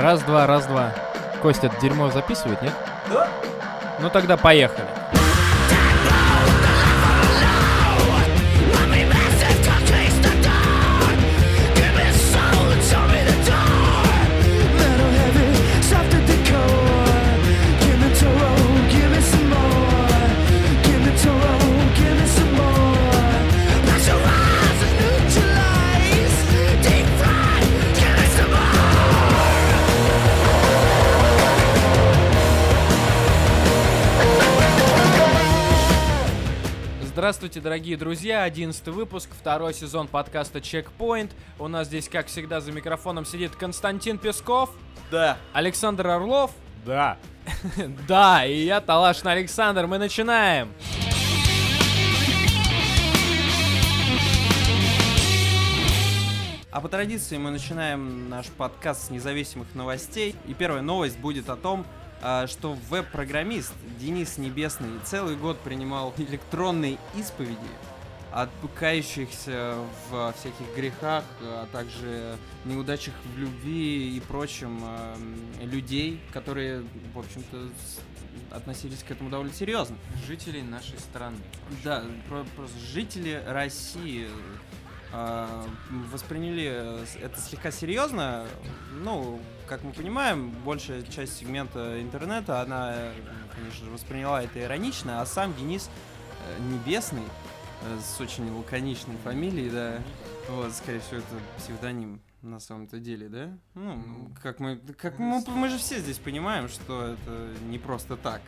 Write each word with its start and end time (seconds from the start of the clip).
Раз-два, 0.00 0.46
раз-два. 0.46 0.92
Костя, 1.42 1.70
дерьмо 1.80 2.10
записывает, 2.10 2.62
нет? 2.62 2.72
Да. 3.12 3.28
Ну 4.00 4.08
тогда 4.08 4.36
поехали. 4.38 4.86
Здравствуйте, 37.60 37.62
дорогие 37.62 37.96
друзья, 37.98 38.42
11 38.44 38.86
выпуск, 38.88 39.28
второй 39.38 39.74
сезон 39.74 40.08
подкаста 40.08 40.60
Checkpoint. 40.60 41.30
У 41.58 41.68
нас 41.68 41.88
здесь, 41.88 42.08
как 42.08 42.28
всегда, 42.28 42.62
за 42.62 42.72
микрофоном 42.72 43.26
сидит 43.26 43.54
Константин 43.54 44.16
Песков, 44.16 44.70
Да. 45.10 45.36
Александр 45.52 46.06
Орлов. 46.06 46.52
Да. 46.86 47.18
Да, 48.08 48.46
и 48.46 48.64
я, 48.64 48.80
Талашин 48.80 49.28
Александр, 49.28 49.86
мы 49.86 49.98
начинаем. 49.98 50.72
А 56.72 56.80
по 56.80 56.88
традиции 56.88 57.36
мы 57.36 57.50
начинаем 57.50 58.30
наш 58.30 58.46
подкаст 58.46 59.08
с 59.08 59.10
независимых 59.10 59.74
новостей. 59.74 60.34
И 60.46 60.54
первая 60.54 60.82
новость 60.82 61.18
будет 61.18 61.50
о 61.50 61.56
том, 61.56 61.84
что 62.46 62.76
веб-программист 62.88 63.72
Денис 63.98 64.38
Небесный 64.38 64.90
целый 65.04 65.36
год 65.36 65.58
принимал 65.60 66.12
электронные 66.18 66.98
исповеди 67.16 67.58
от 68.32 68.50
кающихся 68.78 69.74
в 70.10 70.32
всяких 70.38 70.76
грехах, 70.76 71.24
а 71.40 71.66
также 71.72 72.36
неудачах 72.64 73.14
в 73.34 73.38
любви 73.38 74.16
и 74.16 74.20
прочем 74.20 74.84
эм, 74.84 75.40
людей, 75.62 76.20
которые, 76.32 76.84
в 77.12 77.18
общем-то, 77.18 77.68
относились 78.52 79.02
к 79.02 79.10
этому 79.10 79.30
довольно 79.30 79.52
серьезно. 79.52 79.96
Жителей 80.26 80.62
нашей 80.62 80.98
страны. 80.98 81.38
Да, 81.82 82.04
про- 82.28 82.44
просто 82.56 82.78
жители 82.78 83.42
России 83.46 84.26
а, 84.28 84.58
восприняли 86.10 86.68
э, 86.70 87.04
это 87.20 87.40
слегка 87.40 87.70
серьезно. 87.70 88.46
Ну, 88.92 89.40
как 89.66 89.84
мы 89.84 89.92
понимаем, 89.92 90.50
большая 90.64 91.02
часть 91.02 91.38
сегмента 91.38 92.00
интернета, 92.00 92.60
она, 92.60 92.92
э, 92.94 93.12
конечно 93.54 93.84
же, 93.86 93.90
восприняла 93.90 94.42
это 94.42 94.60
иронично, 94.60 95.20
а 95.20 95.26
сам 95.26 95.54
Денис 95.54 95.88
э, 96.46 96.62
Небесный, 96.62 97.22
э, 97.82 97.98
с 98.00 98.20
очень 98.20 98.50
лаконичной 98.50 99.16
фамилией, 99.24 99.70
да, 99.70 99.98
вот, 100.48 100.72
скорее 100.72 101.00
всего, 101.00 101.18
это 101.18 101.26
псевдоним 101.56 102.20
на 102.42 102.58
самом-то 102.58 102.98
деле, 102.98 103.28
да? 103.28 103.56
Ну, 103.74 104.30
как 104.42 104.60
мы, 104.60 104.78
как 104.98 105.18
мы, 105.18 105.42
мы 105.46 105.68
же 105.68 105.78
все 105.78 105.98
здесь 105.98 106.18
понимаем, 106.18 106.68
что 106.68 107.08
это 107.14 107.54
не 107.68 107.78
просто 107.78 108.16
так. 108.16 108.40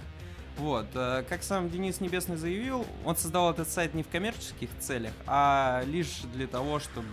Вот, 0.58 0.86
э, 0.94 1.24
как 1.28 1.42
сам 1.42 1.68
Денис 1.70 2.00
Небесный 2.00 2.36
заявил, 2.36 2.86
он 3.04 3.16
создал 3.16 3.50
этот 3.50 3.68
сайт 3.68 3.94
не 3.94 4.02
в 4.02 4.08
коммерческих 4.08 4.68
целях, 4.78 5.12
а 5.26 5.82
лишь 5.86 6.20
для 6.34 6.46
того, 6.46 6.78
чтобы 6.78 7.08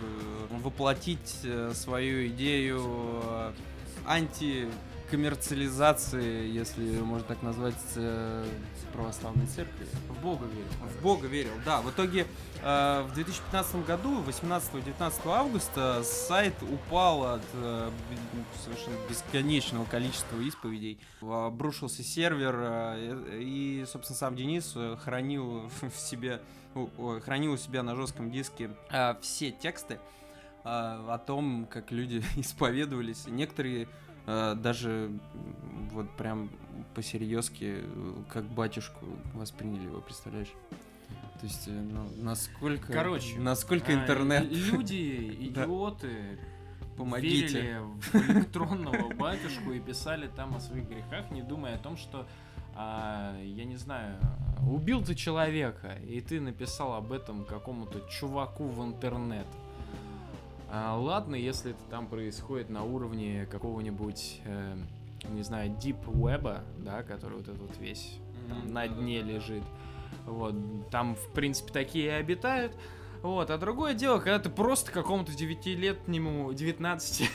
воплотить 0.50 1.38
э, 1.44 1.72
свою 1.74 2.26
идею 2.28 3.22
э, 3.24 3.52
антикоммерциализации, 4.06 6.48
если 6.48 7.00
можно 7.00 7.24
так 7.24 7.42
назвать, 7.42 7.74
православной 8.92 9.46
церкви. 9.46 9.86
В 10.08 10.22
Бога 10.22 10.46
верю. 10.46 10.68
В 10.98 11.02
Бога 11.02 11.26
верил, 11.26 11.52
да. 11.64 11.80
В 11.80 11.90
итоге 11.90 12.26
э, 12.62 13.02
в 13.08 13.14
2015 13.14 13.86
году, 13.86 14.22
18-19 14.22 15.12
августа, 15.26 16.02
сайт 16.04 16.54
упал 16.62 17.34
от 17.34 17.42
э, 17.54 17.90
совершенно 18.64 18.96
бесконечного 19.08 19.84
количества 19.84 20.36
исповедей. 20.46 20.98
Обрушился 21.20 22.02
сервер, 22.02 22.56
э, 22.58 23.40
и, 23.40 23.84
собственно, 23.90 24.18
сам 24.18 24.36
Денис 24.36 24.72
э, 24.74 24.96
хранил 25.02 25.70
в 25.80 25.96
себе, 25.96 26.40
ой, 26.74 27.20
хранил 27.20 27.52
у 27.52 27.56
себя 27.56 27.82
на 27.82 27.96
жестком 27.96 28.30
диске 28.30 28.70
э, 28.90 29.14
все 29.20 29.50
тексты 29.50 29.94
э, 29.94 29.98
о 30.64 31.18
том, 31.18 31.66
как 31.70 31.90
люди 31.90 32.22
исповедовались. 32.36 33.26
Некоторые 33.26 33.88
э, 34.26 34.54
даже 34.56 35.10
вот 35.92 36.10
прям 36.16 36.50
по-серьезки, 36.94 37.82
э, 37.82 38.14
как 38.28 38.44
батюшку 38.44 39.04
восприняли 39.34 39.84
его, 39.84 40.00
представляешь? 40.00 40.52
То 41.40 41.46
есть, 41.46 41.68
э, 41.68 41.70
ну, 41.70 42.06
насколько... 42.18 42.92
Короче, 42.92 43.38
Насколько 43.38 43.92
А, 43.92 43.94
интернет... 43.94 44.50
Люди, 44.50 45.36
идиоты, 45.40 46.38
Помогите. 46.96 47.60
верили 47.60 47.78
в 48.00 48.14
электронного 48.30 49.14
батюшку 49.14 49.72
и 49.72 49.80
писали 49.80 50.28
там 50.28 50.56
о 50.56 50.60
своих 50.60 50.88
грехах, 50.88 51.30
не 51.30 51.42
думая 51.42 51.76
о 51.76 51.78
том, 51.78 51.96
что, 51.96 52.26
а, 52.74 53.40
я 53.42 53.64
не 53.64 53.76
знаю, 53.76 54.18
убил 54.68 55.02
ты 55.02 55.14
человека, 55.14 55.94
и 56.06 56.20
ты 56.20 56.40
написал 56.40 56.94
об 56.94 57.12
этом 57.12 57.44
какому-то 57.44 58.00
чуваку 58.10 58.66
в 58.66 58.84
интернет. 58.84 59.46
А, 60.72 60.96
ладно, 60.96 61.34
если 61.34 61.72
это 61.72 61.80
там 61.90 62.06
происходит 62.06 62.70
на 62.70 62.84
уровне 62.84 63.46
какого-нибудь, 63.50 64.40
э, 64.44 64.76
не 65.34 65.42
знаю, 65.42 65.70
deep 65.70 66.04
web, 66.04 66.60
да, 66.78 67.02
который 67.02 67.38
вот 67.38 67.48
этот 67.48 67.60
вот 67.60 67.76
весь 67.78 68.16
там 68.48 68.58
Мгм, 68.60 68.72
на 68.72 68.88
дне 68.88 69.22
лежит. 69.22 69.62
Вот, 70.26 70.54
там, 70.90 71.14
в 71.14 71.32
принципе, 71.32 71.72
такие 71.72 72.06
и 72.06 72.08
обитают. 72.08 72.72
Вот, 73.22 73.50
а 73.50 73.58
другое 73.58 73.92
дело, 73.94 74.18
когда 74.18 74.38
ты 74.38 74.48
просто 74.48 74.90
какому-то 74.92 75.32
девятилетнему, 75.34 76.52
19 76.54 77.30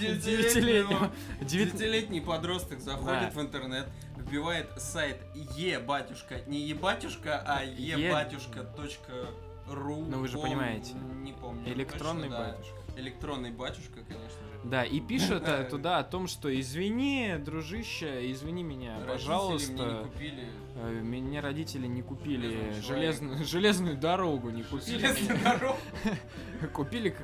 девятилетнему, 0.00 1.10
девят- 1.40 1.44
Девятилетний 1.44 2.20
подросток 2.20 2.78
заходит 2.80 3.34
в 3.34 3.40
интернет, 3.40 3.88
вбивает 4.16 4.68
сайт 4.80 5.16
е-батюшка, 5.34 6.40
не 6.46 6.60
е-батюшка, 6.60 7.42
а 7.44 7.64
Е- 7.64 7.98
е-батюшка.ру. 8.06 10.04
Ну, 10.08 10.18
вы 10.20 10.28
же 10.28 10.38
понимаете. 10.38 10.94
Не 10.94 11.32
помню. 11.32 11.72
электронный 11.72 12.28
батюшка. 12.28 12.79
Электронный 12.96 13.50
батюшка, 13.50 14.00
конечно 14.06 14.28
же. 14.28 14.60
Да, 14.64 14.84
и 14.84 15.00
пишет 15.00 15.42
Да. 15.44 15.64
туда 15.70 15.98
о 15.98 16.04
том, 16.04 16.26
что 16.26 16.48
извини, 16.60 17.36
дружище, 17.38 18.30
извини 18.30 18.62
меня, 18.62 18.96
Родители 18.98 19.12
пожалуйста. 19.12 20.08
мне 20.18 20.44
Э, 20.76 21.00
Меня 21.02 21.40
родители 21.40 21.86
не 21.86 22.02
купили 22.02 22.74
железную, 22.80 23.44
железную 23.44 23.96
дорогу, 23.96 24.50
не 24.50 24.62
купили. 24.62 24.98
железную 24.98 25.38
дорогу. 25.42 25.78
Купили 26.72 27.14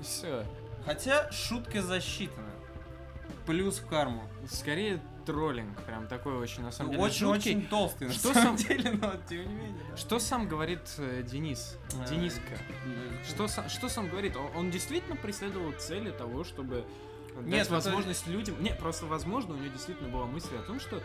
все. 0.00 0.44
Хотя 0.84 1.30
шутка 1.32 1.82
засчитана. 1.82 2.50
Плюс 3.46 3.78
в 3.78 3.86
карму. 3.86 4.22
Скорее 4.48 5.00
троллинг, 5.24 5.80
прям 5.82 6.06
такой 6.06 6.34
очень 6.36 6.62
на 6.62 6.70
самом 6.72 6.90
деле 6.92 7.02
Очень-очень 7.02 7.52
жуткий. 7.54 7.68
толстый, 7.68 8.08
на 8.08 8.12
Что 8.14 8.34
самом 8.34 8.58
сам- 8.58 8.66
деле, 8.68 8.90
но 8.92 9.12
тем 9.28 9.38
не 9.48 9.54
менее. 9.54 9.84
да. 9.90 9.96
Что 9.96 10.18
сам 10.18 10.48
говорит 10.48 10.80
э, 10.98 11.22
Денис? 11.22 11.76
Э, 11.94 12.08
Дениска. 12.08 12.54
э, 12.86 13.24
Что, 13.26 13.48
сам- 13.48 13.68
что 13.68 13.88
сам 13.88 14.08
говорит? 14.08 14.36
Он, 14.36 14.48
он 14.56 14.70
действительно 14.70 15.16
преследовал 15.16 15.72
цели 15.72 16.10
того, 16.10 16.44
чтобы 16.44 16.84
Нет, 17.36 17.50
дать 17.50 17.60
это- 17.62 17.74
возможность 17.74 18.26
людям... 18.26 18.62
Не, 18.62 18.74
просто 18.74 19.06
возможно, 19.06 19.54
у 19.54 19.56
него 19.56 19.72
действительно 19.72 20.08
была 20.08 20.26
мысль 20.26 20.56
о 20.56 20.62
том, 20.62 20.78
что 20.80 20.96
а, 20.96 21.00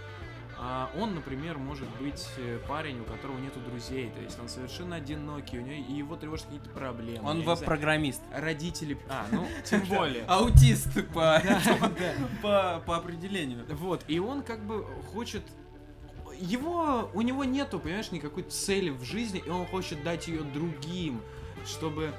он, 0.97 1.15
например, 1.15 1.57
может 1.57 1.87
быть 2.01 2.27
э, 2.37 2.59
парень, 2.67 2.99
у 2.99 3.05
которого 3.05 3.37
нету 3.37 3.61
друзей, 3.61 4.11
то 4.13 4.21
есть 4.21 4.37
он 4.39 4.49
совершенно 4.49 4.97
одинокий, 4.97 5.57
у 5.57 5.61
него 5.61 5.71
и 5.73 5.93
его 5.93 6.17
тревожат 6.17 6.47
какие-то 6.47 6.69
проблемы. 6.71 7.29
Он 7.29 7.43
веб-программист. 7.43 8.21
Родители... 8.33 8.97
А, 9.07 9.25
ну, 9.31 9.47
тем 9.63 9.81
более. 9.85 10.25
Аутист 10.25 10.89
по, 11.13 12.83
по 12.85 12.97
определению. 12.97 13.65
Вот, 13.69 14.03
и 14.09 14.19
он 14.19 14.43
как 14.43 14.65
бы 14.65 14.85
хочет... 15.13 15.43
Его, 16.37 17.09
у 17.13 17.21
него 17.21 17.45
нету, 17.45 17.79
понимаешь, 17.79 18.11
никакой 18.11 18.43
цели 18.43 18.89
в 18.89 19.03
жизни, 19.03 19.41
и 19.45 19.49
он 19.49 19.65
хочет 19.65 20.03
дать 20.03 20.27
ее 20.27 20.41
другим, 20.41 21.21
чтобы, 21.65 22.11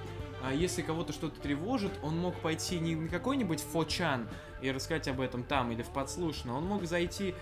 а, 0.42 0.54
если 0.54 0.80
кого-то 0.80 1.12
что-то 1.12 1.38
тревожит, 1.40 1.92
он 2.02 2.18
мог 2.18 2.36
пойти 2.36 2.78
не 2.78 2.96
на 2.96 3.08
какой-нибудь 3.08 3.60
фочан 3.60 4.28
и 4.62 4.70
рассказать 4.70 5.08
об 5.08 5.20
этом 5.20 5.42
там 5.42 5.72
или 5.72 5.82
в 5.82 5.88
подслушно, 5.88 6.56
он 6.56 6.64
мог 6.64 6.84
зайти 6.84 7.34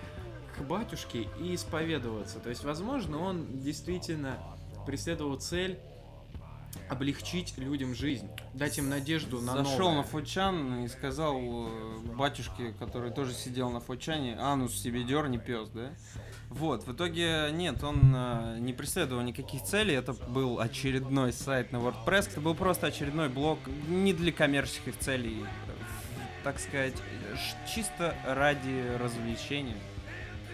к 0.59 0.63
батюшке 0.63 1.29
и 1.41 1.55
исповедоваться. 1.55 2.39
То 2.41 2.51
есть, 2.51 2.65
возможно, 2.65 3.19
он 3.19 3.61
действительно 3.61 4.39
преследовал 4.87 5.37
цель 5.37 5.79
облегчить 6.89 7.57
людям 7.59 7.95
жизнь, 7.95 8.29
дать 8.55 8.79
им 8.79 8.89
надежду 8.89 9.41
на 9.41 9.53
Зашел 9.53 9.91
новое. 9.91 9.97
на 9.97 10.03
Фочан 10.03 10.85
и 10.85 10.89
сказал 10.89 11.39
э, 11.39 11.99
батюшке, 12.17 12.73
который 12.79 13.11
тоже 13.11 13.35
сидел 13.35 13.71
на 13.71 13.81
Фочане, 13.81 14.37
анус 14.39 14.75
себе 14.75 15.03
дерни, 15.05 15.39
пес, 15.39 15.69
да? 15.71 15.91
Вот, 16.49 16.87
в 16.87 16.93
итоге 16.93 17.51
нет, 17.53 17.83
он 17.85 18.01
э, 18.15 18.57
не 18.61 18.73
преследовал 18.73 19.23
никаких 19.23 19.63
целей, 19.65 19.95
это 19.95 20.15
был 20.15 20.61
очередной 20.61 21.33
сайт 21.33 21.73
на 21.73 21.77
WordPress, 21.77 22.31
это 22.31 22.41
был 22.41 22.55
просто 22.55 22.87
очередной 22.87 23.29
блог 23.29 23.59
не 23.89 24.15
для 24.15 24.33
коммерческих 24.33 24.99
целей, 24.99 25.45
так 26.43 26.59
сказать, 26.59 26.95
чисто 27.73 28.17
ради 28.25 28.97
развлечения. 28.99 29.77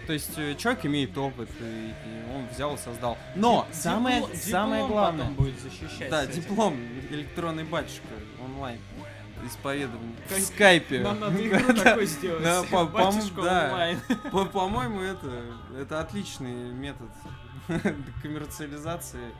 То 0.06 0.12
есть 0.12 0.32
э, 0.36 0.54
человек 0.56 0.84
имеет 0.86 1.16
опыт, 1.16 1.48
и, 1.60 1.88
и 1.90 2.34
он 2.34 2.46
взял 2.48 2.74
и 2.74 2.78
создал. 2.78 3.16
Но 3.34 3.66
самое, 3.72 4.20
Дипло- 4.20 4.36
самое 4.36 4.82
диплом 4.82 4.92
главное, 4.92 5.20
потом 5.26 5.34
будет 5.34 5.60
защищать 5.60 6.10
да, 6.10 6.26
диплом, 6.26 6.76
электронный 7.10 7.64
батюшка, 7.64 8.06
онлайн, 8.44 8.78
исповедование. 9.46 10.16
Как- 10.28 10.38
В 10.38 10.42
скайпе. 10.42 11.00
Нам 11.00 11.20
надо 11.20 11.46
игру 11.46 11.74
такой 11.74 12.06
сделать. 12.06 12.42
Да, 12.42 12.62
по- 12.64 12.86
по- 12.86 13.12
да. 13.42 13.94
По-моему, 14.52 15.00
это, 15.00 15.42
это 15.78 16.00
отличный 16.00 16.70
метод 16.72 17.08
коммерциализации 18.22 19.30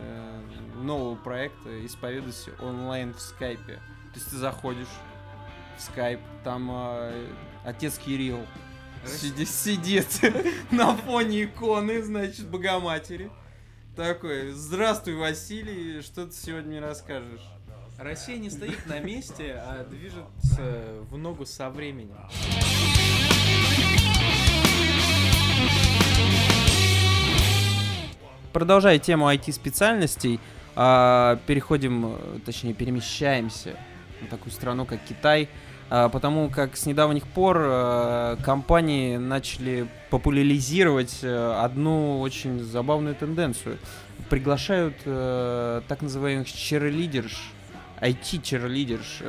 э, 0.00 0.40
нового 0.76 1.14
проекта 1.16 1.84
«Исповедуйся 1.86 2.50
онлайн 2.60 3.12
в 3.14 3.20
скайпе». 3.20 3.74
То 3.74 4.14
есть 4.14 4.30
ты 4.30 4.36
заходишь 4.36 4.86
в 5.76 5.82
скайп, 5.82 6.20
там 6.44 6.70
э, 6.72 7.26
отец 7.64 7.98
Кирилл 7.98 8.40
сидит, 9.06 9.48
сидит 9.48 10.06
на 10.70 10.96
фоне 10.96 11.44
иконы, 11.44 12.02
значит, 12.02 12.48
Богоматери. 12.48 13.30
Такой, 13.96 14.52
здравствуй, 14.52 15.16
Василий, 15.16 16.02
что 16.02 16.26
ты 16.26 16.32
сегодня 16.32 16.68
мне 16.68 16.80
расскажешь? 16.80 17.42
Россия 17.98 18.38
не 18.38 18.48
стоит 18.48 18.86
на 18.86 19.00
месте, 19.00 19.54
а 19.56 19.84
движется 19.84 21.02
в 21.10 21.16
ногу 21.16 21.44
со 21.44 21.68
временем. 21.68 22.16
Продолжая 28.52 28.98
тему 29.00 29.28
IT-специальностей, 29.28 30.38
а, 30.76 31.40
переходим, 31.46 32.16
точнее, 32.46 32.74
перемещаемся 32.74 33.76
на 34.20 34.28
такую 34.28 34.52
страну, 34.52 34.84
как 34.84 35.00
Китай, 35.08 35.48
потому 35.88 36.50
как 36.50 36.76
с 36.76 36.86
недавних 36.86 37.26
пор 37.26 37.58
э, 37.60 38.36
компании 38.44 39.16
начали 39.16 39.88
популяризировать 40.10 41.20
э, 41.22 41.52
одну 41.62 42.20
очень 42.20 42.62
забавную 42.62 43.14
тенденцию. 43.14 43.78
Приглашают 44.28 44.96
э, 45.04 45.80
так 45.88 46.02
называемых 46.02 46.50
черлидерш, 46.50 47.52
IT-черлидерш, 48.00 49.22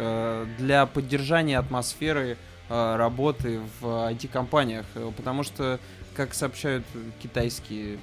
для 0.60 0.86
поддержания 0.86 1.58
атмосферы 1.58 2.38
работы 2.70 3.62
в 3.80 4.12
IT-компаниях, 4.12 4.86
потому 5.18 5.42
что, 5.42 5.80
как 6.14 6.36
сообщают 6.36 6.86
китайские 7.20 7.98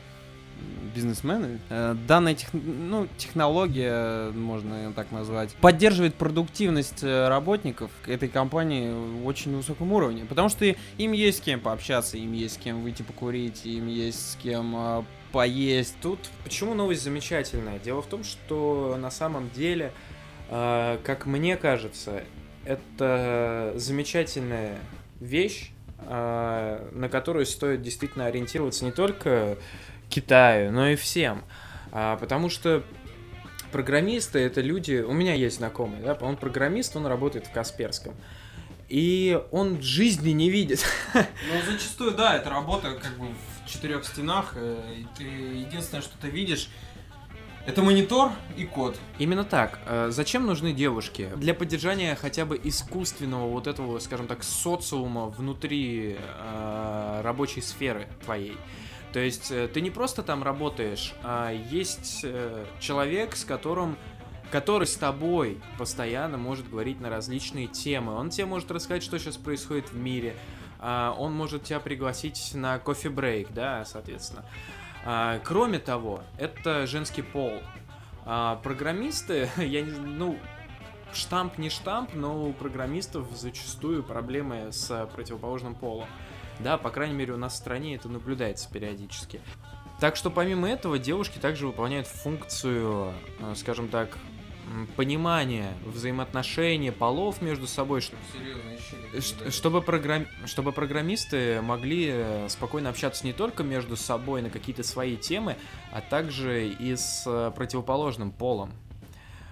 бизнесмены. 0.94 1.60
Э, 1.68 1.94
Данная 2.08 2.34
тех- 2.34 2.48
ну, 2.52 3.06
технология, 3.18 4.30
можно 4.30 4.74
её 4.74 4.92
так 4.92 5.12
назвать, 5.12 5.54
поддерживает 5.56 6.14
продуктивность 6.14 7.02
э, 7.02 7.28
работников 7.28 7.90
этой 8.06 8.28
компании 8.28 8.90
в 8.90 9.26
очень 9.26 9.54
высоком 9.54 9.92
уровне. 9.92 10.24
Потому 10.28 10.48
что 10.48 10.64
им 10.64 11.12
есть 11.12 11.38
с 11.38 11.40
кем 11.40 11.60
пообщаться, 11.60 12.16
им 12.16 12.32
есть 12.32 12.54
с 12.54 12.58
кем 12.58 12.82
выйти 12.82 13.02
покурить, 13.02 13.66
им 13.66 13.88
есть 13.88 14.32
с 14.32 14.36
кем 14.36 14.74
э, 14.76 15.02
поесть. 15.32 15.96
Тут 16.00 16.18
почему 16.44 16.74
новость 16.74 17.02
замечательная? 17.02 17.78
Дело 17.78 18.00
в 18.00 18.06
том, 18.06 18.24
что 18.24 18.96
на 18.98 19.10
самом 19.10 19.50
деле, 19.50 19.92
как 20.48 21.26
мне 21.26 21.56
кажется, 21.56 22.22
это 22.64 23.74
замечательная 23.76 24.78
вещь, 25.20 25.72
на 26.08 27.08
которую 27.10 27.44
стоит 27.44 27.82
действительно 27.82 28.26
ориентироваться 28.26 28.84
не 28.84 28.92
только 28.92 29.58
Китаю, 30.08 30.72
но 30.72 30.88
и 30.88 30.96
всем. 30.96 31.44
А, 31.92 32.16
потому 32.16 32.48
что 32.48 32.82
программисты 33.72 34.38
это 34.38 34.60
люди. 34.60 35.04
У 35.06 35.12
меня 35.12 35.34
есть 35.34 35.56
знакомый, 35.56 36.00
да, 36.00 36.14
он 36.20 36.36
программист, 36.36 36.96
он 36.96 37.06
работает 37.06 37.46
в 37.46 37.52
Касперском. 37.52 38.14
И 38.88 39.40
он 39.50 39.82
жизни 39.82 40.30
не 40.30 40.50
видит. 40.50 40.84
Ну, 41.14 41.72
зачастую, 41.72 42.12
да, 42.12 42.36
это 42.36 42.50
работа 42.50 42.92
как 43.02 43.18
бы 43.18 43.26
в 43.26 43.68
четырех 43.68 44.04
стенах, 44.04 44.52
э, 44.54 44.94
и 44.98 45.06
ты 45.16 45.24
единственное, 45.24 46.02
что 46.02 46.16
ты 46.18 46.28
видишь, 46.28 46.68
это 47.66 47.82
монитор 47.82 48.30
и 48.56 48.64
код. 48.64 48.96
Именно 49.18 49.44
так. 49.44 49.80
Э, 49.86 50.08
Зачем 50.10 50.46
нужны 50.46 50.72
девушки? 50.72 51.28
Для 51.36 51.52
поддержания 51.52 52.14
хотя 52.14 52.44
бы 52.44 52.60
искусственного 52.62 53.48
вот 53.48 53.66
этого, 53.66 53.98
скажем 53.98 54.28
так, 54.28 54.44
социума 54.44 55.26
внутри 55.26 56.16
э, 56.16 57.20
рабочей 57.24 57.62
сферы 57.62 58.06
твоей. 58.24 58.56
То 59.16 59.20
есть 59.20 59.50
э, 59.50 59.66
ты 59.66 59.80
не 59.80 59.90
просто 59.90 60.22
там 60.22 60.42
работаешь, 60.42 61.14
а 61.22 61.50
есть 61.50 62.20
э, 62.22 62.66
человек, 62.80 63.34
с 63.34 63.46
которым 63.46 63.96
который 64.50 64.86
с 64.86 64.94
тобой 64.94 65.58
постоянно 65.78 66.36
может 66.36 66.68
говорить 66.68 67.00
на 67.00 67.08
различные 67.08 67.66
темы. 67.66 68.12
Он 68.12 68.28
тебе 68.28 68.44
может 68.44 68.70
рассказать, 68.70 69.02
что 69.02 69.18
сейчас 69.18 69.38
происходит 69.38 69.90
в 69.90 69.96
мире. 69.96 70.36
А, 70.78 71.16
Он 71.18 71.32
может 71.32 71.64
тебя 71.64 71.80
пригласить 71.80 72.50
на 72.52 72.78
кофе-брейк, 72.78 73.52
да, 73.54 73.86
соответственно. 73.86 74.44
А, 75.06 75.40
Кроме 75.42 75.78
того, 75.78 76.20
это 76.36 76.86
женский 76.86 77.22
пол. 77.22 77.62
А, 78.26 78.56
программисты, 78.56 79.48
я 79.56 79.80
не 79.80 79.92
ну, 79.92 80.38
штамп 81.14 81.56
не 81.56 81.70
штамп, 81.70 82.10
но 82.12 82.48
у 82.48 82.52
программистов 82.52 83.28
зачастую 83.34 84.02
проблемы 84.02 84.72
с 84.72 85.08
противоположным 85.14 85.74
полом. 85.74 86.06
Да, 86.60 86.78
по 86.78 86.90
крайней 86.90 87.14
мере, 87.14 87.34
у 87.34 87.36
нас 87.36 87.54
в 87.54 87.56
стране 87.56 87.94
это 87.96 88.08
наблюдается 88.08 88.70
периодически. 88.70 89.40
Так 90.00 90.16
что 90.16 90.30
помимо 90.30 90.68
этого 90.68 90.98
девушки 90.98 91.38
также 91.38 91.66
выполняют 91.66 92.06
функцию, 92.06 93.12
э, 93.40 93.54
скажем 93.56 93.88
так, 93.88 94.18
понимания 94.96 95.72
взаимоотношений 95.84 96.90
полов 96.90 97.40
между 97.40 97.66
собой, 97.66 98.00
Ш- 98.00 99.50
Чтобы, 99.50 99.80
программ... 99.80 100.26
чтобы 100.44 100.72
программисты 100.72 101.60
могли 101.62 102.10
э, 102.12 102.48
спокойно 102.48 102.90
общаться 102.90 103.24
не 103.24 103.32
только 103.32 103.62
между 103.62 103.96
собой 103.96 104.42
на 104.42 104.50
какие-то 104.50 104.82
свои 104.82 105.16
темы, 105.16 105.56
а 105.92 106.00
также 106.00 106.68
и 106.68 106.96
с 106.96 107.22
э, 107.26 107.52
противоположным 107.54 108.32
полом. 108.32 108.72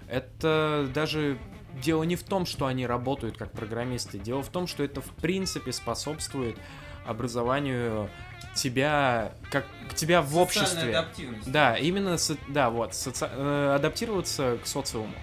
Это 0.08 0.90
даже 0.92 1.38
дело 1.82 2.02
не 2.02 2.16
в 2.16 2.22
том, 2.22 2.44
что 2.44 2.66
они 2.66 2.86
работают 2.86 3.36
как 3.36 3.52
программисты, 3.52 4.18
дело 4.18 4.42
в 4.42 4.48
том, 4.48 4.66
что 4.66 4.82
это 4.82 5.00
в 5.00 5.10
принципе 5.10 5.72
способствует 5.72 6.58
образованию 7.06 8.08
тебя 8.54 9.32
как 9.50 9.64
тебя 9.96 10.22
в 10.22 10.36
обществе. 10.38 10.92
Да, 11.46 11.76
именно, 11.76 12.18
со- 12.18 12.36
да, 12.48 12.70
вот, 12.70 12.92
соци- 12.92 13.28
э, 13.30 13.74
адаптироваться 13.76 14.58
к 14.62 14.66
социуму. 14.66 15.14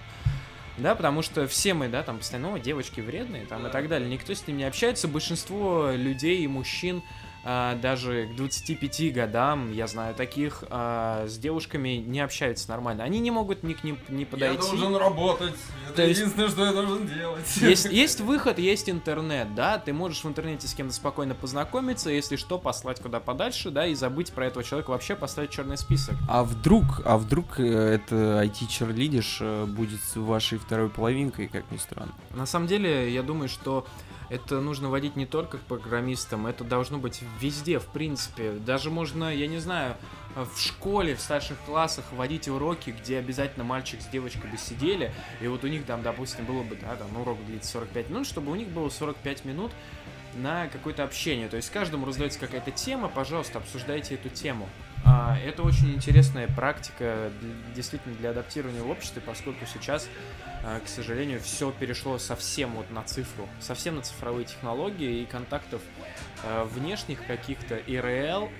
Да, 0.78 0.94
потому 0.94 1.22
что 1.22 1.46
все 1.46 1.74
мы, 1.74 1.88
да, 1.88 2.02
там 2.02 2.18
постоянно, 2.18 2.54
«О, 2.54 2.58
девочки 2.58 3.00
вредные, 3.00 3.44
там 3.46 3.66
и 3.66 3.70
так 3.70 3.88
далее. 3.88 4.08
Никто 4.08 4.32
с 4.34 4.46
ним 4.46 4.56
не 4.56 4.64
общается. 4.64 5.06
Большинство 5.06 5.90
людей 5.92 6.42
и 6.42 6.46
мужчин 6.46 7.02
даже 7.44 8.26
к 8.26 8.36
25 8.36 9.12
годам, 9.12 9.72
я 9.72 9.86
знаю 9.86 10.14
таких, 10.14 10.62
а, 10.70 11.26
с 11.26 11.38
девушками 11.38 11.90
не 11.96 12.20
общаются 12.20 12.68
нормально. 12.70 13.02
Они 13.04 13.18
не 13.18 13.30
могут 13.30 13.62
ни 13.62 13.72
к 13.74 13.82
ним 13.84 13.98
не 14.08 14.24
подойти. 14.24 14.62
работать. 14.98 15.54
Это 15.86 15.96
То 15.96 16.06
есть- 16.06 16.20
единственное, 16.20 16.48
что 16.48 16.64
я 16.66 16.72
должен 16.72 17.06
делать. 17.06 17.56
Есть, 17.56 17.84
есть 17.90 18.20
выход, 18.20 18.58
есть 18.58 18.88
интернет, 18.88 19.54
да, 19.54 19.78
ты 19.78 19.92
можешь 19.92 20.22
в 20.24 20.28
интернете 20.28 20.68
с 20.68 20.74
кем-то 20.74 20.94
спокойно 20.94 21.34
познакомиться, 21.34 22.10
если 22.10 22.36
что, 22.36 22.58
послать 22.58 23.00
куда 23.00 23.18
подальше, 23.20 23.70
да, 23.70 23.86
и 23.86 23.94
забыть 23.94 24.32
про 24.32 24.46
этого 24.46 24.62
человека, 24.64 24.90
вообще 24.90 25.16
поставить 25.16 25.50
черный 25.50 25.76
список. 25.76 26.14
А 26.28 26.44
вдруг, 26.44 27.02
а 27.04 27.18
вдруг 27.18 27.58
э, 27.58 27.64
это 27.64 28.42
IT-черлидиш 28.44 29.38
э, 29.40 29.64
будет 29.66 30.00
вашей 30.14 30.58
второй 30.58 30.88
половинкой, 30.88 31.48
как 31.48 31.70
ни 31.70 31.76
странно? 31.76 32.12
На 32.30 32.46
самом 32.46 32.66
деле, 32.68 33.12
я 33.12 33.22
думаю, 33.22 33.48
что 33.48 33.86
это 34.32 34.62
нужно 34.62 34.88
вводить 34.88 35.14
не 35.14 35.26
только 35.26 35.58
к 35.58 35.60
программистам, 35.60 36.46
это 36.46 36.64
должно 36.64 36.96
быть 36.96 37.20
везде, 37.38 37.78
в 37.78 37.86
принципе. 37.86 38.52
Даже 38.52 38.88
можно, 38.88 39.34
я 39.34 39.46
не 39.46 39.58
знаю, 39.58 39.94
в 40.34 40.58
школе, 40.58 41.14
в 41.14 41.20
старших 41.20 41.58
классах 41.66 42.06
вводить 42.12 42.48
уроки, 42.48 42.96
где 42.98 43.18
обязательно 43.18 43.62
мальчик 43.62 44.00
с 44.00 44.06
девочкой 44.06 44.50
бы 44.50 44.56
сидели, 44.56 45.12
и 45.42 45.48
вот 45.48 45.64
у 45.64 45.66
них 45.66 45.84
там, 45.84 46.02
допустим, 46.02 46.46
было 46.46 46.62
бы, 46.62 46.76
да, 46.76 46.96
там 46.96 47.14
урок 47.20 47.44
длится 47.44 47.72
45 47.72 48.08
минут, 48.08 48.26
чтобы 48.26 48.50
у 48.50 48.54
них 48.54 48.68
было 48.68 48.88
45 48.88 49.44
минут 49.44 49.70
на 50.34 50.66
какое-то 50.68 51.04
общение. 51.04 51.48
То 51.48 51.56
есть 51.56 51.68
каждому 51.70 52.06
раздается 52.06 52.38
какая-то 52.38 52.70
тема, 52.70 53.08
пожалуйста, 53.08 53.58
обсуждайте 53.58 54.14
эту 54.14 54.30
тему. 54.30 54.66
А, 55.04 55.36
это 55.38 55.62
очень 55.62 55.94
интересная 55.94 56.48
практика 56.48 57.32
действительно 57.74 58.14
для 58.16 58.30
адаптирования 58.30 58.82
в 58.82 58.90
обществе, 58.90 59.20
поскольку 59.24 59.66
сейчас, 59.66 60.08
а, 60.62 60.80
к 60.80 60.88
сожалению, 60.88 61.40
все 61.40 61.72
перешло 61.72 62.18
совсем 62.18 62.74
вот 62.74 62.90
на 62.90 63.02
цифру, 63.02 63.48
совсем 63.60 63.96
на 63.96 64.02
цифровые 64.02 64.46
технологии 64.46 65.22
и 65.22 65.26
контактов 65.26 65.82
а, 66.44 66.64
внешних 66.64 67.26
каких-то 67.26 67.76
ИРЛ, 67.76 68.50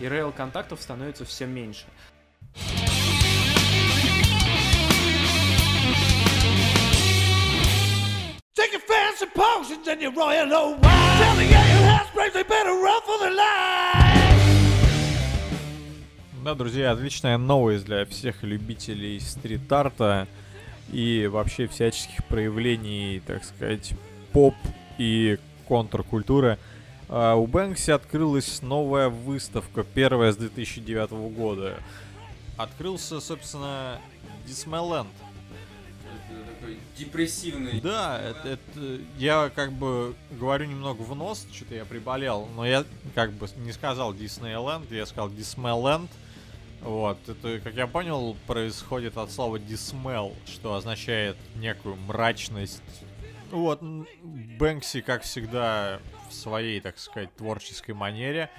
ИРЛ 0.00 0.32
контактов 0.32 0.80
становится 0.80 1.24
все 1.24 1.46
меньше. 1.46 1.86
Take 8.54 8.72
your 8.72 8.80
fancy 8.80 9.26
potions 9.34 9.86
and 9.86 10.02
your 10.02 10.12
royal 10.12 10.52
old 10.52 10.84
wine. 10.84 11.18
Tell 11.18 11.36
the 11.36 11.48
gang 11.48 11.82
house 11.84 12.10
breaks 12.12 12.34
they 12.34 12.42
better 12.42 12.72
run 12.72 13.00
for 13.02 13.18
the 13.18 13.30
line. 13.30 14.07
Да, 16.48 16.54
друзья, 16.54 16.92
отличная 16.92 17.36
новость 17.36 17.84
для 17.84 18.06
всех 18.06 18.42
любителей 18.42 19.20
стрит-арта 19.20 20.26
и 20.90 21.28
вообще 21.30 21.66
всяческих 21.66 22.24
проявлений, 22.24 23.20
так 23.26 23.44
сказать, 23.44 23.92
поп 24.32 24.54
и 24.96 25.36
контркультуры. 25.66 26.58
А, 27.10 27.34
У 27.34 27.46
Бэнкси 27.46 27.90
открылась 27.90 28.62
новая 28.62 29.10
выставка, 29.10 29.84
первая 29.84 30.32
с 30.32 30.38
2009 30.38 31.10
года. 31.28 31.74
Открылся, 32.56 33.20
собственно, 33.20 34.00
такой 36.58 36.78
депрессивный. 36.96 37.78
Да, 37.82 38.18
это, 38.22 38.48
это- 38.48 39.00
я 39.18 39.52
как 39.54 39.70
бы 39.72 40.14
говорю 40.30 40.64
немного 40.64 41.02
в 41.02 41.14
нос, 41.14 41.46
что-то 41.52 41.74
я 41.74 41.84
приболел, 41.84 42.48
но 42.56 42.64
я 42.64 42.86
как 43.14 43.32
бы 43.34 43.48
не 43.58 43.72
сказал 43.72 44.14
Диснейленд, 44.14 44.90
я 44.90 45.04
сказал 45.04 45.28
Дисмеленд. 45.28 46.10
Вот, 46.82 47.18
это, 47.28 47.58
как 47.60 47.74
я 47.74 47.86
понял, 47.86 48.36
происходит 48.46 49.16
от 49.16 49.30
слова 49.30 49.56
dismel, 49.56 50.34
что 50.46 50.74
означает 50.74 51.36
некую 51.56 51.96
мрачность. 51.96 52.82
Вот, 53.50 53.82
Бэнкси, 53.82 55.00
как 55.00 55.22
всегда, 55.22 56.00
в 56.28 56.34
своей, 56.34 56.80
так 56.80 56.98
сказать, 56.98 57.34
творческой 57.34 57.92
манере. 57.92 58.50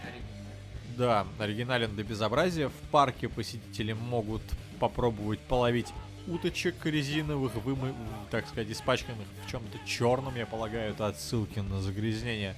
Да, 0.98 1.26
оригинален 1.38 1.96
до 1.96 2.04
безобразия. 2.04 2.70
В 2.70 2.90
парке 2.92 3.30
посетители 3.30 3.94
могут 3.94 4.42
попробовать 4.80 5.40
половить 5.40 5.88
уточек 6.28 6.86
резиновых, 6.86 7.56
вымы, 7.56 7.94
так 8.32 8.48
сказать, 8.48 8.70
испачканных 8.70 9.28
в 9.46 9.50
чем-то 9.50 9.78
черном, 9.86 10.36
я 10.36 10.46
полагаю, 10.46 10.92
это 10.92 11.08
отсылки 11.08 11.60
на 11.60 11.80
загрязнение 11.82 12.56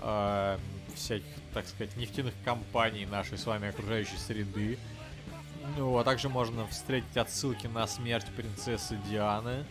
а, 0.00 0.58
всяких, 0.96 1.26
так 1.54 1.66
сказать, 1.66 1.96
нефтяных 1.96 2.34
компаний 2.44 3.06
нашей 3.06 3.38
с 3.38 3.46
вами 3.46 3.68
окружающей 3.68 4.16
среды. 4.16 4.78
Ну, 5.76 5.96
а 5.98 6.04
также 6.04 6.28
можно 6.28 6.66
встретить 6.68 7.16
отсылки 7.16 7.66
на 7.66 7.86
смерть 7.86 8.26
принцессы 8.36 8.96
Дианы 9.08 9.64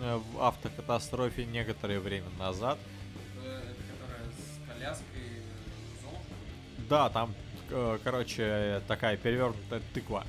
э, 0.00 0.20
в 0.32 0.42
автокатастрофе 0.42 1.44
некоторое 1.44 2.00
время 2.00 2.28
назад. 2.38 2.78
Это 3.44 3.74
которая 3.92 4.26
с 4.30 4.68
коляской 4.68 5.42
Да, 6.88 7.08
там, 7.10 7.34
э, 7.70 7.98
короче, 8.02 8.82
такая 8.88 9.16
перевернутая 9.16 9.80
тыква. 9.94 10.24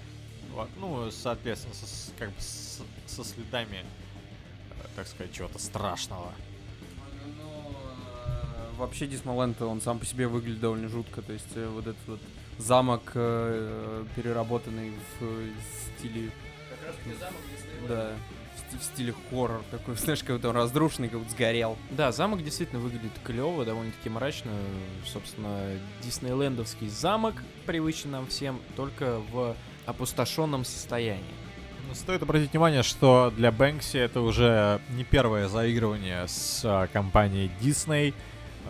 Вот, 0.52 0.70
ну, 0.78 1.10
соответственно, 1.12 1.74
со, 1.74 2.12
как 2.18 2.30
бы 2.30 2.42
с- 2.42 2.82
со 3.08 3.24
следами, 3.24 3.78
э, 4.72 4.88
так 4.96 5.08
сказать, 5.08 5.34
чего-то 5.34 5.58
страшного. 5.60 6.34
Вообще 8.80 9.08
Дисмоленд, 9.08 9.62
он 9.62 9.82
сам 9.82 10.00
по 10.00 10.06
себе 10.06 10.28
выглядит 10.28 10.62
довольно 10.62 10.88
жутко. 10.88 11.22
То 11.22 11.34
есть 11.34 11.50
э, 11.56 11.68
вот 11.68 11.86
этот 11.86 12.08
вот 12.08 12.20
замок, 12.58 13.12
э, 13.14 14.06
переработанный 14.16 14.92
в 14.92 15.24
э, 15.24 15.50
стиле... 15.98 16.32
Да, 17.90 18.12
в 18.56 18.60
сти- 18.60 18.80
в 18.80 18.84
стиле 18.84 19.14
хоррор 19.30 19.62
такой, 19.70 19.96
знаешь, 19.98 20.24
как 20.24 20.38
будто 20.38 20.50
он 20.50 20.56
разрушенный, 20.56 21.10
как 21.10 21.20
будто 21.20 21.32
сгорел. 21.32 21.78
Да, 21.92 22.14
замок 22.14 22.42
действительно 22.42 22.80
выглядит 22.80 23.12
клево, 23.22 23.66
довольно-таки 23.66 24.10
мрачно. 24.10 24.52
Собственно, 25.06 25.60
диснейлендовский 26.02 26.88
замок, 26.88 27.36
привычный 27.66 28.12
нам 28.12 28.28
всем, 28.28 28.62
только 28.78 29.20
в 29.32 29.58
опустошенном 29.88 30.64
состоянии. 30.64 31.36
Ну, 31.90 31.96
Стоит 31.96 32.24
обратить 32.24 32.54
внимание, 32.54 32.84
что 32.84 33.34
для 33.36 33.52
Бэнкси 33.52 33.98
это 33.98 34.22
уже 34.22 34.80
не 34.92 35.04
первое 35.04 35.50
заигрывание 35.50 36.28
с 36.30 36.62
а, 36.64 36.88
компанией 36.88 37.52
Disney. 37.60 38.14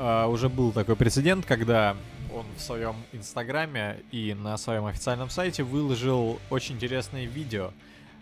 А, 0.01 0.27
уже 0.27 0.47
был 0.47 0.71
такой 0.71 0.95
прецедент, 0.95 1.45
когда 1.45 1.97
он 2.33 2.45
в 2.55 2.61
своем 2.61 2.95
инстаграме 3.11 3.99
и 4.11 4.33
на 4.33 4.55
своем 4.57 4.85
официальном 4.85 5.29
сайте 5.29 5.63
выложил 5.63 6.39
очень 6.49 6.75
интересные 6.75 7.25
видео, 7.25 7.71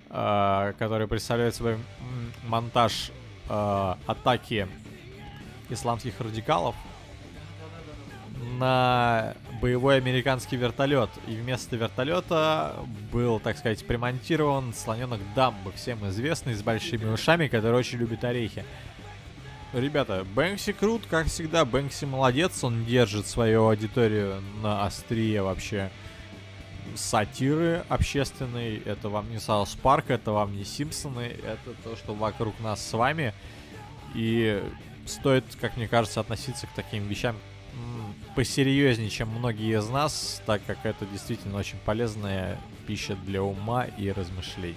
а, 0.10 0.74
которые 0.80 1.08
представляют 1.08 1.54
собой 1.54 1.78
монтаж 2.48 3.12
а, 3.48 4.00
атаки 4.08 4.68
исламских 5.70 6.20
радикалов 6.20 6.74
на 8.58 9.36
боевой 9.62 9.98
американский 9.98 10.56
вертолет. 10.56 11.12
И 11.28 11.36
вместо 11.36 11.76
вертолета 11.76 12.76
был, 13.12 13.40
так 13.40 13.56
сказать, 13.56 13.86
примонтирован 13.86 14.74
слоненок 14.74 15.20
Дамбо, 15.36 15.72
всем 15.74 16.08
известный, 16.10 16.56
с 16.56 16.64
большими 16.64 17.06
ушами, 17.06 17.48
который 17.48 17.78
очень 17.78 18.00
любит 18.00 18.24
орехи. 18.24 18.66
Ребята, 19.74 20.26
Бэнкси 20.34 20.72
крут, 20.72 21.04
как 21.10 21.28
всегда. 21.28 21.66
Бэнкси 21.66 22.06
молодец, 22.06 22.64
он 22.64 22.86
держит 22.86 23.28
свою 23.28 23.68
аудиторию 23.68 24.42
на 24.62 24.86
острие 24.86 25.42
вообще 25.42 25.92
сатиры 26.96 27.84
общественной. 27.90 28.78
Это 28.78 29.10
вам 29.10 29.30
не 29.30 29.40
South 29.40 29.76
Park, 29.76 30.06
это 30.10 30.32
вам 30.32 30.56
не 30.56 30.64
Симпсоны, 30.64 31.36
это 31.44 31.74
то, 31.84 31.96
что 31.98 32.14
вокруг 32.14 32.60
нас 32.62 32.86
с 32.86 32.94
вами. 32.94 33.34
И 34.16 34.64
стоит, 35.06 35.44
как 35.60 35.76
мне 35.76 35.88
кажется, 35.88 36.22
относиться 36.22 36.66
к 36.66 36.72
таким 36.74 37.08
вещам 37.08 37.36
посерьезнее, 38.36 39.10
чем 39.10 39.30
многие 39.30 39.78
из 39.78 39.90
нас, 39.90 40.42
так 40.46 40.62
как 40.66 40.86
это 40.86 41.06
действительно 41.06 41.58
очень 41.58 41.78
полезная 41.86 42.58
пища 42.88 43.16
для 43.26 43.44
ума 43.44 43.84
и 43.84 44.12
размышлений. 44.12 44.76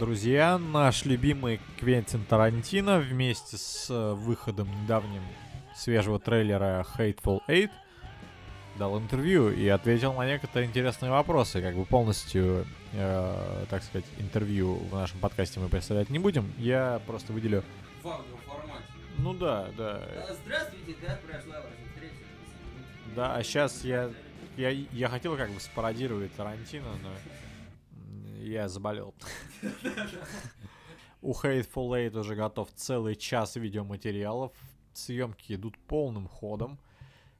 Друзья, 0.00 0.56
наш 0.56 1.04
любимый 1.04 1.60
Квентин 1.78 2.24
Тарантино 2.24 3.00
вместе 3.00 3.58
с 3.58 3.90
э, 3.90 4.14
выходом 4.14 4.66
недавним 4.82 5.20
свежего 5.76 6.18
трейлера 6.18 6.86
Hateful 6.96 7.40
Eight 7.46 7.68
дал 8.78 8.98
интервью 8.98 9.50
и 9.50 9.68
ответил 9.68 10.14
на 10.14 10.26
некоторые 10.26 10.70
интересные 10.70 11.10
вопросы. 11.10 11.60
Как 11.60 11.76
бы 11.76 11.84
полностью, 11.84 12.64
э, 12.94 13.66
так 13.68 13.82
сказать, 13.82 14.06
интервью 14.18 14.76
в 14.76 14.94
нашем 14.94 15.18
подкасте 15.18 15.60
мы 15.60 15.68
представлять 15.68 16.08
не 16.08 16.18
будем. 16.18 16.50
Я 16.56 17.02
просто 17.06 17.34
выделю... 17.34 17.62
В 18.02 18.08
аудиоформате. 18.08 18.84
Ну 19.18 19.34
да, 19.34 19.68
да. 19.76 20.00
Здравствуйте, 20.46 20.96
да, 21.02 21.18
прошла 21.28 21.56
ваша 21.56 21.76
встреча. 21.92 22.14
Да, 23.14 23.36
а 23.36 23.42
сейчас 23.42 23.84
я, 23.84 24.10
я, 24.56 24.70
я 24.70 25.08
хотел 25.10 25.36
как 25.36 25.50
бы 25.50 25.60
спародировать 25.60 26.34
Тарантино, 26.36 26.88
но 27.02 27.10
я 28.40 28.68
заболел. 28.68 29.14
У 31.22 31.32
Hateful 31.32 31.90
Eight 31.90 32.18
уже 32.18 32.34
готов 32.34 32.70
целый 32.74 33.14
час 33.14 33.56
видеоматериалов. 33.56 34.52
Съемки 34.94 35.52
идут 35.52 35.76
полным 35.78 36.26
ходом. 36.26 36.78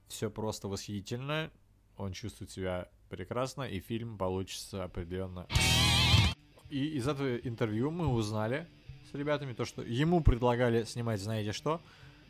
Все 0.09 0.30
просто 0.30 0.69
восхитительно. 0.69 1.50
Он 1.97 2.12
чувствует 2.12 2.50
себя 2.50 2.88
прекрасно, 3.09 3.62
и 3.62 3.80
фильм 3.80 4.19
получится 4.19 4.85
определенно. 4.85 5.47
И 6.69 6.87
из 6.97 7.09
этого 7.09 7.37
интервью 7.37 7.90
мы 7.90 8.07
узнали 8.07 8.69
с 9.11 9.14
ребятами 9.14 9.54
то, 9.54 9.64
что 9.64 9.83
ему 9.83 10.23
предлагали 10.23 10.85
снимать, 10.85 11.21
знаете 11.21 11.52
что? 11.52 11.80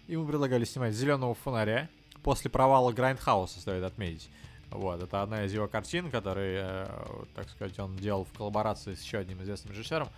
Ему 0.07 0.27
предлагали 0.27 0.65
снимать 0.65 0.95
зеленого 0.95 1.35
фонаря. 1.35 1.91
После 2.23 2.50
провала 2.50 2.93
Грайндхауса, 2.93 3.61
стоит 3.61 3.83
отметить. 3.83 4.31
Вот, 4.71 5.03
это 5.03 5.23
одна 5.23 5.45
из 5.45 5.53
его 5.53 5.67
картин, 5.67 6.11
которые, 6.11 6.87
э, 6.87 7.25
так 7.35 7.49
сказать, 7.50 7.79
он 7.79 7.97
делал 7.97 8.25
в 8.25 8.33
коллаборации 8.33 8.95
с 8.95 9.03
еще 9.03 9.19
одним 9.19 9.43
известным 9.43 9.73
режиссером. 9.73 10.09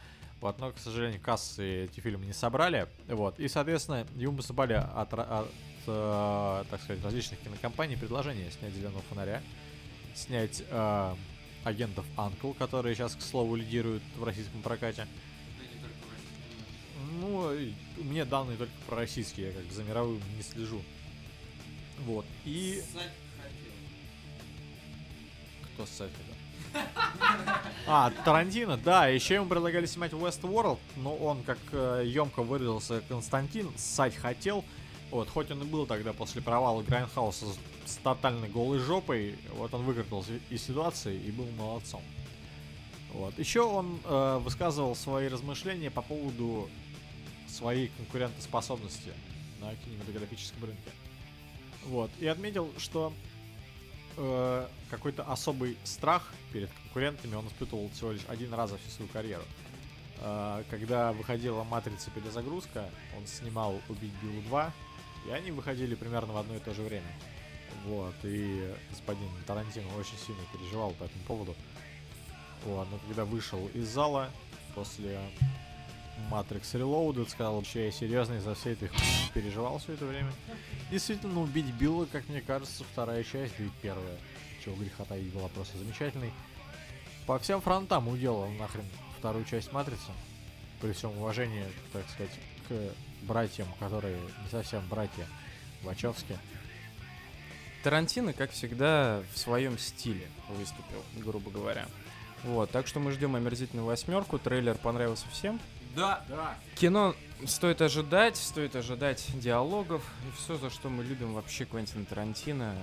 Вот, 0.40 0.58
но, 0.58 0.72
к 0.72 0.78
сожалению, 0.78 1.20
кассы 1.20 1.84
эти 1.84 2.00
фильмы 2.00 2.26
не 2.26 2.32
собрали. 2.32 2.86
Вот, 3.08 3.38
и, 3.38 3.48
соответственно, 3.48 4.06
ему 4.16 4.36
поступали 4.36 4.74
от, 4.74 5.14
от, 5.14 5.48
э, 5.86 6.64
так 6.70 6.82
сказать, 6.82 7.02
различных 7.02 7.40
кинокомпаний 7.40 7.96
предложения 7.96 8.50
снять 8.50 8.74
«Зеленого 8.74 9.02
фонаря», 9.08 9.40
снять 10.14 10.62
э, 10.68 11.14
агентов 11.64 12.04
Анкл, 12.16 12.52
которые 12.52 12.94
сейчас, 12.94 13.14
к 13.14 13.22
слову, 13.22 13.56
лидируют 13.56 14.02
в 14.16 14.24
российском 14.24 14.60
прокате. 14.62 15.06
Ну, 17.20 17.52
мне 17.98 18.24
данные 18.24 18.56
только 18.56 18.72
про 18.86 18.96
российские, 18.96 19.48
я 19.48 19.52
как 19.52 19.64
бы 19.64 19.72
за 19.72 19.84
мировым 19.84 20.20
не 20.36 20.42
слежу. 20.42 20.82
Вот. 22.00 22.26
И 22.44 22.82
кто? 25.74 25.86
А, 27.86 28.10
Тарантино, 28.24 28.76
да, 28.76 29.08
еще 29.08 29.34
ему 29.34 29.46
предлагали 29.46 29.86
снимать 29.86 30.12
Westworld, 30.12 30.78
но 30.96 31.14
он, 31.14 31.42
как 31.42 31.58
емко 31.72 32.42
выразился 32.42 33.02
Константин, 33.08 33.70
ссать 33.76 34.14
хотел. 34.14 34.64
Вот, 35.10 35.28
хоть 35.28 35.50
он 35.50 35.60
и 35.60 35.66
был 35.66 35.84
тогда 35.84 36.14
после 36.14 36.40
провала 36.40 36.82
Грайндхауса 36.82 37.44
с, 37.44 37.58
с 37.84 37.96
тотальной 37.96 38.48
голой 38.48 38.78
жопой, 38.78 39.36
вот 39.50 39.74
он 39.74 39.82
выкрутился 39.82 40.32
из 40.48 40.62
ситуации 40.62 41.20
и 41.20 41.30
был 41.30 41.46
молодцом. 41.58 42.00
Вот. 43.12 43.38
Еще 43.38 43.60
он 43.60 44.00
э, 44.04 44.38
высказывал 44.42 44.96
свои 44.96 45.28
размышления 45.28 45.90
по 45.90 46.00
поводу 46.00 46.70
своей 47.46 47.88
конкурентоспособности 47.98 49.12
на 49.60 49.74
кинематографическом 49.76 50.64
рынке. 50.64 50.90
Вот. 51.84 52.10
И 52.18 52.26
отметил, 52.26 52.72
что 52.78 53.12
э, 54.16 54.68
какой-то 54.90 55.24
особый 55.24 55.76
страх 55.84 56.32
перед 56.52 56.70
конкурентами 56.70 57.34
он 57.34 57.46
испытывал 57.48 57.90
всего 57.90 58.12
лишь 58.12 58.24
один 58.28 58.52
раз 58.54 58.70
за 58.70 58.78
всю 58.78 58.90
свою 58.90 59.10
карьеру. 59.10 59.44
Э, 60.20 60.62
когда 60.70 61.12
выходила 61.12 61.64
«Матрица. 61.64 62.10
Перезагрузка», 62.10 62.88
он 63.16 63.26
снимал 63.26 63.80
«Убить 63.88 64.12
Биллу 64.22 64.42
2», 64.42 64.70
и 65.28 65.30
они 65.30 65.50
выходили 65.50 65.94
примерно 65.94 66.32
в 66.32 66.36
одно 66.36 66.56
и 66.56 66.58
то 66.58 66.74
же 66.74 66.82
время. 66.82 67.12
Вот, 67.86 68.14
и 68.22 68.72
господин 68.90 69.28
Тарантино 69.46 69.88
очень 69.96 70.18
сильно 70.18 70.42
переживал 70.52 70.92
по 70.92 71.04
этому 71.04 71.24
поводу. 71.24 71.56
Вот, 72.64 72.86
но 72.90 72.98
когда 72.98 73.24
вышел 73.24 73.68
из 73.74 73.88
зала 73.88 74.30
после 74.74 75.18
Matrix 76.30 76.62
Reloaded, 76.74 77.28
сказал, 77.28 77.62
что 77.64 77.80
я 77.80 77.90
серьезно 77.90 78.34
из-за 78.34 78.54
всей 78.54 78.74
этой 78.74 78.88
хуйни 78.88 79.30
переживал 79.34 79.78
все 79.78 79.94
это 79.94 80.06
время. 80.06 80.32
Действительно, 80.90 81.40
убить 81.40 81.72
Билла, 81.74 82.06
как 82.10 82.28
мне 82.28 82.40
кажется, 82.40 82.84
вторая 82.84 83.24
часть, 83.24 83.54
да 83.58 83.64
первая, 83.80 84.18
чего 84.64 84.76
греха 84.76 85.04
таить, 85.04 85.32
была 85.32 85.48
просто 85.48 85.78
замечательной. 85.78 86.32
По 87.26 87.38
всем 87.38 87.60
фронтам 87.60 88.08
уделал 88.08 88.48
нахрен 88.50 88.84
вторую 89.18 89.44
часть 89.44 89.72
Матрицы. 89.72 90.10
При 90.80 90.92
всем 90.92 91.16
уважении, 91.16 91.64
так 91.92 92.08
сказать, 92.10 92.32
к 92.68 92.92
братьям, 93.22 93.68
которые 93.78 94.16
не 94.16 94.50
совсем 94.50 94.86
братья 94.88 95.26
Вачовски. 95.82 96.38
Тарантино, 97.82 98.32
как 98.32 98.50
всегда, 98.50 99.22
в 99.32 99.38
своем 99.38 99.78
стиле 99.78 100.26
выступил, 100.48 101.02
грубо 101.16 101.50
говоря. 101.50 101.86
Вот, 102.44 102.70
так 102.70 102.86
что 102.86 102.98
мы 102.98 103.12
ждем 103.12 103.36
омерзительную 103.36 103.86
восьмерку. 103.86 104.38
Трейлер 104.38 104.76
понравился 104.76 105.26
всем. 105.30 105.60
Да. 105.94 106.24
Да. 106.28 106.56
Кино 106.76 107.14
стоит 107.46 107.82
ожидать, 107.82 108.36
стоит 108.36 108.76
ожидать 108.76 109.26
диалогов 109.34 110.02
и 110.28 110.36
все, 110.42 110.56
за 110.56 110.70
что 110.70 110.88
мы 110.88 111.04
любим 111.04 111.34
вообще 111.34 111.64
Квентина 111.64 112.04
Тарантино. 112.04 112.74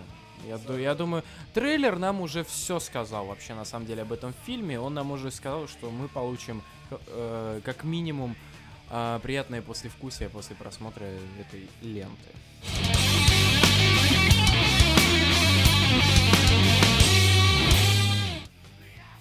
Я, 0.48 0.58
ду- 0.58 0.78
я 0.78 0.96
думаю, 0.96 1.24
трейлер 1.54 1.98
нам 1.98 2.22
уже 2.22 2.44
все 2.44 2.80
сказал 2.80 3.26
вообще 3.26 3.54
на 3.56 3.66
самом 3.66 3.86
деле 3.86 4.04
об 4.04 4.12
этом 4.14 4.34
фильме. 4.46 4.80
Он 4.80 4.94
нам 4.94 5.12
уже 5.12 5.32
сказал, 5.32 5.68
что 5.68 5.90
мы 5.90 6.08
получим 6.08 6.62
э, 6.92 7.62
как 7.66 7.84
минимум 7.84 8.36
э, 8.90 9.20
приятное 9.22 9.62
послевкусие 9.62 10.30
после 10.30 10.56
просмотра 10.56 11.04
этой 11.40 11.68
ленты. 11.82 12.30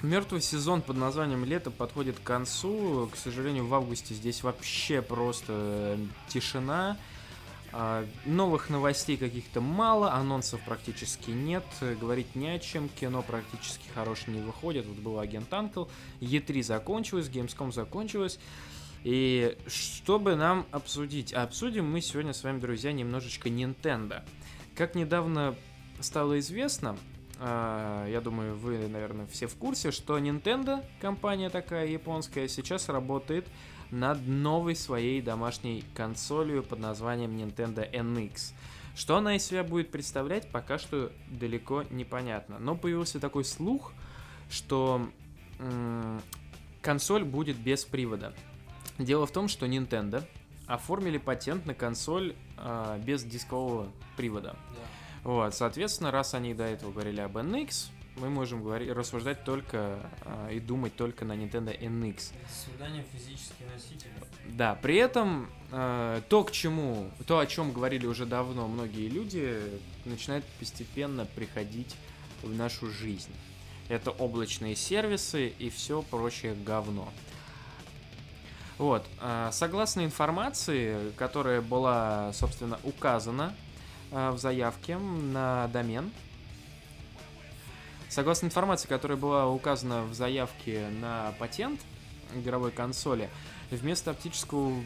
Мертвый 0.02 0.40
сезон 0.40 0.80
под 0.80 0.96
названием 0.96 1.44
«Лето» 1.44 1.72
подходит 1.72 2.20
к 2.20 2.22
концу. 2.22 3.08
К 3.12 3.16
сожалению, 3.16 3.66
в 3.66 3.74
августе 3.74 4.14
здесь 4.14 4.44
вообще 4.44 5.02
просто 5.02 5.46
э, 5.48 5.96
тишина. 6.28 6.96
А, 7.72 8.06
Новых 8.24 8.70
новостей 8.70 9.16
каких-то 9.16 9.60
мало, 9.60 10.12
анонсов 10.12 10.60
практически 10.64 11.30
нет, 11.30 11.64
э, 11.80 11.96
говорить 11.96 12.36
не 12.36 12.48
о 12.48 12.60
чем, 12.60 12.88
кино 12.88 13.22
практически 13.22 13.88
хорошее 13.92 14.36
не 14.36 14.40
выходит. 14.40 14.86
Вот 14.86 14.98
был 14.98 15.18
агент 15.18 15.52
Анкл, 15.52 15.86
Е3 16.20 16.62
закончилась, 16.62 17.28
Gamescom 17.28 17.72
закончилась. 17.72 18.38
И 19.02 19.58
чтобы 19.66 20.36
нам 20.36 20.64
обсудить? 20.70 21.32
Обсудим 21.32 21.90
мы 21.90 22.02
сегодня 22.02 22.34
с 22.34 22.44
вами, 22.44 22.60
друзья, 22.60 22.92
немножечко 22.92 23.48
Nintendo. 23.48 24.22
Как 24.76 24.94
недавно 24.94 25.56
стало 26.00 26.38
известно, 26.38 26.96
я 27.40 28.20
думаю, 28.22 28.56
вы, 28.56 28.88
наверное, 28.88 29.26
все 29.26 29.46
в 29.46 29.54
курсе, 29.54 29.92
что 29.92 30.18
Nintendo, 30.18 30.84
компания 31.00 31.50
такая 31.50 31.86
японская, 31.86 32.48
сейчас 32.48 32.88
работает 32.88 33.46
над 33.90 34.26
новой 34.26 34.74
своей 34.74 35.22
домашней 35.22 35.84
консолью 35.94 36.62
под 36.62 36.80
названием 36.80 37.36
Nintendo 37.36 37.90
NX. 37.90 38.52
Что 38.94 39.16
она 39.16 39.36
из 39.36 39.44
себя 39.44 39.62
будет 39.62 39.90
представлять, 39.90 40.50
пока 40.50 40.78
что 40.78 41.12
далеко 41.28 41.84
непонятно. 41.90 42.58
Но 42.58 42.74
появился 42.74 43.20
такой 43.20 43.44
слух, 43.44 43.92
что 44.50 45.08
м, 45.60 46.20
консоль 46.82 47.24
будет 47.24 47.56
без 47.56 47.84
привода. 47.84 48.34
Дело 48.98 49.26
в 49.26 49.30
том, 49.30 49.46
что 49.46 49.66
Nintendo 49.66 50.24
оформили 50.66 51.18
патент 51.18 51.64
на 51.64 51.74
консоль 51.74 52.34
а, 52.56 52.98
без 52.98 53.22
дискового 53.22 53.88
привода. 54.16 54.56
Вот, 55.24 55.54
соответственно, 55.54 56.10
раз 56.10 56.34
они 56.34 56.54
до 56.54 56.64
этого 56.64 56.92
говорили 56.92 57.20
об 57.20 57.36
NX, 57.36 57.90
мы 58.18 58.30
можем 58.30 58.62
говорить, 58.62 58.90
рассуждать 58.90 59.44
только 59.44 59.98
а, 60.22 60.50
и 60.50 60.60
думать 60.60 60.96
только 60.96 61.24
на 61.24 61.32
Nintendo 61.32 61.78
NX. 61.78 62.32
Свидание 62.50 63.04
физический 63.12 63.64
носитель. 63.72 64.10
Да, 64.46 64.74
при 64.74 64.96
этом 64.96 65.48
э, 65.70 66.22
то, 66.28 66.44
к 66.44 66.50
чему, 66.50 67.10
то, 67.26 67.38
о 67.38 67.46
чем 67.46 67.72
говорили 67.72 68.06
уже 68.06 68.26
давно 68.26 68.66
многие 68.66 69.08
люди, 69.08 69.60
начинает 70.04 70.44
постепенно 70.58 71.26
приходить 71.26 71.94
в 72.42 72.54
нашу 72.54 72.90
жизнь. 72.90 73.32
Это 73.88 74.10
облачные 74.10 74.74
сервисы 74.74 75.48
и 75.48 75.70
все 75.70 76.02
прочее 76.02 76.54
говно. 76.54 77.12
Вот, 78.78 79.06
э, 79.20 79.50
согласно 79.52 80.04
информации, 80.04 81.12
которая 81.16 81.60
была, 81.60 82.32
собственно, 82.32 82.78
указана 82.84 83.54
э, 83.54 83.67
в 84.10 84.36
заявке 84.38 84.96
на 84.98 85.68
домен, 85.68 86.10
согласно 88.08 88.46
информации, 88.46 88.88
которая 88.88 89.18
была 89.18 89.48
указана 89.48 90.04
в 90.04 90.14
заявке 90.14 90.88
на 91.00 91.34
патент 91.38 91.80
игровой 92.34 92.70
консоли, 92.70 93.30
вместо 93.70 94.10
оптического 94.10 94.82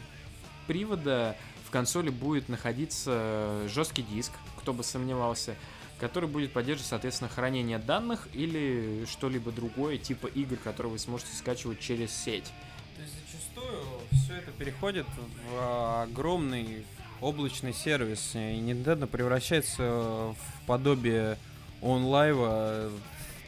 привода 0.67 1.37
в 1.67 1.71
консоли 1.71 2.11
будет 2.11 2.49
находиться 2.49 3.67
жесткий 3.69 4.03
диск, 4.03 4.33
кто 4.59 4.73
бы 4.73 4.83
сомневался, 4.85 5.57
который 5.99 6.29
будет 6.29 6.53
поддерживать, 6.53 6.89
соответственно, 6.89 7.31
хранение 7.31 7.79
данных 7.79 8.29
или 8.33 9.05
что-либо 9.09 9.53
другое, 9.53 9.99
типа 9.99 10.27
игр, 10.27 10.57
которые 10.57 10.93
вы 10.93 10.99
сможете 10.99 11.35
скачивать 11.35 11.81
через 11.81 12.13
сеть. 12.13 12.51
То 12.97 13.03
есть 13.03 13.15
зачастую 13.25 13.83
все 14.13 14.35
это 14.35 14.51
переходит 14.53 15.07
в 15.51 16.03
огромный 16.03 16.85
облачный 17.23 17.73
сервис, 17.73 18.33
и 18.35 18.39
Nintendo 18.39 19.07
превращается 19.07 19.83
в 19.83 20.37
подобие 20.67 21.39
онлайва, 21.81 22.91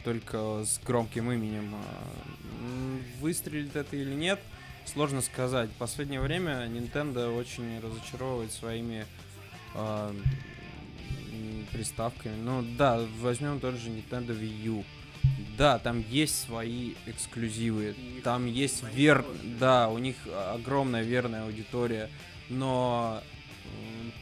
только 0.03 0.63
с 0.65 0.79
громким 0.85 1.31
именем. 1.31 1.75
М, 2.61 3.03
Выстрелит 3.19 3.75
это 3.75 3.95
или 3.97 4.13
нет, 4.13 4.39
сложно 4.85 5.21
сказать. 5.21 5.69
В 5.69 5.73
последнее 5.73 6.21
время 6.21 6.67
Nintendo 6.67 7.37
очень 7.37 7.79
разочаровывает 7.79 8.51
своими 8.51 9.05
а, 9.73 10.15
м, 11.31 11.65
приставками. 11.73 12.35
Ну 12.37 12.63
да, 12.77 13.01
возьмем 13.19 13.59
тот 13.59 13.75
же 13.75 13.89
Nintendo 13.89 14.27
Wii 14.39 14.63
U. 14.67 14.83
Да, 15.57 15.79
там 15.79 16.03
есть 16.09 16.39
свои 16.45 16.93
эксклюзивы, 17.07 17.95
там 18.23 18.45
есть 18.45 18.83
вер... 18.93 19.25
Да, 19.59 19.89
у 19.89 19.97
них 19.97 20.15
огромная 20.53 21.01
верная 21.01 21.43
аудитория, 21.43 22.09
но 22.49 23.21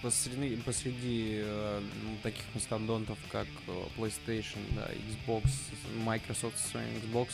посреди, 0.01 0.56
посреди 0.58 1.41
э, 1.43 1.82
таких 2.21 2.43
мастодонтов, 2.53 3.17
как 3.32 3.47
э, 3.67 3.71
PlayStation, 3.97 4.60
да, 4.75 4.89
Xbox, 5.27 5.43
Microsoft 6.03 6.58
со 6.60 6.69
своим 6.69 6.88
Xbox, 6.97 7.29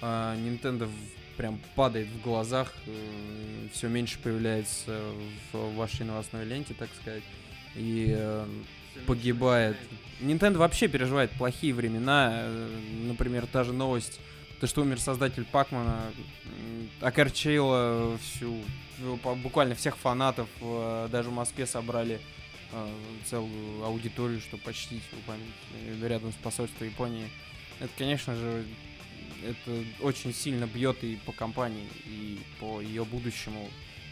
э, 0.00 0.06
Nintendo 0.36 0.90
прям 1.36 1.58
падает 1.74 2.08
в 2.08 2.20
глазах, 2.20 2.72
все 3.72 3.88
меньше 3.88 4.18
появляется 4.18 5.00
в 5.52 5.74
вашей 5.74 6.04
новостной 6.04 6.44
ленте, 6.44 6.74
так 6.74 6.90
сказать, 7.00 7.22
и 7.74 8.14
э, 8.16 8.46
погибает. 9.06 9.76
Nintendo 10.20 10.58
вообще 10.58 10.88
переживает 10.88 11.30
плохие 11.32 11.74
времена. 11.74 12.30
э, 12.34 12.68
Например, 13.06 13.46
та 13.46 13.64
же 13.64 13.72
новость, 13.72 14.20
то, 14.62 14.68
что 14.68 14.82
умер 14.82 15.00
создатель 15.00 15.44
Пакмана, 15.44 16.12
м, 16.44 16.88
окорчила 17.00 18.16
всю, 18.18 18.62
буквально 19.42 19.74
всех 19.74 19.96
фанатов. 19.96 20.48
э, 20.60 21.08
Даже 21.10 21.30
в 21.30 21.32
Москве 21.32 21.66
собрали 21.66 22.20
э, 22.70 22.94
целую 23.24 23.84
аудиторию, 23.84 24.40
чтобы 24.40 24.62
почтить 24.62 25.02
его 25.10 25.20
память 25.26 25.42
э, 25.84 26.06
рядом 26.06 26.30
с 26.30 26.36
посольством 26.36 26.86
Японии. 26.86 27.28
Это, 27.80 27.90
конечно 27.98 28.36
же, 28.36 28.64
это 29.44 29.84
очень 30.00 30.32
сильно 30.32 30.68
бьет 30.68 31.02
и 31.02 31.16
по 31.26 31.32
компании, 31.32 31.88
и 32.04 32.38
по 32.60 32.80
ее 32.80 33.04
будущему. 33.04 33.68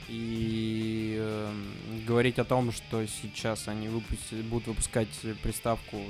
И 0.09 1.15
эм, 1.17 2.05
говорить 2.05 2.41
о 2.41 2.45
том, 2.45 2.73
что 2.73 3.07
сейчас 3.07 3.69
они 3.69 3.87
выпустят, 3.87 4.45
будут 4.47 4.67
выпускать 4.67 5.09
приставку 5.45 6.03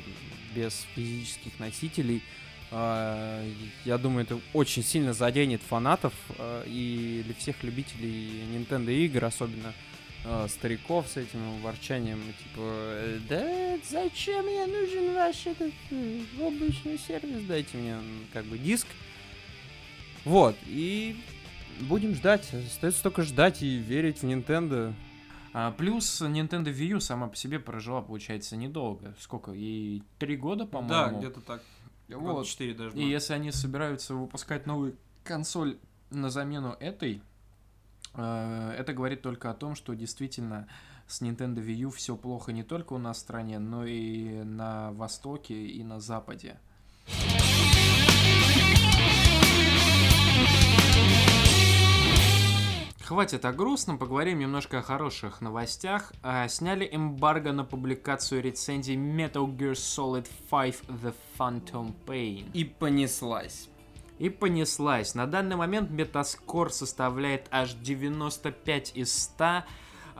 без 0.55 0.87
физических 0.95 1.59
носителей, 1.59 2.17
э, 2.17 2.50
я 2.71 3.99
думаю, 3.99 4.25
это 4.25 4.39
очень 4.53 4.85
сильно 4.85 5.13
заденет 5.13 5.61
фанатов 5.63 6.13
э, 6.39 6.65
и 6.67 7.23
для 7.25 7.35
всех 7.35 7.65
любителей 7.65 8.45
Nintendo 8.55 8.93
игр, 8.93 9.25
особенно 9.25 9.73
э, 10.25 10.47
стариков 10.49 11.09
с 11.09 11.17
этим 11.17 11.61
ворчанием, 11.63 12.21
типа, 12.21 12.61
э, 12.61 13.19
да 13.29 13.79
зачем 13.91 14.45
мне 14.45 14.67
нужен 14.67 15.15
ваш 15.15 15.47
этот 15.47 15.73
э, 15.91 16.21
облачный 16.41 16.99
сервис, 16.99 17.45
дайте 17.47 17.77
мне 17.77 17.99
как 18.33 18.45
бы 18.45 18.57
диск. 18.57 18.87
Вот, 20.25 20.55
и 20.67 21.17
будем 21.81 22.15
ждать, 22.15 22.53
остается 22.55 23.03
только 23.03 23.23
ждать 23.23 23.63
и 23.63 23.77
верить 23.79 24.23
в 24.23 24.25
Nintendo. 24.25 24.95
А, 25.53 25.73
плюс 25.73 26.23
Nintendo 26.23 26.73
Wii 26.73 26.87
U 26.95 27.01
сама 27.01 27.27
по 27.27 27.35
себе 27.35 27.59
прожила, 27.59 28.03
получается, 28.03 28.57
недолго. 28.57 29.15
Сколько? 29.19 29.51
Ей 29.53 30.05
три 30.19 30.37
года, 30.37 30.67
по-моему? 30.67 31.21
так. 31.41 31.63
Вот. 32.17 32.47
4 32.47 32.75
даже. 32.75 32.97
И 32.97 33.09
если 33.09 33.33
они 33.33 33.53
собираются 33.53 34.15
выпускать 34.15 34.67
новую 34.67 34.97
консоль 35.25 35.79
на 36.11 36.31
замену 36.31 36.77
этой, 36.81 37.23
э, 38.15 38.75
это 38.79 38.93
говорит 38.93 39.23
только 39.23 39.51
о 39.51 39.55
том, 39.55 39.75
что 39.75 39.95
действительно 39.95 40.69
с 41.07 41.23
Nintendo 41.23 41.57
Wii 41.57 41.75
U 41.75 41.91
все 41.91 42.17
плохо 42.17 42.53
не 42.53 42.63
только 42.63 42.93
у 42.93 42.99
нас 42.99 43.19
в 43.19 43.21
стране, 43.21 43.59
но 43.59 43.85
и 43.85 44.43
на 44.43 44.93
Востоке 44.93 45.67
и 45.67 45.83
на 45.83 46.01
Западе. 46.01 46.59
Хватит 53.11 53.45
о 53.45 53.53
грустном, 53.53 53.99
поговорим 53.99 54.39
немножко 54.39 54.79
о 54.79 54.83
хороших 54.83 55.41
новостях. 55.41 56.13
А, 56.23 56.47
сняли 56.47 56.89
эмбарго 56.93 57.51
на 57.51 57.65
публикацию 57.65 58.41
рецензий 58.41 58.95
Metal 58.95 59.49
Gear 59.49 59.73
Solid 59.73 60.29
5 60.49 60.83
The 61.03 61.13
Phantom 61.37 61.93
Pain. 62.07 62.49
И 62.55 62.63
понеслась. 62.63 63.69
И 64.21 64.29
понеслась. 64.29 65.17
На 65.17 65.27
данный 65.27 65.57
момент 65.57 65.91
метаскор 65.91 66.71
составляет 66.71 67.49
аж 67.51 67.73
95 67.73 68.93
из 68.95 69.13
100. 69.13 69.65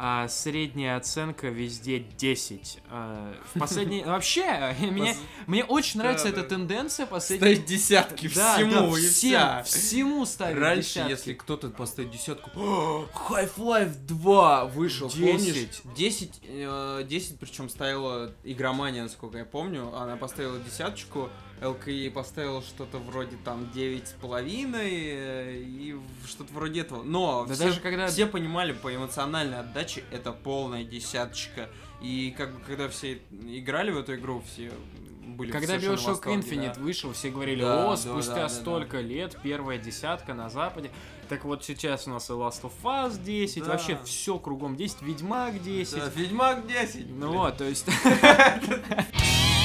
А 0.03 0.29
средняя 0.29 0.97
оценка 0.97 1.49
везде 1.49 1.99
10. 1.99 2.79
А, 2.89 3.35
в 3.53 3.59
последней... 3.59 4.03
Вообще, 4.07 4.75
мне, 4.81 5.15
мне 5.47 5.63
очень 5.63 6.01
нравится 6.01 6.29
эта 6.29 6.43
тенденция 6.43 7.05
последней... 7.05 7.55
Ставить 7.55 7.67
десятки 7.67 8.29
всему 8.29 8.97
и 8.97 9.01
всем, 9.03 9.13
вся. 9.13 9.63
всему 9.63 10.25
ставить 10.25 10.59
Раньше, 10.59 11.05
если 11.07 11.35
кто-то 11.35 11.69
поставит 11.69 12.13
десятку, 12.13 12.51
«О, 12.55 13.09
Half-Life 13.29 13.95
2 14.07 14.65
вышел, 14.65 15.11
10. 15.11 15.21
помнишь? 15.21 15.67
10, 15.95 16.41
э, 16.45 17.05
10, 17.07 17.39
причем 17.39 17.69
ставила 17.69 18.33
игромания, 18.43 19.03
насколько 19.03 19.37
я 19.37 19.45
помню, 19.45 19.95
она 19.95 20.17
поставила 20.17 20.59
десяточку, 20.61 21.29
ЛКИ 21.61 22.09
поставила 22.09 22.63
что-то 22.63 22.99
вроде 22.99 23.37
там 23.45 23.71
9,5 23.75 24.75
э, 24.75 25.61
и 25.63 25.97
что-то 26.27 26.53
вроде 26.55 26.81
этого. 26.81 27.03
Но 27.03 27.45
Да 27.47 27.55
все, 27.55 27.65
даже 27.65 27.81
когда- 27.81 28.09
все 28.09 28.27
понимали 28.27 28.73
по 28.73 28.95
эмоциональной 28.95 29.61
отдаче, 29.61 30.05
это 30.11 30.33
полная 30.33 30.85
десяточка. 30.85 31.69
И 32.01 32.35
как 32.37 32.55
бы 32.55 32.61
когда 32.61 32.89
все 32.89 33.21
играли 33.31 33.91
в 33.91 33.99
эту 33.99 34.15
игру, 34.15 34.43
все 34.53 34.73
были 35.27 35.53
Когда 35.53 35.77
Bioshock 35.77 36.23
Infinite 36.25 36.75
да. 36.77 36.81
вышел, 36.81 37.13
все 37.13 37.31
говорили, 37.31 37.63
Да, 37.63 37.87
о, 37.87 37.91
да, 37.91 37.97
спустя 37.97 38.35
да, 38.35 38.43
да, 38.43 38.49
столько 38.49 38.97
да. 38.97 39.03
лет, 39.03 39.37
первая 39.43 39.79
десятка 39.79 40.35
на 40.35 40.49
Западе. 40.49 40.91
Так 41.29 41.45
вот 41.45 41.65
сейчас 41.65 42.07
у 42.07 42.11
нас 42.11 42.29
и 42.31 42.33
Last 42.33 42.63
of 42.63 42.73
Us 42.83 43.23
10, 43.23 43.63
Да. 43.63 43.71
вообще 43.71 43.99
все 44.05 44.39
кругом 44.39 44.77
10, 44.77 45.03
Ведьмак 45.03 45.63
10. 45.63 45.99
Да, 45.99 46.11
Ведьмак 46.17 46.67
10. 46.67 47.07
Ну 47.11 47.29
блин. 47.29 47.39
вот, 47.39 47.57
то 47.59 47.65
есть... 47.65 47.87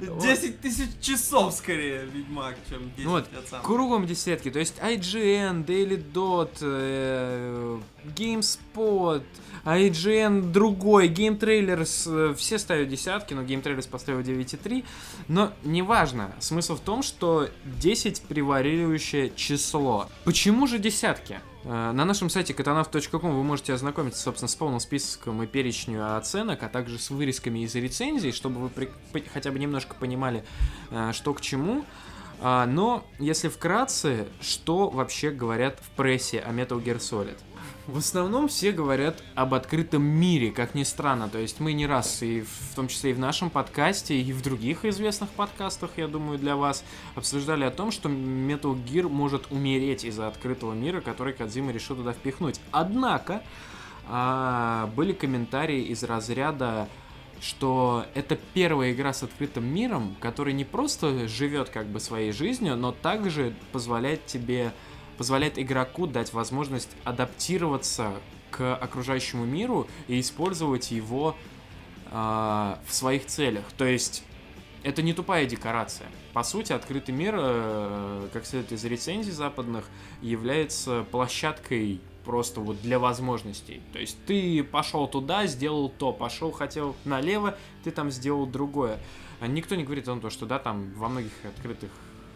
10 0.00 0.60
тысяч 0.60 0.90
часов 1.00 1.54
скорее 1.54 2.04
Ведьмак, 2.06 2.56
чем 2.68 2.90
10 2.96 3.04
Ну 3.04 3.10
вот. 3.10 3.28
Кругом 3.62 4.06
десятки, 4.06 4.50
то 4.50 4.58
есть 4.58 4.78
IGN, 4.78 5.64
Daily 5.64 6.02
Dot, 6.12 6.58
э, 6.60 7.78
GameSpot, 8.16 9.22
IGN 9.64 10.52
другой, 10.52 11.08
Game 11.08 11.38
Trailers, 11.38 12.30
э, 12.30 12.34
все 12.34 12.58
ставят 12.58 12.88
десятки, 12.88 13.34
но 13.34 13.42
Game 13.42 13.62
Trailers 13.62 13.88
поставил 13.88 14.20
9,3, 14.20 14.84
но 15.28 15.52
неважно, 15.62 16.34
смысл 16.40 16.76
в 16.76 16.80
том, 16.80 17.02
что 17.02 17.48
10 17.64 18.22
превалирующее 18.22 19.32
число. 19.34 20.08
Почему 20.24 20.66
же 20.66 20.78
десятки? 20.78 21.40
Э, 21.64 21.92
На 21.92 22.04
нашем 22.04 22.30
сайте 22.30 22.54
katanав.com 22.54 23.20
вы 23.34 23.42
можете 23.42 23.72
ознакомиться, 23.74 24.20
собственно, 24.22 24.48
с 24.48 24.54
полным 24.54 24.80
списком 24.80 25.42
и 25.42 25.46
перечню 25.46 26.16
оценок, 26.16 26.62
а 26.62 26.68
также 26.68 26.98
с 26.98 27.10
вырезками 27.10 27.60
из 27.60 27.74
рецензий, 27.74 28.32
чтобы 28.32 28.60
вы 28.60 28.68
при- 28.68 29.24
хотя 29.32 29.50
бы 29.50 29.58
немножко 29.58 29.94
понимали, 29.94 30.44
э, 30.90 31.12
что 31.12 31.32
к 31.34 31.40
чему. 31.40 31.84
А, 32.40 32.66
но, 32.66 33.04
если 33.18 33.48
вкратце, 33.48 34.26
что 34.40 34.90
вообще 34.90 35.30
говорят 35.30 35.78
в 35.80 35.90
прессе 35.90 36.40
о 36.40 36.50
Metal 36.50 36.82
Gear 36.82 36.98
Solid? 36.98 37.38
В 37.86 37.98
основном 37.98 38.48
все 38.48 38.72
говорят 38.72 39.22
об 39.34 39.52
открытом 39.52 40.02
мире, 40.02 40.50
как 40.50 40.74
ни 40.74 40.84
странно. 40.84 41.28
То 41.28 41.38
есть 41.38 41.60
мы 41.60 41.74
не 41.74 41.86
раз, 41.86 42.22
и 42.22 42.40
в 42.40 42.74
том 42.74 42.88
числе 42.88 43.10
и 43.10 43.12
в 43.12 43.18
нашем 43.18 43.50
подкасте, 43.50 44.18
и 44.18 44.32
в 44.32 44.40
других 44.40 44.86
известных 44.86 45.28
подкастах, 45.28 45.90
я 45.98 46.08
думаю, 46.08 46.38
для 46.38 46.56
вас, 46.56 46.82
обсуждали 47.14 47.64
о 47.64 47.70
том, 47.70 47.90
что 47.90 48.08
Metal 48.08 48.74
Gear 48.86 49.10
может 49.10 49.52
умереть 49.52 50.04
из-за 50.04 50.28
открытого 50.28 50.72
мира, 50.72 51.02
который 51.02 51.34
Кадзима 51.34 51.72
решил 51.72 51.96
туда 51.96 52.14
впихнуть. 52.14 52.58
Однако, 52.70 53.42
а, 54.08 54.90
были 54.96 55.12
комментарии 55.12 55.82
из 55.82 56.02
разряда 56.04 56.88
что 57.40 58.06
это 58.14 58.38
первая 58.54 58.92
игра 58.92 59.12
с 59.12 59.22
открытым 59.22 59.66
миром, 59.66 60.16
который 60.20 60.54
не 60.54 60.64
просто 60.64 61.28
живет 61.28 61.68
как 61.68 61.86
бы 61.86 62.00
своей 62.00 62.32
жизнью, 62.32 62.76
но 62.76 62.92
также 62.92 63.54
позволяет 63.72 64.24
тебе, 64.24 64.72
позволяет 65.16 65.58
игроку 65.58 66.06
дать 66.06 66.32
возможность 66.32 66.90
адаптироваться 67.04 68.12
к 68.50 68.74
окружающему 68.76 69.44
миру 69.44 69.88
и 70.06 70.20
использовать 70.20 70.90
его 70.90 71.36
а, 72.10 72.78
в 72.86 72.94
своих 72.94 73.26
целях. 73.26 73.64
То 73.76 73.84
есть 73.84 74.22
это 74.84 75.02
не 75.02 75.12
тупая 75.12 75.46
декорация. 75.46 76.08
По 76.32 76.42
сути, 76.42 76.72
открытый 76.72 77.14
мир, 77.14 77.34
э, 77.36 78.28
как 78.32 78.44
следует 78.44 78.72
из 78.72 78.84
рецензий 78.84 79.32
западных, 79.32 79.86
является 80.20 81.04
площадкой 81.10 82.00
просто 82.24 82.60
вот 82.60 82.80
для 82.82 82.98
возможностей. 82.98 83.82
То 83.92 83.98
есть 83.98 84.16
ты 84.26 84.62
пошел 84.62 85.08
туда, 85.08 85.46
сделал 85.46 85.88
то, 85.88 86.12
пошел, 86.12 86.52
хотел 86.52 86.96
налево, 87.04 87.56
ты 87.82 87.90
там 87.90 88.10
сделал 88.10 88.46
другое. 88.46 88.98
Никто 89.40 89.74
не 89.74 89.84
говорит 89.84 90.04
о 90.08 90.18
том, 90.18 90.30
что 90.30 90.46
да, 90.46 90.58
там 90.58 90.92
во 90.94 91.08
многих 91.08 91.32
открытых 91.44 91.90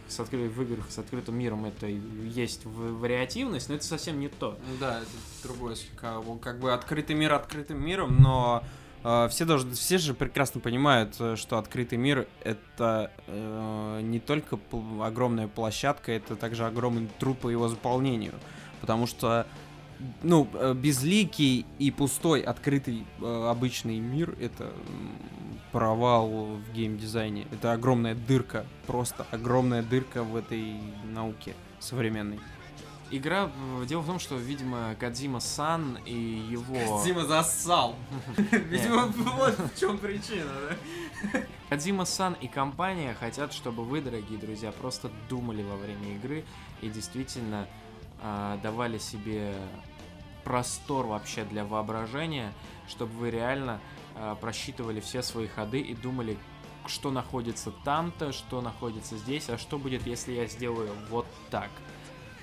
с 0.08 0.20
откры- 0.20 0.48
в 0.48 0.62
играх 0.62 0.90
с 0.90 0.98
открытым 0.98 1.38
миром 1.38 1.64
это 1.64 1.86
есть 1.86 2.64
вариативность, 2.64 3.68
но 3.68 3.74
это 3.74 3.84
совсем 3.84 4.18
не 4.20 4.28
то. 4.28 4.58
Ну 4.68 4.76
Да, 4.80 4.98
это 4.98 5.08
другое. 5.42 5.76
Вот 6.02 6.40
Как 6.40 6.58
бы 6.58 6.72
открытый 6.72 7.16
мир 7.16 7.34
открытым 7.34 7.84
миром, 7.84 8.16
но 8.20 8.62
э, 9.04 9.28
все 9.30 9.44
должны, 9.44 9.74
все 9.74 9.98
же 9.98 10.14
прекрасно 10.14 10.60
понимают, 10.60 11.16
э, 11.20 11.36
что 11.36 11.58
открытый 11.58 11.98
мир 11.98 12.26
это 12.42 13.10
э, 13.26 14.00
не 14.02 14.20
только 14.20 14.58
огромная 15.02 15.48
площадка, 15.48 16.12
это 16.12 16.36
также 16.36 16.66
огромный 16.66 17.08
труд 17.18 17.38
по 17.38 17.48
его 17.48 17.68
заполнению. 17.68 18.34
Потому 18.80 19.06
что 19.06 19.46
ну, 20.22 20.48
э, 20.52 20.74
безликий 20.74 21.66
и 21.78 21.90
пустой 21.90 22.42
открытый 22.42 23.04
э, 23.20 23.48
обычный 23.48 23.98
мир 23.98 24.36
это 24.40 24.72
провал 25.72 26.28
в 26.28 26.72
геймдизайне. 26.72 27.46
Это 27.52 27.72
огромная 27.72 28.14
дырка, 28.14 28.64
просто 28.86 29.26
огромная 29.30 29.82
дырка 29.82 30.22
в 30.22 30.36
этой 30.36 30.76
науке 31.04 31.54
современной. 31.78 32.40
Игра, 33.10 33.50
дело 33.86 34.02
в 34.02 34.06
том, 34.06 34.18
что, 34.18 34.36
видимо, 34.36 34.94
Кадзима 35.00 35.40
Сан 35.40 35.98
и 36.04 36.12
его... 36.12 37.02
Дима 37.06 37.24
зассал. 37.24 37.96
Видимо, 38.36 39.06
вот 39.06 39.58
в 39.58 39.80
чем 39.80 39.96
причина, 39.96 40.50
да? 41.32 41.40
Кадзима 41.70 42.04
Сан 42.04 42.34
и 42.34 42.48
компания 42.48 43.16
хотят, 43.18 43.54
чтобы 43.54 43.84
вы, 43.84 44.02
дорогие 44.02 44.38
друзья, 44.38 44.72
просто 44.72 45.10
думали 45.30 45.62
во 45.62 45.76
время 45.76 46.16
игры 46.16 46.44
и 46.82 46.90
действительно 46.90 47.66
а, 48.20 48.58
давали 48.62 48.98
себе 48.98 49.54
простор 50.44 51.06
вообще 51.06 51.44
для 51.44 51.64
воображения, 51.64 52.52
чтобы 52.88 53.12
вы 53.12 53.30
реально 53.30 53.80
а, 54.14 54.34
просчитывали 54.34 55.00
все 55.00 55.22
свои 55.22 55.46
ходы 55.46 55.80
и 55.80 55.94
думали, 55.94 56.38
что 56.86 57.10
находится 57.10 57.70
там-то, 57.84 58.32
что 58.32 58.60
находится 58.60 59.16
здесь, 59.16 59.48
а 59.50 59.58
что 59.58 59.78
будет, 59.78 60.06
если 60.06 60.32
я 60.32 60.46
сделаю 60.46 60.90
вот 61.10 61.26
так. 61.50 61.70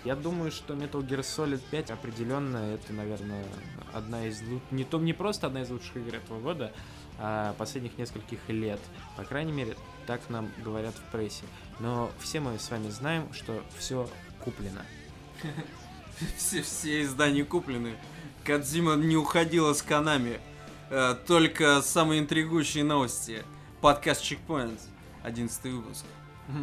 Я 0.06 0.16
думаю, 0.16 0.52
что 0.52 0.76
Metal 0.76 1.02
Gear 1.02 1.22
Solid 1.22 1.62
5 1.72 1.90
определенно 1.90 2.58
это, 2.58 2.94
наверное, 2.94 3.44
одна 3.92 4.28
из 4.28 4.40
не 4.70 4.84
то 4.84 5.00
не 5.00 5.14
просто 5.14 5.48
одна 5.48 5.64
из 5.64 5.72
лучших 5.72 5.98
игр 5.98 6.16
этого 6.16 6.40
года, 6.40 6.72
а 7.18 7.54
последних 7.54 7.98
нескольких 7.98 8.48
лет. 8.48 8.80
По 9.18 9.24
крайней 9.24 9.52
мере, 9.52 9.76
так 10.06 10.30
нам 10.30 10.52
говорят 10.64 10.94
в 10.94 11.12
прессе. 11.12 11.46
Но 11.80 12.12
все 12.20 12.40
мы 12.40 12.60
с 12.60 12.70
вами 12.70 12.90
знаем, 12.90 13.34
что 13.34 13.64
все 13.78 14.08
куплено. 14.44 14.86
Все, 16.38 16.62
все 16.62 17.02
издания 17.04 17.44
куплены. 17.44 17.96
Кадзима 18.44 18.96
не 18.96 19.18
уходила 19.18 19.74
с 19.74 19.82
Канами. 19.82 20.40
Э, 20.90 21.16
только 21.28 21.82
самые 21.82 22.22
интригующие 22.22 22.84
новости. 22.84 23.44
Подкаст 23.82 24.22
Checkpoint. 24.24 24.80
11 25.24 25.64
выпуск. 25.66 26.06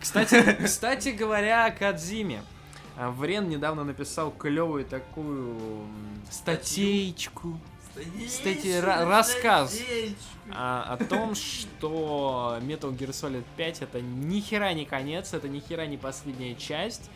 Кстати, 0.00 0.56
кстати 0.62 1.08
говоря 1.08 1.66
о 1.66 1.70
Кадзиме. 1.70 2.42
А, 2.96 3.10
Врен 3.10 3.48
недавно 3.48 3.82
написал 3.84 4.30
клевую 4.30 4.84
такую 4.84 5.56
статейку 6.30 7.58
Кстати, 8.26 8.66
ра- 8.80 9.04
рассказ. 9.08 9.78
а, 10.50 10.96
о 10.98 11.04
том, 11.04 11.34
что 11.34 12.58
Metal 12.62 12.96
Gear 12.96 13.10
Solid 13.10 13.44
5 13.56 13.82
это 13.82 14.00
ни 14.00 14.40
хера 14.40 14.72
не 14.74 14.84
конец, 14.84 15.34
это 15.34 15.48
ни 15.48 15.60
хера 15.60 15.86
не 15.86 15.96
последняя 15.96 16.54
часть, 16.54 17.10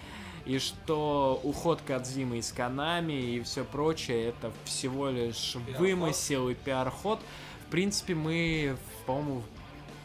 и 0.50 0.58
что 0.58 1.40
уход 1.44 1.80
Кадзимы 1.86 2.38
из 2.38 2.50
Канами 2.50 3.12
и 3.12 3.40
все 3.42 3.64
прочее 3.64 4.30
это 4.30 4.50
всего 4.64 5.08
лишь 5.08 5.54
вымысел 5.78 6.48
и 6.48 6.54
пиар-ход. 6.54 7.20
В 7.68 7.70
принципе, 7.70 8.16
мы, 8.16 8.76
по-моему, 9.06 9.44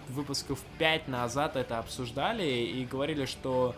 выпусков 0.08 0.60
5 0.77 1.08
назад 1.08 1.55
это 1.55 1.79
обсуждали 1.79 2.45
и 2.45 2.86
говорили, 2.86 3.25
что 3.25 3.73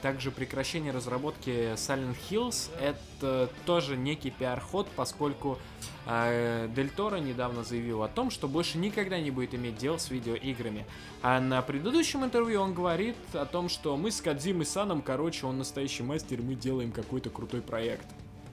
также 0.00 0.30
прекращение 0.30 0.92
разработки 0.92 1.74
Silent 1.74 2.16
Hills 2.30 2.70
это 2.80 3.50
тоже 3.66 3.96
некий 3.96 4.30
пиар-ход, 4.30 4.88
поскольку 4.96 5.58
э, 6.06 6.68
Дель 6.74 6.90
Торо 6.90 7.16
недавно 7.16 7.64
заявил 7.64 8.02
о 8.02 8.08
том, 8.08 8.30
что 8.30 8.48
больше 8.48 8.78
никогда 8.78 9.20
не 9.20 9.30
будет 9.30 9.54
иметь 9.54 9.76
дел 9.76 9.98
с 9.98 10.10
видеоиграми. 10.10 10.86
А 11.22 11.40
на 11.40 11.62
предыдущем 11.62 12.24
интервью 12.24 12.60
он 12.62 12.74
говорит 12.74 13.16
о 13.32 13.44
том, 13.46 13.68
что 13.68 13.96
мы 13.96 14.10
с 14.10 14.20
Кадзимой 14.20 14.66
Саном, 14.66 15.02
короче, 15.02 15.46
он 15.46 15.58
настоящий 15.58 16.02
мастер, 16.02 16.40
мы 16.42 16.54
делаем 16.54 16.92
какой-то 16.92 17.30
крутой 17.30 17.62
проект. 17.62 18.06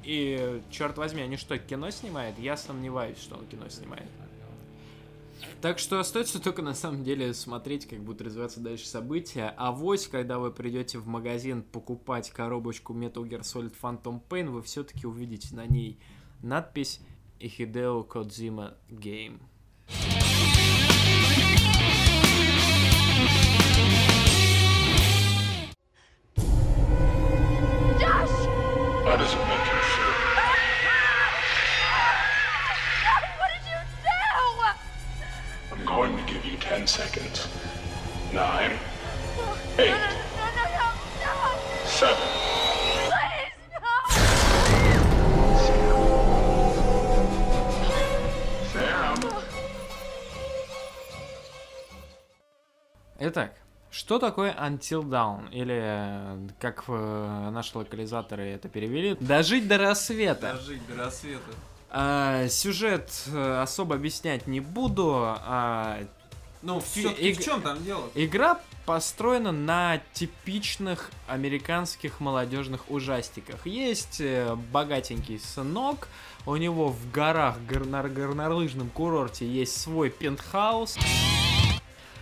И, 0.04 0.62
черт 0.72 0.98
возьми, 0.98 1.22
они 1.22 1.38
что, 1.38 1.58
кино 1.58 1.90
снимают? 1.90 2.40
Я 2.40 2.56
сомневаюсь, 2.56 3.20
что 3.20 3.36
он 3.36 3.46
кино 3.46 3.68
снимает. 3.70 4.08
Так 5.62 5.80
что 5.80 6.00
остается 6.00 6.40
только 6.42 6.62
на 6.62 6.74
самом 6.74 7.04
деле 7.04 7.34
смотреть, 7.34 7.88
как 7.88 8.00
будут 8.00 8.22
развиваться 8.22 8.60
дальше 8.60 8.88
события. 8.88 9.54
А 9.58 9.72
вось, 9.72 10.08
когда 10.08 10.40
вы 10.40 10.52
придете 10.52 11.00
в 11.00 11.08
магазин 11.08 11.64
покупать 11.64 12.30
коробочку 12.30 12.94
Metal 12.94 13.24
Gear 13.28 13.42
Solid 13.42 13.74
Phantom 13.82 14.22
Pain, 14.30 14.50
вы 14.50 14.62
все-таки 14.62 15.08
увидите 15.08 15.56
на 15.56 15.66
ней 15.66 16.00
надпись 16.42 17.02
Hideo 17.40 18.08
Kojima 18.08 18.76
Game. 18.90 19.40
How 29.08 29.67
10 36.88 37.04
seconds. 37.04 37.48
9, 38.32 38.72
8, 39.36 39.52
7, 39.76 39.94
Итак, 53.20 53.52
что 53.90 54.20
такое 54.20 54.54
Until 54.54 55.02
dawn 55.04 55.50
Или, 55.52 55.82
э, 55.82 56.48
как 56.60 56.86
э, 56.88 57.50
наши 57.52 57.78
локализаторы 57.78 58.44
это 58.52 58.70
перевели, 58.70 59.18
дожить 59.20 59.68
до 59.68 59.78
рассвета. 59.78 60.54
Дожить 60.54 60.88
до 60.88 61.04
рассвета. 61.04 61.52
А, 61.90 62.48
сюжет 62.48 63.12
э, 63.28 63.62
особо 63.62 63.96
объяснять 63.96 64.48
не 64.48 64.60
буду. 64.60 65.24
А, 65.26 66.00
ну, 66.62 66.80
все-таки 66.80 67.30
иг- 67.32 67.40
в 67.40 67.44
чем 67.44 67.62
там 67.62 67.84
дело? 67.84 68.10
игра 68.16 68.60
построена 68.86 69.52
на 69.52 70.02
типичных 70.14 71.12
американских 71.28 72.20
молодежных 72.20 72.90
ужастиках. 72.90 73.66
Есть 73.68 74.22
э, 74.22 74.56
богатенький 74.72 75.40
сынок, 75.40 76.08
у 76.46 76.56
него 76.56 76.90
в 76.90 77.12
горах, 77.12 77.58
гор- 77.70 77.86
на 77.86 78.02
горнолыжном 78.04 78.90
курорте 78.90 79.46
есть 79.46 79.80
свой 79.80 80.10
пентхаус. 80.10 80.98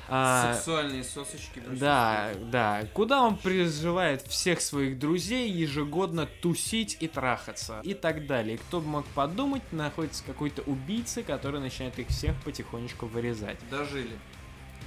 А, 0.07 0.53
Сексуальные 0.53 1.03
сосочки. 1.03 1.61
да, 1.65 2.31
да. 2.51 2.87
Куда 2.93 3.21
он 3.21 3.37
призывает 3.37 4.21
всех 4.23 4.61
своих 4.61 4.99
друзей 4.99 5.49
ежегодно 5.49 6.27
тусить 6.41 6.97
и 6.99 7.07
трахаться. 7.07 7.79
И 7.83 7.93
так 7.93 8.27
далее. 8.27 8.55
И 8.55 8.57
кто 8.57 8.81
бы 8.81 8.87
мог 8.87 9.05
подумать, 9.07 9.63
находится 9.71 10.23
какой-то 10.23 10.61
убийца, 10.63 11.23
который 11.23 11.59
начинает 11.59 11.97
их 11.99 12.09
всех 12.09 12.35
потихонечку 12.43 13.07
вырезать. 13.07 13.57
Дожили. 13.69 14.17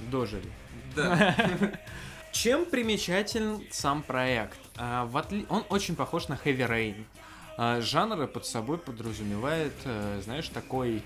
Дожили. 0.09 0.49
Да. 0.95 1.35
Чем 2.31 2.65
примечателен 2.65 3.63
сам 3.71 4.03
проект? 4.03 4.57
А, 4.77 5.09
Он 5.49 5.65
очень 5.69 5.95
похож 5.95 6.27
на 6.27 6.35
Heavy 6.35 6.67
Rain. 6.69 7.05
А, 7.57 7.81
Жанр 7.81 8.27
под 8.27 8.45
собой 8.45 8.77
подразумевает, 8.77 9.73
э, 9.83 10.21
знаешь, 10.23 10.47
такой, 10.47 11.03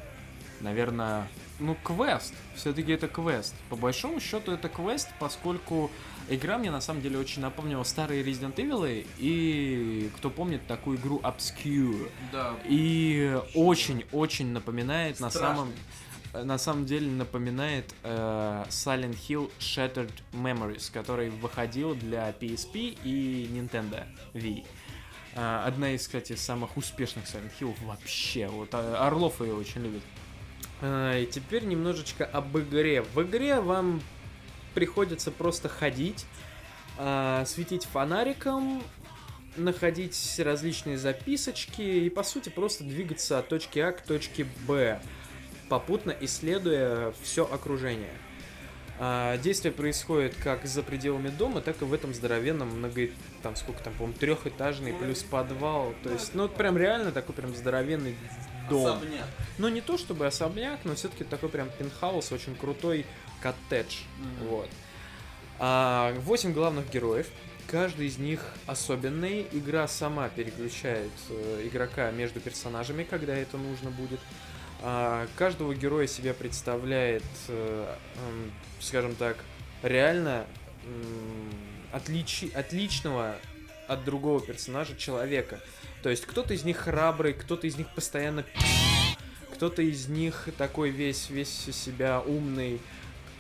наверное, 0.60 1.28
ну, 1.60 1.78
квест. 1.84 2.34
Все-таки 2.56 2.92
это 2.92 3.08
квест. 3.08 3.54
По 3.70 3.76
большому 3.76 4.20
счету 4.20 4.52
это 4.52 4.70
квест, 4.70 5.10
поскольку 5.20 5.92
игра 6.30 6.58
мне 6.58 6.72
на 6.72 6.82
самом 6.82 7.02
деле 7.02 7.18
очень 7.20 7.42
напомнила 7.42 7.84
старые 7.84 8.24
Resident 8.24 8.56
Evil, 8.56 9.06
и 9.18 10.10
кто 10.18 10.30
помнит 10.30 10.66
такую 10.68 10.98
игру 10.98 11.20
Obscure. 11.24 12.10
Да. 12.32 12.56
И 12.66 13.40
очень-очень 13.54 14.52
напоминает 14.52 15.20
на 15.20 15.30
Страшно. 15.30 15.56
самом 15.56 15.74
на 16.34 16.58
самом 16.58 16.86
деле 16.86 17.12
напоминает 17.12 17.94
э, 18.02 18.66
Silent 18.70 19.18
Hill 19.28 19.52
Shattered 19.60 20.12
Memories, 20.32 20.92
который 20.92 21.30
выходил 21.30 21.94
для 21.94 22.32
PSP 22.32 22.98
и 23.04 23.48
Nintendo 23.52 24.04
Wii. 24.34 24.66
Э, 25.36 25.64
одна 25.66 25.92
из, 25.92 26.02
кстати, 26.08 26.36
самых 26.36 26.76
успешных 26.76 27.26
Silent 27.26 27.52
Hill 27.60 27.76
вообще. 27.86 28.48
Вот 28.48 28.74
э, 28.74 28.96
Орлов 28.96 29.42
ее 29.42 29.54
очень 29.54 29.84
любит. 29.84 30.02
Э, 30.84 31.22
и 31.22 31.26
теперь 31.26 31.64
немножечко 31.64 32.26
об 32.26 32.58
игре. 32.58 33.02
В 33.02 33.24
игре 33.24 33.62
вам 33.62 34.02
приходится 34.74 35.32
просто 35.32 35.70
ходить, 35.70 36.26
э, 36.98 37.44
светить 37.48 37.86
фонариком, 37.86 38.84
находить 39.56 40.36
различные 40.40 40.98
записочки 40.98 41.82
и, 41.82 42.10
по 42.10 42.24
сути, 42.24 42.50
просто 42.50 42.84
двигаться 42.84 43.40
от 43.40 43.48
точки 43.48 43.80
А 43.80 43.94
к 43.94 44.02
точке 44.02 44.46
Б, 44.68 45.00
попутно 45.70 46.14
исследуя 46.20 47.14
все 47.22 47.46
окружение. 47.46 48.14
А, 49.00 49.38
действие 49.38 49.72
происходит 49.72 50.36
как 50.44 50.66
за 50.66 50.84
пределами 50.84 51.30
дома, 51.30 51.62
так 51.62 51.82
и 51.82 51.86
в 51.86 51.94
этом 51.94 52.14
здоровенном 52.14 52.70
много... 52.70 53.10
Там 53.42 53.56
сколько 53.56 53.84
там, 53.84 53.94
по-моему, 53.94 54.18
трехэтажный 54.18 54.94
плюс 54.94 55.24
подвал. 55.24 55.94
То 56.04 56.12
есть, 56.12 56.36
ну, 56.36 56.44
вот 56.44 56.56
прям 56.56 56.78
реально 56.78 57.12
такой 57.12 57.36
прям 57.36 57.56
здоровенный 57.56 58.16
дом. 58.70 58.98
Особняк. 58.98 59.26
Ну, 59.58 59.68
не 59.70 59.82
то 59.82 59.98
чтобы 59.98 60.26
особняк, 60.26 60.80
но 60.84 60.96
все-таки 60.96 61.24
такой 61.24 61.50
прям 61.50 61.70
пентхаус, 61.78 62.32
очень 62.32 62.56
крутой 62.56 63.06
коттедж. 63.42 63.98
Мгм. 64.18 64.48
Вот. 64.48 64.70
А, 65.60 66.14
Восемь 66.20 66.54
главных 66.54 66.90
героев. 66.92 67.28
Каждый 67.68 68.08
из 68.08 68.18
них 68.18 68.42
особенный. 68.68 69.48
Игра 69.52 69.88
сама 69.88 70.28
переключает 70.30 71.12
э, 71.30 71.68
игрока 71.72 72.12
между 72.12 72.40
персонажами, 72.42 73.04
когда 73.04 73.34
это 73.34 73.58
нужно 73.58 73.90
будет. 73.90 74.20
А, 74.82 75.28
каждого 75.38 75.74
героя 75.74 76.08
себя 76.08 76.34
представляет, 76.34 77.24
э, 77.48 77.96
эм, 78.16 78.52
скажем 78.82 79.16
так, 79.16 79.38
реально 79.82 80.46
отличи- 81.94 82.54
отличного 82.54 83.38
от 83.88 84.04
другого 84.04 84.40
персонажа 84.42 84.96
человека. 84.96 85.60
То 86.02 86.10
есть 86.10 86.26
кто-то 86.26 86.54
из 86.54 86.64
них 86.64 86.78
храбрый, 86.78 87.34
кто-то 87.34 87.68
из 87.68 87.78
них 87.78 87.88
постоянно 87.94 88.46
кто-то 89.54 89.82
из 89.82 90.08
них 90.10 90.50
такой 90.58 90.90
весь, 90.90 91.30
весь 91.30 91.48
себя 91.50 92.20
умный, 92.20 92.82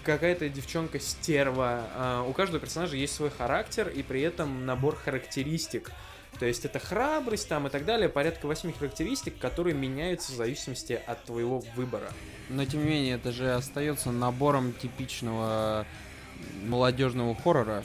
какая-то 0.03 0.47
девчонка 0.47 0.99
стерва. 0.99 1.87
А, 1.95 2.23
у 2.23 2.33
каждого 2.33 2.59
персонажа 2.59 2.95
есть 2.95 3.13
свой 3.13 3.29
характер 3.29 3.89
и 3.89 4.03
при 4.03 4.21
этом 4.21 4.65
набор 4.65 4.95
характеристик. 4.95 5.91
То 6.39 6.45
есть 6.45 6.65
это 6.65 6.79
храбрость 6.79 7.47
там 7.47 7.67
и 7.67 7.69
так 7.69 7.85
далее, 7.85 8.09
порядка 8.09 8.47
восьми 8.47 8.73
характеристик, 8.73 9.37
которые 9.37 9.75
меняются 9.75 10.31
в 10.31 10.35
зависимости 10.35 10.99
от 11.05 11.23
твоего 11.25 11.63
выбора. 11.75 12.11
Но 12.49 12.65
тем 12.65 12.83
не 12.83 12.89
менее, 12.89 13.15
это 13.15 13.31
же 13.31 13.53
остается 13.53 14.11
набором 14.11 14.73
типичного 14.73 15.85
молодежного 16.63 17.35
хоррора. 17.35 17.83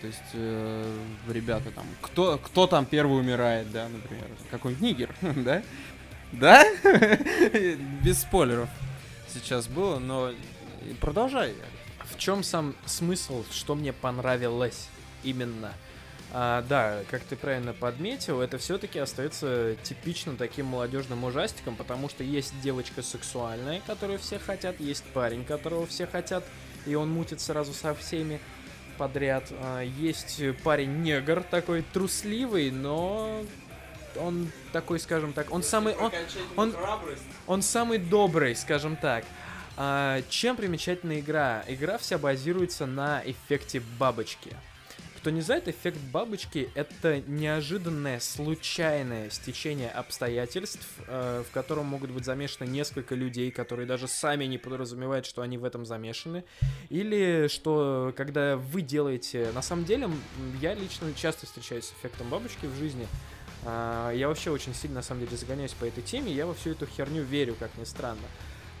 То 0.00 0.06
есть, 0.06 0.20
э, 0.34 0.98
ребята 1.28 1.70
там, 1.70 1.86
кто, 2.00 2.38
кто 2.38 2.66
там 2.66 2.86
первый 2.86 3.20
умирает, 3.20 3.70
да, 3.70 3.88
например, 3.88 4.26
какой-нибудь 4.50 4.82
нигер, 4.82 5.14
да? 5.20 5.62
Да? 6.32 6.64
Без 8.02 8.20
спойлеров 8.20 8.68
сейчас 9.28 9.68
было, 9.68 9.98
но 9.98 10.32
продолжай. 11.00 11.54
В 12.04 12.18
чем 12.18 12.42
сам 12.42 12.74
смысл, 12.84 13.44
что 13.50 13.74
мне 13.74 13.92
понравилось 13.92 14.88
именно? 15.22 15.72
А, 16.32 16.62
да, 16.68 17.02
как 17.10 17.22
ты 17.22 17.36
правильно 17.36 17.72
подметил, 17.72 18.40
это 18.40 18.58
все-таки 18.58 18.98
остается 18.98 19.76
типичным 19.82 20.36
таким 20.36 20.66
молодежным 20.66 21.24
ужастиком, 21.24 21.76
потому 21.76 22.08
что 22.08 22.24
есть 22.24 22.52
девочка 22.60 23.02
сексуальная, 23.02 23.80
которую 23.86 24.18
все 24.18 24.38
хотят, 24.38 24.80
есть 24.80 25.04
парень, 25.14 25.44
которого 25.44 25.86
все 25.86 26.06
хотят, 26.06 26.44
и 26.84 26.94
он 26.94 27.10
мутит 27.10 27.40
сразу 27.40 27.72
со 27.72 27.94
всеми 27.94 28.40
подряд. 28.96 29.44
А, 29.50 29.82
есть 29.82 30.40
парень-негр 30.62 31.42
такой 31.42 31.82
трусливый, 31.92 32.70
но 32.70 33.42
он 34.18 34.50
такой, 34.72 34.98
скажем 34.98 35.32
так, 35.32 35.52
он 35.52 35.62
самый, 35.62 35.94
он, 35.94 36.12
он, 36.56 36.74
он 37.46 37.62
самый 37.62 37.98
добрый, 37.98 38.56
скажем 38.56 38.96
так. 38.96 39.24
А, 39.76 40.22
чем 40.28 40.56
примечательна 40.56 41.20
игра? 41.20 41.62
Игра 41.68 41.98
вся 41.98 42.18
базируется 42.18 42.86
на 42.86 43.22
эффекте 43.24 43.82
бабочки. 43.98 44.56
Кто 45.26 45.32
не 45.32 45.40
знает, 45.40 45.66
эффект 45.66 45.98
бабочки— 46.12 46.70
это 46.76 47.20
неожиданное, 47.26 48.20
случайное 48.20 49.28
стечение 49.30 49.90
обстоятельств, 49.90 50.86
э, 51.08 51.42
в 51.44 51.52
котором 51.52 51.86
могут 51.86 52.12
быть 52.12 52.24
замешаны 52.24 52.68
несколько 52.68 53.16
людей, 53.16 53.50
которые 53.50 53.88
даже 53.88 54.06
сами 54.06 54.44
не 54.44 54.56
подразумевают, 54.56 55.26
что 55.26 55.42
они 55.42 55.58
в 55.58 55.64
этом 55.64 55.84
замешаны. 55.84 56.44
Или 56.90 57.48
что, 57.48 58.14
когда 58.16 58.56
вы 58.56 58.82
делаете... 58.82 59.50
На 59.52 59.62
самом 59.62 59.84
деле, 59.84 60.08
я 60.60 60.74
лично 60.74 61.12
часто 61.12 61.46
встречаюсь 61.46 61.86
с 61.86 61.92
эффектом 61.94 62.28
бабочки 62.28 62.66
в 62.66 62.76
жизни. 62.76 63.08
А, 63.64 64.12
Я 64.12 64.28
вообще 64.28 64.52
очень 64.52 64.76
сильно, 64.76 64.98
на 64.98 65.02
самом 65.02 65.22
деле, 65.24 65.36
загоняюсь 65.36 65.72
по 65.72 65.86
этой 65.86 66.04
теме, 66.04 66.30
я 66.30 66.46
во 66.46 66.54
всю 66.54 66.70
эту 66.70 66.86
херню 66.86 67.24
верю, 67.24 67.56
как 67.58 67.76
ни 67.78 67.82
странно. 67.84 68.22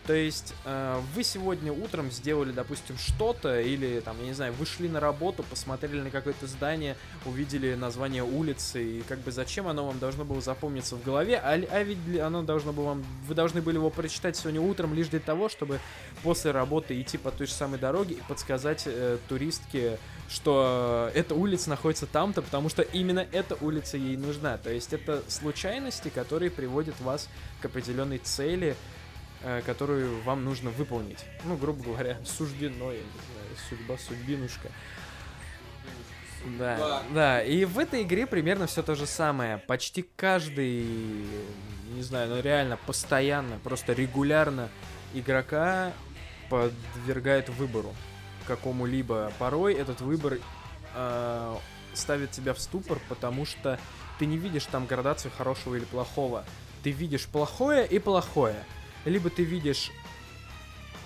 То 0.06 0.14
есть 0.14 0.54
э, 0.64 1.00
вы 1.14 1.24
сегодня 1.24 1.72
утром 1.72 2.12
сделали, 2.12 2.52
допустим, 2.52 2.96
что-то, 2.96 3.60
или 3.60 3.98
там, 4.00 4.16
я 4.20 4.26
не 4.26 4.34
знаю, 4.34 4.52
вышли 4.52 4.86
на 4.86 5.00
работу, 5.00 5.42
посмотрели 5.42 6.00
на 6.00 6.10
какое-то 6.10 6.46
здание, 6.46 6.96
увидели 7.24 7.74
название 7.74 8.22
улицы, 8.22 8.98
и 8.98 9.02
как 9.02 9.18
бы 9.18 9.32
зачем 9.32 9.66
оно 9.66 9.84
вам 9.84 9.98
должно 9.98 10.24
было 10.24 10.40
запомниться 10.40 10.94
в 10.94 11.02
голове, 11.02 11.38
а, 11.38 11.54
а 11.54 11.82
ведь 11.82 11.98
оно 12.20 12.42
должно 12.42 12.72
было 12.72 12.86
вам, 12.86 13.04
вы 13.26 13.34
должны 13.34 13.60
были 13.60 13.76
его 13.76 13.90
прочитать 13.90 14.36
сегодня 14.36 14.60
утром 14.60 14.94
лишь 14.94 15.08
для 15.08 15.18
того, 15.18 15.48
чтобы 15.48 15.80
после 16.22 16.52
работы 16.52 17.00
идти 17.00 17.18
по 17.18 17.32
той 17.32 17.48
же 17.48 17.52
самой 17.52 17.80
дороге 17.80 18.14
и 18.14 18.22
подсказать 18.28 18.84
э, 18.86 19.18
туристке, 19.28 19.98
что 20.28 21.10
эта 21.14 21.34
улица 21.34 21.68
находится 21.70 22.06
там-то, 22.06 22.42
потому 22.42 22.68
что 22.68 22.82
именно 22.82 23.26
эта 23.32 23.56
улица 23.60 23.96
ей 23.96 24.16
нужна. 24.16 24.56
То 24.56 24.70
есть 24.70 24.92
это 24.92 25.22
случайности, 25.26 26.10
которые 26.10 26.50
приводят 26.52 27.00
вас 27.00 27.28
к 27.60 27.64
определенной 27.64 28.18
цели, 28.18 28.76
которую 29.64 30.20
вам 30.22 30.44
нужно 30.44 30.70
выполнить. 30.70 31.24
Ну, 31.44 31.56
грубо 31.56 31.82
говоря, 31.84 32.18
суждено, 32.24 32.92
я 32.92 32.98
не 32.98 33.04
знаю, 33.04 33.56
судьба, 33.68 33.96
судьбинушка. 33.98 34.70
Да, 36.58 37.02
да, 37.12 37.42
и 37.42 37.64
в 37.64 37.78
этой 37.78 38.02
игре 38.02 38.26
примерно 38.26 38.66
все 38.66 38.82
то 38.82 38.94
же 38.94 39.06
самое. 39.06 39.58
Почти 39.58 40.06
каждый, 40.16 40.86
не 41.90 42.02
знаю, 42.02 42.28
ну 42.28 42.40
реально 42.40 42.76
постоянно, 42.86 43.58
просто 43.58 43.92
регулярно 43.92 44.68
игрока 45.12 45.92
подвергает 46.48 47.48
выбору 47.48 47.94
какому-либо. 48.46 49.32
Порой 49.38 49.74
этот 49.74 50.00
выбор 50.00 50.38
э, 50.94 51.56
ставит 51.94 52.30
тебя 52.30 52.54
в 52.54 52.60
ступор, 52.60 53.00
потому 53.08 53.44
что 53.44 53.78
ты 54.18 54.26
не 54.26 54.36
видишь 54.36 54.66
там 54.66 54.86
градацию 54.86 55.32
хорошего 55.36 55.74
или 55.74 55.84
плохого. 55.84 56.44
Ты 56.82 56.90
видишь 56.90 57.26
плохое 57.26 57.86
и 57.86 57.98
плохое. 57.98 58.64
Либо 59.06 59.30
ты 59.30 59.44
видишь 59.44 59.90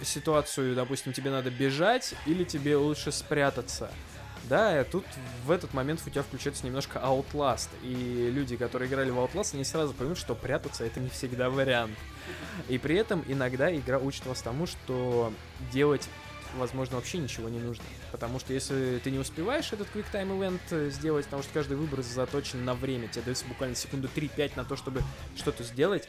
ситуацию, 0.02 0.74
допустим, 0.74 1.12
тебе 1.12 1.30
надо 1.30 1.50
бежать, 1.50 2.14
или 2.26 2.44
тебе 2.44 2.76
лучше 2.76 3.12
спрятаться. 3.12 3.90
Да, 4.44 4.80
и 4.80 4.84
тут 4.84 5.04
в 5.44 5.50
этот 5.50 5.74
момент 5.74 6.00
у 6.06 6.10
тебя 6.10 6.22
включается 6.22 6.64
немножко 6.64 6.98
Outlast, 6.98 7.68
и 7.82 8.30
люди, 8.32 8.56
которые 8.56 8.88
играли 8.88 9.10
в 9.10 9.18
Outlast, 9.18 9.54
они 9.54 9.64
сразу 9.64 9.92
поймут, 9.92 10.16
что 10.16 10.34
прятаться 10.34 10.82
это 10.82 10.98
не 10.98 11.10
всегда 11.10 11.50
вариант. 11.50 11.96
И 12.68 12.78
при 12.78 12.96
этом 12.96 13.22
иногда 13.28 13.74
игра 13.74 13.98
учит 13.98 14.24
вас 14.26 14.40
тому, 14.40 14.66
что 14.66 15.32
делать 15.72 16.08
возможно, 16.56 16.96
вообще 16.96 17.18
ничего 17.18 17.48
не 17.48 17.60
нужно. 17.60 17.84
Потому 18.10 18.40
что 18.40 18.52
если 18.52 19.00
ты 19.04 19.12
не 19.12 19.18
успеваешь 19.18 19.72
этот 19.72 19.88
Quick 19.94 20.06
Time 20.12 20.36
Event 20.36 20.60
э, 20.70 20.90
сделать, 20.90 21.26
потому 21.26 21.44
что 21.44 21.52
каждый 21.52 21.76
выбор 21.76 22.02
заточен 22.02 22.64
на 22.64 22.74
время, 22.74 23.06
тебе 23.06 23.22
дается 23.22 23.44
буквально 23.46 23.76
секунду 23.76 24.08
3-5 24.12 24.52
на 24.56 24.64
то, 24.64 24.74
чтобы 24.74 25.02
что-то 25.36 25.62
сделать, 25.62 26.08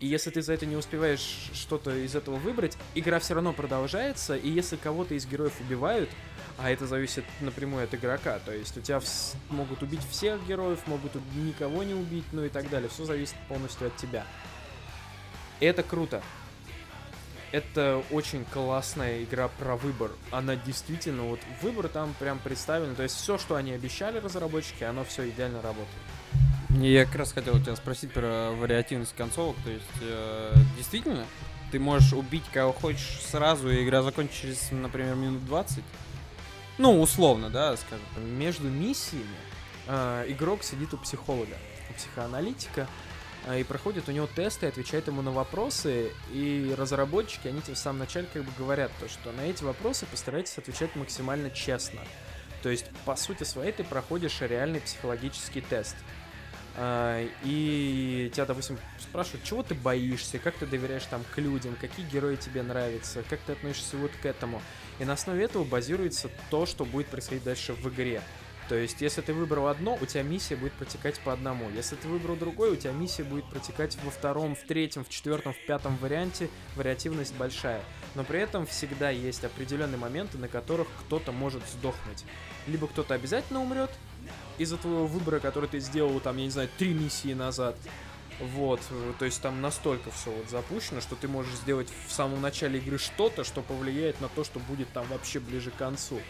и 0.00 0.06
если 0.06 0.30
ты 0.30 0.42
за 0.42 0.52
это 0.52 0.66
не 0.66 0.76
успеваешь 0.76 1.50
что-то 1.54 1.96
из 1.96 2.14
этого 2.14 2.36
выбрать, 2.36 2.76
игра 2.94 3.18
все 3.18 3.34
равно 3.34 3.52
продолжается, 3.52 4.36
и 4.36 4.48
если 4.48 4.76
кого-то 4.76 5.14
из 5.14 5.26
героев 5.26 5.54
убивают, 5.60 6.10
а 6.58 6.70
это 6.70 6.86
зависит 6.86 7.24
напрямую 7.40 7.84
от 7.84 7.94
игрока, 7.94 8.38
то 8.38 8.52
есть 8.52 8.76
у 8.76 8.80
тебя 8.80 8.98
вс- 8.98 9.36
могут 9.50 9.82
убить 9.82 10.00
всех 10.10 10.46
героев, 10.46 10.80
могут 10.86 11.12
никого 11.34 11.82
не 11.82 11.94
убить, 11.94 12.24
ну 12.32 12.44
и 12.44 12.48
так 12.48 12.68
далее, 12.70 12.88
все 12.88 13.04
зависит 13.04 13.36
полностью 13.48 13.88
от 13.88 13.96
тебя. 13.96 14.24
Это 15.60 15.82
круто. 15.82 16.22
Это 17.52 18.02
очень 18.10 18.44
классная 18.44 19.22
игра 19.22 19.48
про 19.48 19.76
выбор. 19.76 20.10
Она 20.30 20.56
действительно, 20.56 21.22
вот 21.22 21.40
выбор 21.62 21.88
там 21.88 22.14
прям 22.18 22.38
представлен. 22.38 22.94
То 22.94 23.04
есть 23.04 23.14
все, 23.14 23.38
что 23.38 23.54
они 23.54 23.72
обещали 23.72 24.18
разработчики, 24.18 24.84
оно 24.84 25.04
все 25.04 25.28
идеально 25.30 25.62
работает. 25.62 25.88
Я 26.70 27.04
как 27.06 27.16
раз 27.16 27.32
хотел 27.32 27.60
тебя 27.60 27.76
спросить 27.76 28.12
про 28.12 28.50
вариативность 28.52 29.14
концовок. 29.16 29.56
То 29.64 29.70
есть, 29.70 29.84
э, 30.00 30.54
действительно, 30.76 31.24
ты 31.70 31.78
можешь 31.78 32.12
убить 32.12 32.44
кого 32.52 32.72
хочешь 32.72 33.20
сразу, 33.22 33.70
и 33.70 33.84
игра 33.84 34.02
закончится 34.02 34.42
через, 34.42 34.70
например, 34.70 35.14
минут 35.14 35.44
20? 35.46 35.82
Ну, 36.78 37.00
условно, 37.00 37.50
да, 37.50 37.76
скажем. 37.76 38.04
Между 38.16 38.68
миссиями 38.68 39.24
э, 39.86 40.26
игрок 40.28 40.62
сидит 40.62 40.92
у 40.92 40.98
психолога, 40.98 41.56
у 41.90 41.94
психоаналитика, 41.94 42.86
э, 43.46 43.60
и 43.60 43.64
проходит 43.64 44.08
у 44.08 44.12
него 44.12 44.26
тесты, 44.26 44.66
отвечает 44.66 45.06
ему 45.06 45.22
на 45.22 45.30
вопросы, 45.30 46.12
и 46.32 46.74
разработчики, 46.76 47.48
они 47.48 47.62
тебе 47.62 47.74
в 47.74 47.78
самом 47.78 48.00
начале 48.00 48.26
как 48.32 48.44
бы 48.44 48.50
говорят 48.58 48.90
то, 49.00 49.08
что 49.08 49.32
на 49.32 49.42
эти 49.42 49.64
вопросы 49.64 50.04
постарайтесь 50.06 50.58
отвечать 50.58 50.94
максимально 50.96 51.50
честно. 51.50 52.00
То 52.62 52.68
есть, 52.68 52.86
по 53.04 53.16
сути 53.16 53.44
своей, 53.44 53.72
ты 53.72 53.84
проходишь 53.84 54.40
реальный 54.40 54.80
психологический 54.80 55.60
тест. 55.60 55.96
А, 56.78 57.26
И 57.42 58.30
тебя, 58.34 58.44
допустим, 58.44 58.78
спрашивают, 58.98 59.44
чего 59.44 59.62
ты 59.62 59.74
боишься, 59.74 60.38
как 60.38 60.56
ты 60.56 60.66
доверяешь 60.66 61.04
там 61.04 61.24
к 61.34 61.38
людям, 61.38 61.74
какие 61.80 62.06
герои 62.06 62.36
тебе 62.36 62.62
нравятся, 62.62 63.22
как 63.28 63.40
ты 63.40 63.52
относишься 63.52 63.96
вот 63.96 64.10
к 64.22 64.26
этому. 64.26 64.60
И 64.98 65.04
на 65.04 65.14
основе 65.14 65.44
этого 65.44 65.64
базируется 65.64 66.30
то, 66.50 66.66
что 66.66 66.84
будет 66.84 67.06
происходить 67.06 67.44
дальше 67.44 67.72
в 67.72 67.88
игре. 67.88 68.22
То 68.68 68.74
есть, 68.74 69.00
если 69.00 69.20
ты 69.20 69.32
выбрал 69.32 69.68
одно, 69.68 69.96
у 70.00 70.06
тебя 70.06 70.22
миссия 70.22 70.56
будет 70.56 70.72
протекать 70.72 71.20
по 71.20 71.32
одному. 71.32 71.70
Если 71.70 71.94
ты 71.94 72.08
выбрал 72.08 72.34
другой, 72.34 72.72
у 72.72 72.76
тебя 72.76 72.92
миссия 72.92 73.22
будет 73.22 73.48
протекать 73.48 73.96
во 74.02 74.10
втором, 74.10 74.56
в 74.56 74.64
третьем, 74.64 75.04
в 75.04 75.08
четвертом, 75.08 75.52
в 75.52 75.66
пятом 75.66 75.96
варианте. 75.98 76.50
Вариативность 76.74 77.36
большая. 77.36 77.80
Но 78.16 78.24
при 78.24 78.40
этом 78.40 78.66
всегда 78.66 79.10
есть 79.10 79.44
определенные 79.44 79.98
моменты, 79.98 80.36
на 80.36 80.48
которых 80.48 80.88
кто-то 81.00 81.30
может 81.30 81.62
сдохнуть. 81.68 82.24
Либо 82.66 82.88
кто-то 82.88 83.14
обязательно 83.14 83.62
умрет 83.62 83.90
из-за 84.58 84.76
твоего 84.76 85.06
выбора, 85.06 85.40
который 85.40 85.68
ты 85.68 85.80
сделал, 85.80 86.20
там, 86.20 86.36
я 86.36 86.44
не 86.44 86.50
знаю, 86.50 86.68
три 86.78 86.92
миссии 86.92 87.34
назад. 87.34 87.76
Вот, 88.38 88.80
то 89.18 89.24
есть 89.24 89.40
там 89.40 89.62
настолько 89.62 90.10
все 90.10 90.30
вот 90.30 90.50
запущено, 90.50 91.00
что 91.00 91.16
ты 91.16 91.26
можешь 91.26 91.54
сделать 91.54 91.88
в 92.06 92.12
самом 92.12 92.42
начале 92.42 92.78
игры 92.78 92.98
что-то, 92.98 93.44
что 93.44 93.62
повлияет 93.62 94.20
на 94.20 94.28
то, 94.28 94.44
что 94.44 94.58
будет 94.60 94.88
там 94.92 95.06
вообще 95.06 95.40
ближе 95.40 95.70
к 95.70 95.76
концу. 95.76 96.20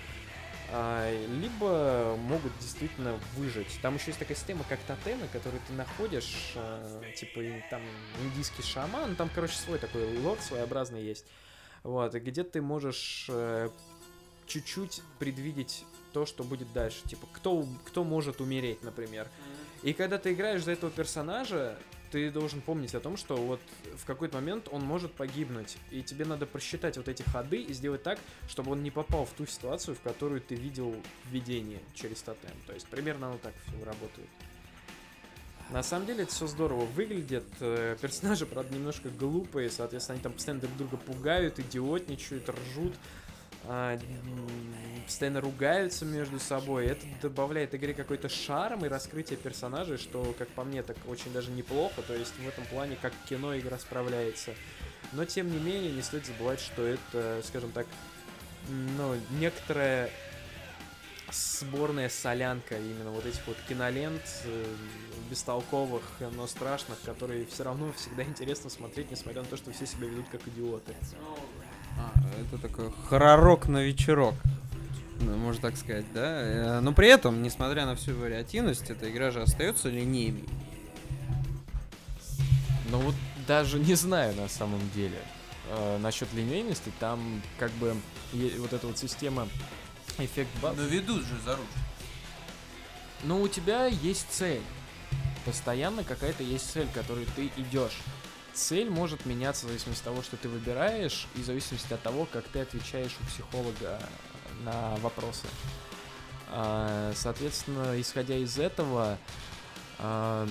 А, 0.71 1.11
либо 1.41 2.17
могут 2.17 2.53
действительно 2.61 3.19
выжить. 3.37 3.79
Там 3.83 3.97
еще 3.97 4.07
есть 4.09 4.19
такая 4.19 4.37
система, 4.37 4.65
как 4.69 4.81
тотемы, 4.81 5.27
которые 5.33 5.61
ты 5.67 5.73
находишь, 5.73 6.53
а, 6.57 7.03
типа 7.15 7.41
там 7.71 7.83
индийский 8.23 8.62
шаман, 8.62 9.17
там, 9.17 9.29
короче, 9.35 9.57
свой 9.57 9.79
такой 9.79 10.17
лор 10.19 10.39
своеобразный 10.41 11.03
есть. 11.03 11.25
Вот, 11.83 12.15
где 12.15 12.43
ты 12.43 12.61
можешь 12.61 13.27
э, 13.29 13.69
чуть-чуть 14.49 15.03
предвидеть 15.21 15.85
то, 16.17 16.25
что 16.25 16.45
будет 16.45 16.73
дальше. 16.73 17.07
Типа, 17.07 17.27
кто, 17.31 17.67
кто 17.85 18.03
может 18.03 18.41
умереть, 18.41 18.83
например. 18.83 19.29
И 19.83 19.93
когда 19.93 20.17
ты 20.17 20.33
играешь 20.33 20.65
за 20.65 20.73
этого 20.73 20.91
персонажа, 20.91 21.77
ты 22.11 22.31
должен 22.31 22.63
помнить 22.63 22.95
о 22.95 23.01
том, 23.01 23.19
что 23.19 23.37
вот 23.37 23.61
в 23.99 24.07
какой-то 24.07 24.37
момент 24.37 24.67
он 24.73 24.81
может 24.81 25.13
погибнуть. 25.13 25.77
И 25.91 26.03
тебе 26.03 26.25
надо 26.25 26.47
просчитать 26.47 26.97
вот 26.97 27.09
эти 27.09 27.21
ходы 27.21 27.61
и 27.61 27.75
сделать 27.75 28.03
так, 28.03 28.19
чтобы 28.49 28.73
он 28.73 28.83
не 28.83 28.91
попал 28.91 29.27
в 29.27 29.31
ту 29.33 29.45
ситуацию, 29.45 29.95
в 29.95 30.01
которую 30.01 30.41
ты 30.41 30.55
видел 30.55 30.97
в 31.27 31.95
через 31.95 32.23
тотем. 32.23 32.57
То 32.67 32.73
есть 32.73 32.87
примерно 32.87 33.27
оно 33.27 33.37
так 33.37 33.53
все 33.67 33.85
работает. 33.85 34.31
На 35.69 35.83
самом 35.83 36.07
деле 36.07 36.23
это 36.23 36.33
все 36.33 36.47
здорово 36.47 36.87
выглядит. 36.87 37.45
Э, 37.61 37.95
Персонажи, 38.01 38.47
правда, 38.47 38.75
немножко 38.75 39.11
глупые, 39.11 39.69
соответственно, 39.69 40.15
они 40.15 40.23
там 40.23 40.33
постоянно 40.33 40.63
друг 40.63 40.77
друга 40.79 40.97
пугают, 40.97 41.59
идиотничают, 41.59 42.49
ржут, 42.49 42.95
а, 43.69 43.99
постоянно 45.05 45.41
ругаются 45.41 46.05
между 46.05 46.39
собой. 46.39 46.87
Это 46.87 47.07
добавляет 47.23 47.75
игре 47.75 47.95
какой-то 47.95 48.29
шарм 48.29 48.85
и 48.85 48.89
раскрытие 48.89 49.39
персонажей, 49.39 49.99
что, 49.99 50.35
как 50.39 50.49
по 50.49 50.65
мне, 50.65 50.83
так 50.83 50.97
очень 51.09 51.33
даже 51.33 51.51
неплохо. 51.51 52.03
То 52.03 52.15
есть 52.15 52.35
в 52.39 52.47
этом 52.47 52.65
плане, 52.67 52.97
как 53.01 53.13
кино 53.29 53.57
игра 53.57 53.79
справляется. 53.79 54.53
Но, 55.12 55.25
тем 55.25 55.51
не 55.51 55.59
менее, 55.59 55.93
не 55.93 56.03
стоит 56.03 56.27
забывать, 56.27 56.61
что 56.61 56.85
это, 56.85 57.41
скажем 57.45 57.71
так, 57.73 57.87
ну, 58.69 59.14
некоторая 59.39 60.11
сборная 61.33 62.09
солянка 62.09 62.79
именно 62.79 63.11
вот 63.11 63.27
этих 63.27 63.47
вот 63.47 63.57
кинолент 63.69 64.23
э, 64.45 64.64
бестолковых, 65.31 66.03
но 66.35 66.47
страшных, 66.47 67.01
которые 67.03 67.47
все 67.47 67.64
равно 67.64 67.93
всегда 67.93 68.23
интересно 68.25 68.71
смотреть, 68.71 69.11
несмотря 69.11 69.43
на 69.43 69.49
то, 69.49 69.57
что 69.57 69.73
все 69.73 69.87
себя 69.87 70.09
ведут 70.09 70.27
как 70.31 70.47
идиоты. 70.49 70.95
А, 71.99 72.12
это 72.40 72.59
такой 72.61 72.92
хоророк 73.09 73.68
на 73.68 73.82
вечерок. 73.82 74.34
Ну, 75.20 75.36
можно 75.36 75.62
так 75.62 75.76
сказать, 75.76 76.05
да? 76.12 76.40
Э, 76.42 76.80
Но 76.80 76.92
при 76.92 77.09
этом, 77.09 77.42
несмотря 77.42 77.86
на 77.86 77.97
всю 77.97 78.14
вариативность, 78.14 78.90
эта 78.90 79.11
игра 79.11 79.30
же 79.30 79.42
остается 79.42 79.88
линейной. 79.88 80.44
Ну 82.90 82.99
вот 82.99 83.14
даже 83.47 83.78
не 83.78 83.94
знаю 83.94 84.34
на 84.36 84.49
самом 84.49 84.80
деле. 84.94 85.18
Э, 85.68 85.99
насчет 85.99 86.32
линейности, 86.34 86.92
там 87.01 87.42
как 87.59 87.70
бы 87.72 87.97
вот 88.59 88.72
эта 88.72 88.86
вот 88.86 88.99
система 88.99 89.49
эффект 90.18 90.51
баб. 90.62 90.76
Но 90.76 90.82
ведут 90.82 91.22
же 91.22 91.34
за 91.44 91.57
ручку. 91.57 91.78
Но 93.24 93.40
у 93.40 93.49
тебя 93.49 93.86
есть 93.86 94.26
цель. 94.30 94.62
Постоянно 95.44 96.05
какая-то 96.05 96.42
есть 96.42 96.70
цель, 96.70 96.88
которой 96.92 97.26
ты 97.36 97.51
идешь. 97.57 97.99
Цель 98.57 98.89
может 98.89 99.27
меняться 99.27 99.67
в 99.67 99.69
зависимости 99.69 100.01
от 100.01 100.05
того, 100.07 100.23
что 100.23 100.39
ты 100.39 100.49
выбираешь, 100.49 101.27
и 101.35 101.43
в 101.43 101.45
зависимости 101.45 101.93
от 101.93 102.01
того, 102.01 102.27
как 102.33 102.43
ты 102.49 102.61
отвечаешь 102.61 103.15
у 103.21 103.27
психолога 103.27 104.01
на 104.65 104.97
вопросы. 104.97 105.47
А, 106.49 107.13
Соответственно, 107.15 108.01
исходя 108.01 108.35
из 108.35 108.59
этого, 108.59 109.19
а, 109.99 110.49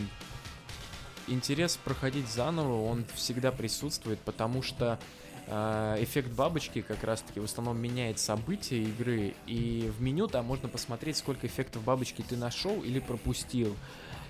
интерес 1.25 1.77
проходить 1.77 2.27
заново, 2.29 2.85
он 2.85 3.05
всегда 3.15 3.51
присутствует, 3.51 4.19
потому 4.19 4.61
что 4.61 4.99
а, 5.47 5.95
эффект 5.99 6.29
бабочки 6.29 6.81
как 6.81 7.03
раз-таки 7.03 7.39
в 7.39 7.45
основном 7.45 7.79
меняет 7.79 8.19
события 8.19 8.83
игры, 8.83 9.33
и 9.47 9.91
в 9.97 9.99
меню 9.99 10.27
там 10.27 10.45
можно 10.45 10.69
посмотреть, 10.69 11.17
сколько 11.17 11.47
эффектов 11.47 11.83
бабочки 11.83 12.21
ты 12.21 12.37
нашел 12.37 12.83
или 12.83 12.99
пропустил. 12.99 13.75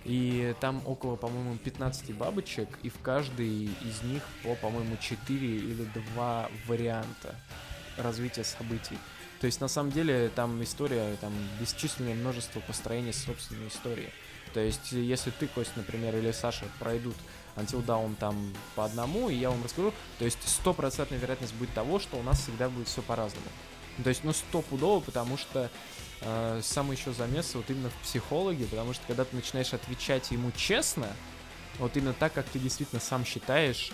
И 0.05 0.55
там 0.59 0.81
около, 0.85 1.15
по-моему, 1.15 1.57
15 1.57 2.15
бабочек, 2.15 2.69
и 2.83 2.89
в 2.89 2.99
каждой 3.01 3.65
из 3.65 4.03
них 4.03 4.21
по, 4.43 4.55
по-моему, 4.55 4.97
4 4.97 5.47
или 5.47 5.87
2 6.13 6.49
варианта 6.67 7.35
развития 7.97 8.43
событий. 8.43 8.97
То 9.41 9.47
есть, 9.47 9.59
на 9.61 9.67
самом 9.67 9.91
деле, 9.91 10.29
там 10.29 10.63
история, 10.63 11.15
там 11.21 11.33
бесчисленное 11.59 12.13
множество 12.13 12.59
построения 12.61 13.13
собственной 13.13 13.67
истории. 13.67 14.09
То 14.53 14.59
есть, 14.59 14.91
если 14.91 15.31
ты, 15.31 15.47
Кость, 15.47 15.75
например, 15.75 16.15
или 16.15 16.31
Саша 16.31 16.65
пройдут 16.79 17.15
Until 17.55 17.85
Dawn 17.85 18.15
там 18.15 18.53
по 18.75 18.85
одному, 18.85 19.29
и 19.29 19.35
я 19.35 19.49
вам 19.49 19.63
расскажу, 19.63 19.91
то 20.19 20.25
есть 20.25 20.47
стопроцентная 20.47 21.19
вероятность 21.19 21.53
будет 21.55 21.73
того, 21.73 21.99
что 21.99 22.17
у 22.17 22.23
нас 22.23 22.41
всегда 22.41 22.69
будет 22.69 22.87
все 22.87 23.01
по-разному. 23.01 23.47
То 24.03 24.09
есть, 24.09 24.23
ну, 24.23 24.33
стопудово, 24.33 24.99
потому 24.99 25.37
что 25.37 25.69
э, 26.21 26.61
самый 26.63 26.97
еще 26.97 27.13
замес 27.13 27.53
вот 27.55 27.69
именно 27.69 27.89
в 27.89 27.95
психологе, 28.03 28.65
потому 28.65 28.93
что 28.93 29.03
когда 29.07 29.25
ты 29.25 29.35
начинаешь 29.35 29.73
отвечать 29.73 30.31
ему 30.31 30.51
честно, 30.55 31.07
вот 31.79 31.95
именно 31.97 32.13
так, 32.13 32.33
как 32.33 32.45
ты 32.45 32.59
действительно 32.59 33.01
сам 33.01 33.25
считаешь, 33.25 33.91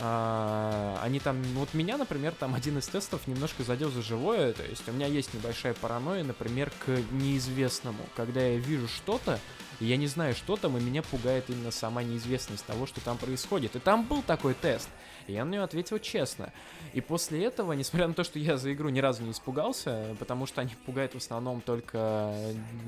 а, 0.00 1.00
они 1.02 1.18
там, 1.18 1.42
ну, 1.54 1.60
вот 1.60 1.74
меня, 1.74 1.96
например, 1.96 2.32
там 2.32 2.54
один 2.54 2.78
из 2.78 2.86
тестов 2.86 3.26
немножко 3.26 3.64
задел 3.64 3.90
за 3.90 4.00
живое, 4.00 4.52
то 4.52 4.62
есть 4.62 4.88
у 4.88 4.92
меня 4.92 5.06
есть 5.06 5.34
небольшая 5.34 5.74
паранойя, 5.74 6.22
например, 6.22 6.70
к 6.78 6.88
неизвестному, 7.10 8.04
когда 8.14 8.40
я 8.40 8.58
вижу 8.58 8.86
что-то, 8.86 9.40
я 9.80 9.96
не 9.96 10.06
знаю, 10.06 10.34
что 10.34 10.56
там, 10.56 10.76
и 10.76 10.80
меня 10.80 11.02
пугает 11.02 11.46
именно 11.48 11.72
сама 11.72 12.04
неизвестность 12.04 12.64
того, 12.64 12.86
что 12.86 13.00
там 13.00 13.16
происходит. 13.16 13.76
И 13.76 13.78
там 13.80 14.04
был 14.04 14.22
такой 14.22 14.54
тест, 14.54 14.88
и 15.28 15.32
я 15.32 15.44
на 15.44 15.54
него 15.54 15.64
ответил 15.64 15.98
честно. 15.98 16.52
И 16.94 17.00
после 17.00 17.44
этого, 17.44 17.72
несмотря 17.74 18.08
на 18.08 18.14
то, 18.14 18.24
что 18.24 18.38
я 18.38 18.56
за 18.56 18.72
игру 18.72 18.88
ни 18.88 18.98
разу 18.98 19.22
не 19.22 19.30
испугался, 19.30 20.16
потому 20.18 20.46
что 20.46 20.62
они 20.62 20.74
пугают 20.86 21.14
в 21.14 21.18
основном 21.18 21.60
только 21.60 22.32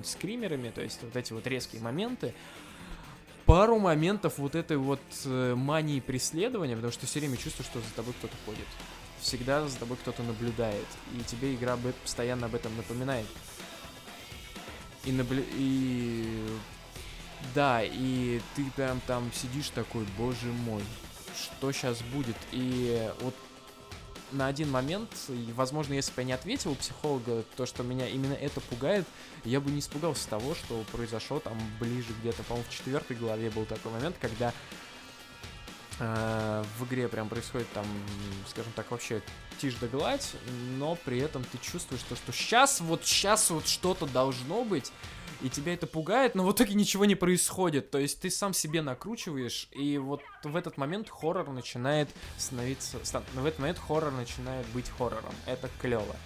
скримерами, 0.04 0.70
то 0.70 0.80
есть 0.80 1.02
вот 1.02 1.14
эти 1.14 1.32
вот 1.32 1.46
резкие 1.46 1.82
моменты, 1.82 2.34
пару 3.44 3.78
моментов 3.78 4.38
вот 4.38 4.54
этой 4.54 4.76
вот 4.76 5.00
э, 5.24 5.54
мании 5.54 6.00
преследования, 6.00 6.76
потому 6.76 6.92
что 6.92 7.06
все 7.06 7.20
время 7.20 7.36
чувствую, 7.36 7.66
что 7.66 7.80
за 7.80 7.94
тобой 7.94 8.14
кто-то 8.14 8.34
ходит. 8.46 8.66
Всегда 9.20 9.66
за 9.66 9.78
тобой 9.78 9.96
кто-то 9.98 10.22
наблюдает. 10.22 10.86
И 11.14 11.22
тебе 11.24 11.54
игра 11.54 11.76
постоянно 12.02 12.46
об 12.46 12.54
этом 12.54 12.74
напоминает. 12.76 13.26
И, 15.04 15.12
наблю... 15.12 15.42
и... 15.54 16.46
Да, 17.54 17.82
и 17.82 18.40
ты 18.54 18.64
прям 18.76 19.00
там 19.06 19.30
сидишь 19.32 19.70
такой, 19.70 20.04
боже 20.16 20.46
мой, 20.64 20.82
что 21.34 21.72
сейчас 21.72 22.00
будет? 22.02 22.36
И 22.52 23.10
вот 23.20 23.34
на 24.32 24.46
один 24.46 24.70
момент, 24.70 25.10
возможно, 25.54 25.94
если 25.94 26.12
бы 26.12 26.20
я 26.22 26.26
не 26.26 26.32
ответил 26.32 26.72
у 26.72 26.74
психолога 26.74 27.44
то, 27.56 27.66
что 27.66 27.82
меня 27.82 28.08
именно 28.08 28.34
это 28.34 28.60
пугает, 28.60 29.06
я 29.44 29.60
бы 29.60 29.70
не 29.70 29.80
испугался 29.80 30.28
того, 30.28 30.54
что 30.54 30.84
произошло 30.92 31.40
там 31.40 31.58
ближе 31.78 32.12
где-то, 32.20 32.42
по-моему, 32.44 32.68
в 32.68 32.72
четвертой 32.72 33.16
главе 33.16 33.50
был 33.50 33.64
такой 33.64 33.92
момент, 33.92 34.16
когда 34.20 34.52
э, 35.98 36.64
в 36.78 36.84
игре 36.84 37.08
прям 37.08 37.28
происходит 37.28 37.70
там, 37.72 37.86
скажем 38.48 38.72
так, 38.74 38.90
вообще 38.90 39.22
тишь 39.58 39.74
да 39.74 39.88
гладь, 39.88 40.34
но 40.76 40.96
при 41.04 41.18
этом 41.18 41.44
ты 41.44 41.58
чувствуешь 41.58 42.02
то, 42.08 42.16
что 42.16 42.32
сейчас, 42.32 42.80
вот 42.80 43.04
сейчас 43.04 43.50
вот 43.50 43.66
что-то 43.66 44.06
должно 44.06 44.64
быть, 44.64 44.92
и 45.42 45.48
тебя 45.48 45.74
это 45.74 45.86
пугает, 45.86 46.34
но 46.34 46.44
в 46.44 46.52
итоге 46.52 46.74
ничего 46.74 47.04
не 47.04 47.14
происходит. 47.14 47.90
То 47.90 47.98
есть 47.98 48.20
ты 48.20 48.30
сам 48.30 48.52
себе 48.54 48.82
накручиваешь, 48.82 49.68
и 49.72 49.98
вот 49.98 50.22
в 50.44 50.54
этот 50.56 50.76
момент 50.76 51.08
хоррор 51.08 51.48
начинает 51.50 52.08
становиться... 52.36 52.98
ста- 53.04 53.22
В 53.34 53.44
этот 53.46 53.58
момент 53.60 53.78
хоррор 53.78 54.12
начинает 54.12 54.66
быть 54.68 54.90
хоррором. 54.96 55.34
Это 55.46 55.68
клево. 55.80 56.16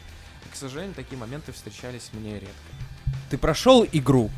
К 0.53 0.57
сожалению, 0.57 0.95
такие 0.95 1.19
моменты 1.19 1.53
встречались 1.53 2.11
мне 2.13 2.35
редко. 2.35 2.55
Ты 3.31 3.39
прошел 3.39 3.87
игру? 3.93 4.31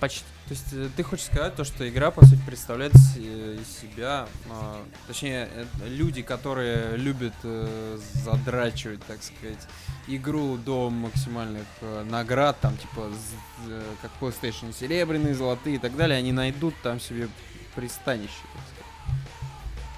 Почти. 0.00 0.24
То 0.52 0.54
есть 0.54 0.72
э, 0.74 0.88
ты 0.94 1.02
хочешь 1.02 1.24
сказать 1.24 1.54
то, 1.54 1.64
что 1.64 1.88
игра, 1.88 2.10
по 2.10 2.26
сути, 2.26 2.42
представляет 2.44 2.92
э, 3.16 3.56
из 3.58 3.80
себя, 3.80 4.28
а, 4.50 4.84
точнее, 5.06 5.48
э, 5.50 5.64
люди, 5.86 6.20
которые 6.20 6.98
любят 6.98 7.32
э, 7.42 7.98
задрачивать, 8.22 9.02
так 9.06 9.22
сказать, 9.22 9.66
игру 10.08 10.58
до 10.58 10.90
максимальных 10.90 11.64
э, 11.80 12.04
наград, 12.04 12.58
там, 12.60 12.76
типа, 12.76 13.10
э, 13.66 13.82
как 14.02 14.10
PlayStation, 14.20 14.78
серебряные, 14.78 15.34
золотые 15.34 15.76
и 15.76 15.78
так 15.78 15.96
далее, 15.96 16.18
они 16.18 16.32
найдут 16.32 16.74
там 16.82 17.00
себе 17.00 17.30
пристанище, 17.74 18.42
так. 18.52 18.71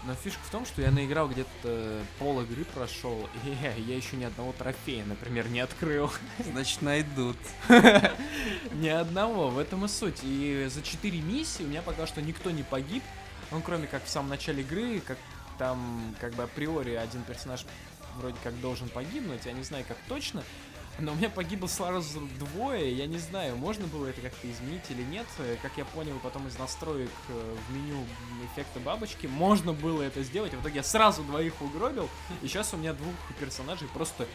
Но 0.07 0.15
фишка 0.15 0.41
в 0.45 0.51
том, 0.51 0.67
что 0.67 0.83
я 0.83 0.91
наиграл 0.91 1.29
где-то 1.29 2.03
пол 2.19 2.43
игры 2.43 2.65
прошел, 2.65 3.29
и 3.45 3.51
я, 3.63 3.73
я 3.75 3.97
еще 3.97 4.17
ни 4.17 4.25
одного 4.25 4.53
трофея, 4.53 5.05
например, 5.05 5.49
не 5.49 5.61
открыл. 5.61 6.11
Значит, 6.39 6.83
найдут. 6.83 7.39
Ни 8.73 8.89
одного, 8.89 9.49
в 9.49 9.59
этом 9.59 9.85
и 9.85 9.89
суть. 9.89 10.21
И 10.23 10.69
за 10.71 10.83
4 10.83 11.21
миссии 11.21 11.63
у 11.63 11.69
меня 11.69 11.83
пока 11.83 12.07
что 12.07 12.21
никто 12.21 12.51
не 12.51 12.63
погиб. 12.63 13.03
Ну, 13.51 13.61
кроме 13.63 13.87
как 13.87 14.05
в 14.05 14.09
самом 14.09 14.31
начале 14.31 14.63
игры, 14.63 15.01
как 15.01 15.19
там, 15.59 16.15
как 16.21 16.35
бы 16.35 16.43
априори 16.43 16.95
один 16.95 17.23
персонаж 17.23 17.65
вроде 18.17 18.37
как 18.43 18.59
должен 18.61 18.89
погибнуть, 18.89 19.47
я 19.47 19.53
не 19.53 19.63
знаю 19.63 19.85
как 19.87 19.97
точно. 20.09 20.43
Но 21.01 21.13
у 21.13 21.15
меня 21.17 21.29
погибло 21.29 21.67
сразу 21.67 22.21
двое, 22.39 22.93
я 22.93 23.07
не 23.07 23.19
знаю, 23.19 23.57
можно 23.57 23.87
было 23.89 24.07
это 24.07 24.21
как-то 24.21 24.49
изменить 24.51 24.85
или 24.91 25.03
нет. 25.03 25.27
Как 25.61 25.73
я 25.77 25.85
понял 25.85 26.19
потом 26.23 26.47
из 26.47 26.57
настроек 26.57 27.11
э, 27.29 27.57
в 27.69 27.75
меню 27.75 28.07
эффекта 28.53 28.79
бабочки, 28.79 29.27
можно 29.27 29.73
было 29.73 30.03
это 30.03 30.23
сделать. 30.23 30.55
В 30.55 30.61
итоге 30.61 30.77
я 30.77 30.83
сразу 30.85 31.25
двоих 31.25 31.61
угробил, 31.61 32.09
и 32.43 32.47
сейчас 32.47 32.75
у 32.75 32.77
меня 32.77 32.93
двух 32.93 33.15
персонажей 33.41 33.89
просто 33.89 34.29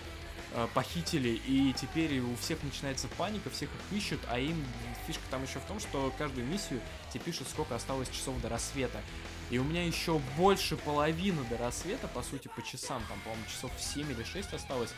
э, 0.52 0.68
похитили, 0.74 1.40
и 1.48 1.74
теперь 1.80 2.20
у 2.20 2.36
всех 2.36 2.62
начинается 2.64 3.08
паника, 3.08 3.50
всех 3.50 3.70
их 3.70 3.98
ищут, 3.98 4.20
а 4.28 4.38
им 4.38 4.66
фишка 5.08 5.24
там 5.32 5.44
еще 5.44 5.60
в 5.60 5.64
том, 5.64 5.80
что 5.80 6.14
каждую 6.18 6.46
миссию 6.46 6.82
тебе 7.14 7.24
пишут, 7.24 7.48
сколько 7.48 7.74
осталось 7.74 8.10
часов 8.10 8.40
до 8.42 8.50
рассвета. 8.50 9.02
И 9.50 9.58
у 9.58 9.64
меня 9.64 9.86
еще 9.86 10.20
больше 10.38 10.76
половины 10.76 11.42
до 11.46 11.58
рассвета, 11.58 12.10
по 12.10 12.22
сути, 12.22 12.50
по 12.50 12.62
часам, 12.62 13.02
там, 13.08 13.18
по-моему, 13.22 13.46
часов 13.48 13.72
7 13.80 14.12
или 14.12 14.24
6 14.24 14.54
осталось. 14.54 14.94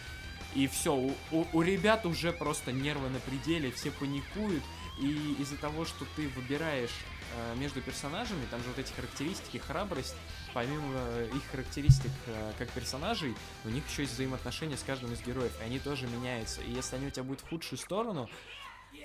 И 0.55 0.67
все, 0.67 0.93
у, 0.95 1.13
у- 1.31 1.47
у 1.53 1.61
ребят 1.61 2.05
уже 2.05 2.31
просто 2.33 2.71
нервы 2.71 3.09
на 3.09 3.19
пределе, 3.19 3.71
все 3.71 3.91
паникуют, 3.91 4.63
и 4.99 5.35
из-за 5.39 5.55
того, 5.57 5.85
что 5.85 6.05
ты 6.15 6.27
выбираешь 6.29 6.91
э, 7.35 7.55
между 7.55 7.81
персонажами, 7.81 8.45
там 8.51 8.61
же 8.61 8.67
вот 8.67 8.77
эти 8.79 8.91
характеристики, 8.93 9.57
храбрость, 9.57 10.15
помимо 10.53 10.83
э, 10.93 11.29
их 11.33 11.41
характеристик 11.51 12.11
э, 12.27 12.51
как 12.57 12.69
персонажей, 12.71 13.33
у 13.63 13.69
них 13.69 13.87
еще 13.89 14.01
есть 14.03 14.13
взаимоотношения 14.15 14.75
с 14.75 14.83
каждым 14.83 15.13
из 15.13 15.21
героев, 15.21 15.53
и 15.61 15.63
они 15.63 15.79
тоже 15.79 16.07
меняются. 16.07 16.61
И 16.61 16.71
если 16.71 16.97
они 16.97 17.07
у 17.07 17.09
тебя 17.11 17.23
будут 17.23 17.41
в 17.41 17.49
худшую 17.49 17.79
сторону, 17.79 18.29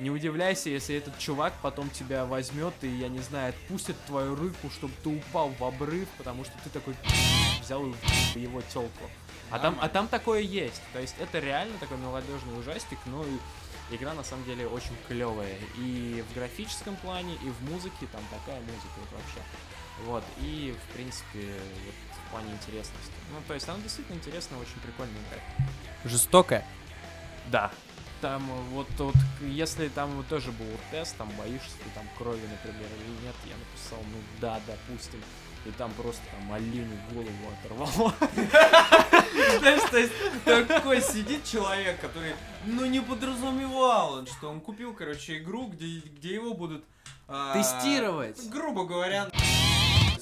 не 0.01 0.11
удивляйся, 0.11 0.68
если 0.68 0.97
этот 0.97 1.16
чувак 1.18 1.55
потом 1.62 1.88
тебя 1.90 2.26
возьмет 2.26 2.74
и, 2.82 2.88
я 2.88 3.09
не 3.09 3.20
знаю, 3.20 3.51
отпустит 3.51 3.97
твою 4.07 4.34
рыку, 4.34 4.68
чтобы 4.70 4.92
ты 5.05 5.09
упал 5.09 5.51
в 5.51 5.62
обрыв, 5.64 6.09
потому 6.18 6.44
что 6.44 6.53
ты 6.64 6.70
такой 6.70 6.94
взял 7.62 7.84
его 8.34 8.61
телку. 8.62 9.09
А 9.51 9.59
там, 9.59 9.78
а 9.80 9.88
там 9.88 10.09
такое 10.09 10.40
есть. 10.40 10.82
То 10.92 11.01
есть 11.01 11.14
это 11.18 11.38
реально 11.38 11.78
такой 11.78 11.97
молодежный 11.99 12.59
ужастик, 12.59 12.99
но 13.07 13.24
и 13.24 13.94
игра 13.94 14.14
на 14.14 14.24
самом 14.24 14.44
деле 14.44 14.66
очень 14.66 14.97
клевая. 15.07 15.57
И 15.76 16.24
в 16.28 16.34
графическом 16.34 16.97
плане, 16.97 17.34
и 17.34 17.49
в 17.49 17.70
музыке, 17.70 18.07
там 18.12 18.22
такая 18.30 18.61
музыка 18.61 18.94
вот 18.97 19.20
вообще. 19.20 19.40
Вот, 20.05 20.24
и 20.40 20.76
в 20.84 20.92
принципе, 20.92 21.55
вот 21.86 21.94
в 22.26 22.30
плане 22.30 22.53
интересности. 22.53 23.12
Ну, 23.32 23.38
то 23.47 23.55
есть 23.55 23.68
она 23.68 23.78
действительно 23.78 24.16
интересная, 24.16 24.59
очень 24.59 24.78
прикольная 24.82 25.16
игра. 25.30 25.68
Жестокая. 26.05 26.66
Да. 27.47 27.70
Там 28.20 28.42
вот, 28.70 28.88
вот, 28.99 29.14
если 29.42 29.88
там 29.88 30.11
вот 30.16 30.26
тоже 30.28 30.51
был 30.51 30.66
тест, 30.90 31.16
там 31.16 31.30
боишься 31.38 31.76
ты 31.84 31.90
там 31.94 32.09
крови, 32.16 32.40
например, 32.51 32.88
или 32.99 33.26
нет, 33.26 33.34
я 33.44 33.55
написал, 33.57 33.99
ну 34.11 34.18
да, 34.40 34.61
допустим. 34.66 35.22
И 35.66 35.70
там 35.72 35.92
просто 35.94 36.22
там 36.30 36.52
оленю 36.52 36.96
голову 37.12 37.30
оторвало. 37.58 38.14
Знаешь, 39.58 39.90
то 39.90 39.98
есть 39.98 40.12
такой 40.68 41.00
сидит 41.02 41.44
человек, 41.44 42.00
который, 42.00 42.34
ну, 42.64 42.84
не 42.86 43.00
подразумевал 43.00 44.14
он, 44.14 44.26
что 44.28 44.48
он 44.48 44.60
купил, 44.60 44.94
короче, 44.94 45.38
игру, 45.38 45.66
где, 45.66 45.98
где 45.98 46.34
его 46.34 46.54
будут... 46.54 46.84
а, 47.26 47.52
Тестировать. 47.54 48.48
Грубо 48.48 48.84
говоря. 48.84 49.24
То 49.26 49.32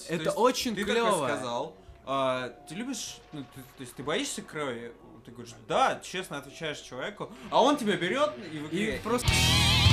Это 0.09 0.23
есть 0.25 0.37
очень 0.37 0.75
ты 0.75 0.85
клево. 0.85 1.11
такой 1.11 1.29
сказал, 1.29 1.77
а, 2.07 2.49
ты 2.69 2.75
любишь, 2.75 3.17
ну, 3.33 3.41
ты- 3.55 3.61
то 3.61 3.81
есть 3.81 3.95
ты 3.95 4.03
боишься 4.03 4.41
крови? 4.43 4.93
Ты 5.27 5.31
говоришь, 5.31 5.55
да, 5.69 6.01
честно 6.03 6.39
отвечаешь 6.39 6.79
человеку, 6.81 7.31
а 7.51 7.63
он 7.63 7.77
тебя 7.77 7.97
берет 7.97 8.31
и 8.53 8.59
И 8.77 9.01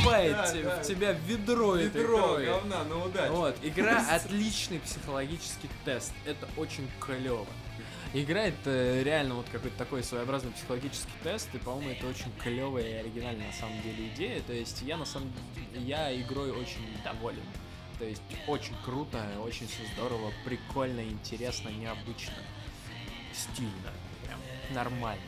игре- 0.04 0.34
просто 0.34 0.56
высыпает 0.58 0.76
те- 0.76 0.84
в 0.84 0.88
тебя 0.88 1.12
ведро, 1.14 1.76
этой 1.76 2.06
крови. 2.06 2.46
говна, 2.46 2.84
ну 2.84 3.04
удачи. 3.06 3.32
Вот, 3.32 3.58
игра 3.64 4.06
отличный 4.10 4.80
психологический 4.80 5.70
тест. 5.86 6.14
Это 6.26 6.48
очень 6.58 6.88
клево. 7.00 7.46
Игра 8.14 8.42
это 8.42 9.02
реально 9.04 9.36
вот 9.36 9.46
какой-то 9.50 9.78
такой 9.78 10.04
своеобразный 10.04 10.52
психологический 10.52 11.14
тест, 11.24 11.48
и, 11.54 11.58
по-моему, 11.58 11.92
это 11.92 12.08
очень 12.08 12.30
клевая 12.44 12.84
и 12.86 12.94
оригинальная 12.96 13.48
на 13.48 13.54
самом 13.54 13.82
деле 13.84 14.10
идея. 14.10 14.42
То 14.42 14.52
есть 14.52 14.82
я 14.82 14.98
на 14.98 15.06
самом 15.06 15.32
я 15.76 16.14
игрой 16.22 16.52
очень 16.52 16.86
доволен. 17.06 17.44
То 18.00 18.06
есть 18.06 18.22
очень 18.48 18.76
круто, 18.84 19.24
очень 19.46 19.68
все 19.68 19.84
здорово, 19.94 20.34
прикольно, 20.44 21.02
интересно, 21.02 21.70
необычно, 21.70 22.34
стильно, 23.32 23.92
прям 24.26 24.40
нормально. 24.76 25.22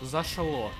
Зашло. 0.00 0.70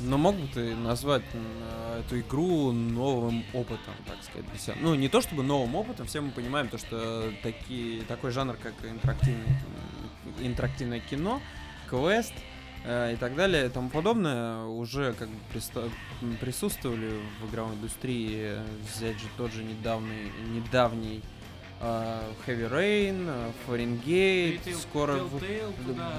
Но 0.00 0.18
мог 0.18 0.36
бы 0.36 0.48
ты 0.48 0.74
назвать 0.74 1.22
э, 1.32 2.02
эту 2.04 2.20
игру 2.20 2.72
новым 2.72 3.44
опытом, 3.52 3.94
так 4.06 4.22
сказать, 4.22 4.48
для 4.50 4.58
себя? 4.58 4.74
Ну, 4.80 4.94
не 4.94 5.08
то 5.08 5.20
чтобы 5.20 5.42
новым 5.42 5.74
опытом, 5.76 6.06
все 6.06 6.20
мы 6.20 6.30
понимаем 6.30 6.68
то, 6.68 6.78
что 6.78 7.32
такие, 7.42 8.02
такой 8.02 8.30
жанр, 8.32 8.56
как 8.56 8.72
интерактивный, 8.84 9.46
м, 9.46 10.46
интерактивное 10.46 11.00
кино, 11.00 11.40
квест 11.88 12.32
э, 12.84 13.12
и 13.14 13.16
так 13.16 13.36
далее 13.36 13.66
и 13.66 13.68
тому 13.68 13.90
подобное, 13.90 14.64
уже 14.64 15.12
как 15.12 15.28
бы 15.28 16.36
присутствовали 16.40 17.20
в 17.40 17.50
игровой 17.50 17.74
индустрии. 17.74 18.56
Взять 18.92 19.18
же 19.18 19.26
тот 19.36 19.52
же 19.52 19.62
недавний, 19.62 20.32
недавний 20.52 21.20
э, 21.20 21.31
Heavy 21.82 22.70
Rain, 22.70 23.26
э, 23.28 23.52
Fahrenheit, 23.66 24.74
скоро 24.80 25.14
в- 25.24 25.42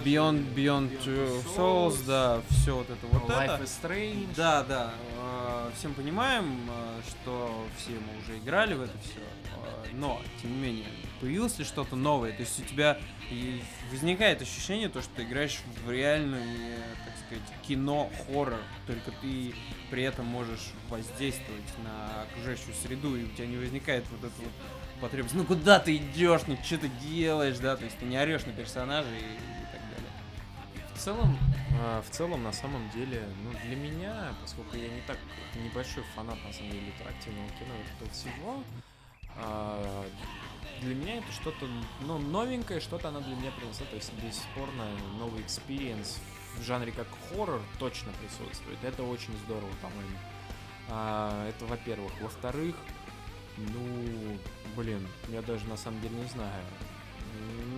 Beyond, 0.04 0.54
Beyond 0.54 1.02
Two 1.04 1.42
Souls, 1.56 2.06
да, 2.06 2.42
все 2.50 2.76
вот 2.76 2.90
это 2.90 3.08
вот 3.08 3.30
Life 3.30 3.56
это. 3.56 3.64
is 3.64 3.72
Strange. 3.82 4.28
Да, 4.36 4.64
да. 4.64 4.94
э, 5.18 5.72
Всем 5.78 5.94
понимаем, 5.94 6.70
э, 6.70 7.02
что 7.10 7.66
все 7.78 7.92
мы 7.92 8.22
уже 8.22 8.38
играли 8.40 8.74
в 8.74 8.82
это 8.84 8.94
все. 9.04 9.20
Но, 9.94 10.20
тем 10.42 10.52
не 10.56 10.58
менее, 10.60 10.88
появилось 11.22 11.58
ли 11.60 11.66
что-то 11.66 11.96
новое? 11.96 12.32
То 12.34 12.42
есть 12.42 12.60
у 12.60 12.64
тебя 12.64 12.98
возникает 13.92 14.42
ощущение, 14.42 14.90
то, 14.90 15.02
что 15.02 15.12
ты 15.16 15.24
играешь 15.24 15.60
в 15.86 15.92
реальное, 15.92 16.80
так 17.06 17.14
сказать, 17.26 17.44
кино-хоррор. 17.68 18.60
Только 18.88 19.12
ты 19.22 19.54
при 19.92 20.02
этом 20.04 20.26
можешь 20.26 20.72
воздействовать 20.90 21.62
на 21.84 22.24
окружающую 22.24 22.74
среду, 22.74 23.16
и 23.16 23.24
у 23.26 23.28
тебя 23.30 23.46
не 23.46 23.58
возникает 23.58 24.04
вот 24.10 24.20
это 24.24 24.34
вот 24.40 24.52
потребность. 25.04 25.36
Ну 25.36 25.44
куда 25.44 25.80
ты 25.80 25.98
идешь, 25.98 26.42
ну 26.48 26.58
что 26.64 26.78
ты 26.78 26.88
делаешь, 27.02 27.60
да? 27.60 27.76
То 27.76 27.84
есть 27.84 27.98
ты 28.00 28.06
не 28.06 28.18
орешь 28.18 28.46
на 28.46 28.54
персонажей 28.54 29.18
и, 29.18 29.22
и 29.22 29.66
так 29.72 29.82
далее. 29.82 30.94
В 30.96 30.98
целом, 30.98 31.38
а, 31.80 32.02
в 32.02 32.10
целом, 32.10 32.44
на 32.44 32.54
самом 32.54 32.90
деле, 32.92 33.22
ну, 33.44 33.52
для 33.66 33.76
меня, 33.76 34.34
поскольку 34.42 34.78
я 34.78 34.88
не 34.88 35.02
так 35.02 35.18
небольшой 35.56 36.04
фанат, 36.16 36.38
на 36.46 36.54
самом 36.54 36.72
деле, 36.72 36.88
интерактивного 36.88 37.50
кино 37.50 37.74
этого 37.96 38.10
всего, 38.12 38.64
а, 39.36 40.06
для 40.82 40.96
меня 40.96 41.18
это 41.18 41.32
что-то, 41.34 41.68
ну, 42.02 42.18
новенькое, 42.20 42.80
что-то 42.80 43.10
она 43.10 43.20
для 43.20 43.36
меня 43.36 43.52
принесла, 43.52 43.86
то 43.88 43.96
есть, 43.96 44.14
бесспорно, 44.14 44.86
новый 45.20 45.42
experience 45.42 46.20
в 46.58 46.64
жанре 46.64 46.92
как 46.92 47.08
хоррор 47.30 47.62
точно 47.80 48.12
присутствует, 48.22 48.82
это 48.84 49.04
очень 49.04 49.36
здорово, 49.46 49.72
по-моему. 49.82 50.18
А, 50.90 51.50
это, 51.50 51.66
во-первых. 51.66 52.12
Во-вторых, 52.22 52.76
ну, 53.58 54.38
блин, 54.76 55.08
я 55.30 55.42
даже 55.42 55.66
на 55.68 55.78
самом 55.78 56.02
деле 56.02 56.16
не 56.16 56.28
знаю. 56.28 56.64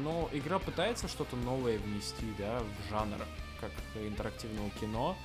Но 0.03 0.29
игра 0.33 0.59
пытается 0.59 1.07
что-то 1.07 1.35
новое 1.35 1.77
внести, 1.79 2.25
да, 2.37 2.59
в 2.59 2.89
жанр, 2.89 3.19
как 3.59 3.71
интерактивного 3.95 4.69
кино. 4.71 5.15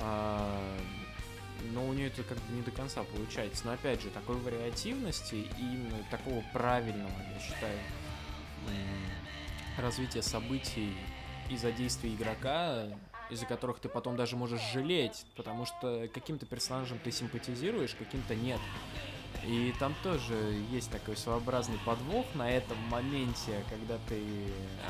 А, 0.00 0.60
но 1.72 1.86
у 1.86 1.92
нее 1.92 2.08
это 2.08 2.22
как 2.22 2.38
бы 2.38 2.52
не 2.54 2.62
до 2.62 2.70
конца 2.70 3.02
получается. 3.02 3.66
Но 3.66 3.72
опять 3.72 4.02
же, 4.02 4.10
такой 4.10 4.36
вариативности 4.36 5.34
и 5.34 5.60
именно 5.60 5.98
такого 6.10 6.42
правильного, 6.52 7.10
я 7.34 7.40
считаю, 7.40 7.78
развития 9.78 10.22
событий 10.22 10.94
из-за 11.48 11.72
действий 11.72 12.14
игрока, 12.14 12.84
из-за 13.30 13.46
которых 13.46 13.80
ты 13.80 13.88
потом 13.88 14.16
даже 14.16 14.36
можешь 14.36 14.60
жалеть, 14.72 15.24
потому 15.36 15.66
что 15.66 16.08
каким-то 16.12 16.46
персонажем 16.46 16.98
ты 17.02 17.10
симпатизируешь, 17.10 17.94
каким-то 17.94 18.34
нет. 18.34 18.60
И 19.44 19.74
там 19.78 19.94
тоже 20.02 20.34
есть 20.70 20.90
такой 20.90 21.16
своеобразный 21.16 21.78
подвох 21.86 22.26
на 22.34 22.50
этом 22.50 22.76
моменте, 22.90 23.64
когда 23.70 23.98
ты 24.08 24.22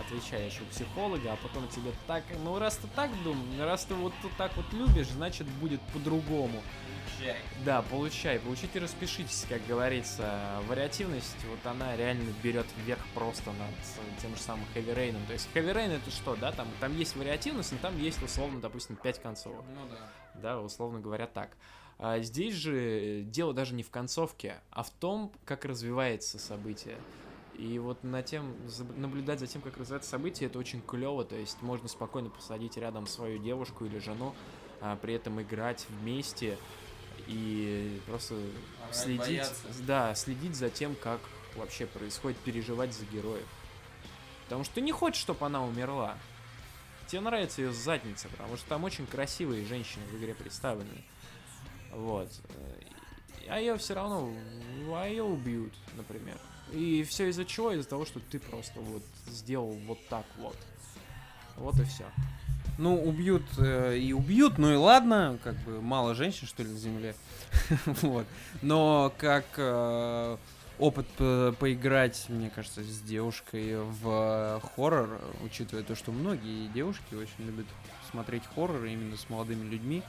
отвечаешь 0.00 0.60
у 0.60 0.64
психолога, 0.64 1.32
а 1.32 1.36
потом 1.36 1.68
тебе 1.68 1.92
так, 2.06 2.24
ну 2.42 2.58
раз 2.58 2.76
ты 2.76 2.88
так 2.96 3.10
думаешь, 3.22 3.60
раз 3.60 3.84
ты 3.84 3.94
вот 3.94 4.12
так 4.36 4.56
вот 4.56 4.66
любишь, 4.72 5.08
значит 5.08 5.46
будет 5.46 5.80
по-другому. 5.92 6.60
Да, 7.64 7.82
получай, 7.82 8.38
получите, 8.38 8.78
распишитесь, 8.78 9.44
как 9.48 9.64
говорится. 9.66 10.58
Вариативность, 10.68 11.36
вот 11.48 11.64
она 11.70 11.94
реально 11.96 12.32
берет 12.42 12.66
вверх 12.78 13.04
просто 13.14 13.52
над 13.52 13.74
тем 14.20 14.34
же 14.34 14.40
самым 14.40 14.64
Rain. 14.74 15.16
То 15.26 15.34
есть 15.34 15.48
Rain 15.54 15.96
это 15.96 16.10
что, 16.10 16.34
да, 16.36 16.50
там, 16.52 16.66
там 16.80 16.96
есть 16.96 17.14
вариативность, 17.16 17.72
но 17.72 17.78
там 17.78 17.98
есть 17.98 18.22
условно, 18.22 18.60
допустим, 18.60 18.96
5 18.96 19.22
концовок 19.22 19.64
Ну 19.74 19.88
да. 19.90 20.40
да, 20.40 20.60
условно 20.60 21.00
говоря, 21.00 21.26
так. 21.26 21.50
А 22.02 22.18
здесь 22.20 22.54
же 22.54 23.22
дело 23.26 23.52
даже 23.52 23.74
не 23.74 23.82
в 23.82 23.90
концовке, 23.90 24.56
а 24.70 24.82
в 24.82 24.90
том, 24.90 25.30
как 25.44 25.66
развивается 25.66 26.38
событие. 26.38 26.96
И 27.58 27.78
вот 27.78 28.02
на 28.04 28.22
тем, 28.22 28.56
наблюдать 28.96 29.38
за 29.38 29.46
тем, 29.46 29.60
как 29.60 29.76
развивается 29.76 30.08
событие, 30.08 30.48
это 30.48 30.58
очень 30.58 30.80
клево. 30.80 31.26
То 31.26 31.36
есть 31.36 31.60
можно 31.60 31.88
спокойно 31.88 32.30
посадить 32.30 32.78
рядом 32.78 33.06
свою 33.06 33.38
девушку 33.38 33.84
или 33.84 33.98
жену, 33.98 34.34
а 34.80 34.96
при 34.96 35.12
этом 35.12 35.42
играть 35.42 35.86
вместе 35.90 36.56
и 37.26 38.00
просто 38.06 38.34
Орать, 38.34 38.96
следить, 38.96 39.26
бояться. 39.26 39.64
да, 39.86 40.14
следить 40.14 40.56
за 40.56 40.70
тем, 40.70 40.94
как 40.94 41.20
вообще 41.54 41.84
происходит, 41.84 42.38
переживать 42.38 42.94
за 42.94 43.04
героев. 43.04 43.46
Потому 44.44 44.64
что 44.64 44.76
ты 44.76 44.80
не 44.80 44.92
хочешь, 44.92 45.20
чтобы 45.20 45.44
она 45.44 45.62
умерла. 45.62 46.16
Тебе 47.08 47.20
нравится 47.20 47.60
ее 47.60 47.74
задница, 47.74 48.30
потому 48.30 48.56
что 48.56 48.66
там 48.70 48.84
очень 48.84 49.06
красивые 49.06 49.66
женщины 49.66 50.04
в 50.06 50.16
игре 50.16 50.34
представлены. 50.34 51.04
Вот. 51.92 52.28
А 53.48 53.58
ее 53.58 53.76
все 53.78 53.94
равно, 53.94 54.32
а 54.94 55.08
ее 55.08 55.24
убьют, 55.24 55.72
например. 55.96 56.38
И 56.72 57.02
все 57.02 57.28
из-за 57.28 57.44
чего? 57.44 57.72
Из-за 57.72 57.88
того, 57.88 58.04
что 58.04 58.20
ты 58.20 58.38
просто 58.38 58.80
вот 58.80 59.02
сделал 59.26 59.72
вот 59.86 59.98
так 60.08 60.24
вот. 60.38 60.56
Вот 61.56 61.78
и 61.80 61.84
все. 61.84 62.04
Ну, 62.78 63.02
убьют 63.02 63.42
э, 63.58 63.98
и 63.98 64.12
убьют, 64.12 64.56
ну 64.56 64.72
и 64.72 64.76
ладно, 64.76 65.38
как 65.44 65.54
бы 65.64 65.82
мало 65.82 66.14
женщин, 66.14 66.46
что 66.46 66.62
ли, 66.62 66.70
на 66.70 66.78
земле. 66.78 67.14
вот. 67.84 68.26
Но 68.62 69.12
как 69.18 69.44
э, 69.56 70.36
опыт 70.78 71.06
по- 71.18 71.54
поиграть, 71.58 72.24
мне 72.28 72.48
кажется, 72.48 72.82
с 72.82 73.00
девушкой 73.00 73.76
в 73.76 74.62
хоррор, 74.74 75.20
учитывая 75.44 75.82
то, 75.82 75.94
что 75.94 76.10
многие 76.12 76.68
девушки 76.68 77.14
очень 77.14 77.44
любят 77.44 77.66
смотреть 78.10 78.44
хоррор 78.54 78.84
именно 78.86 79.16
с 79.16 79.28
молодыми 79.28 79.68
людьми, 79.68 80.02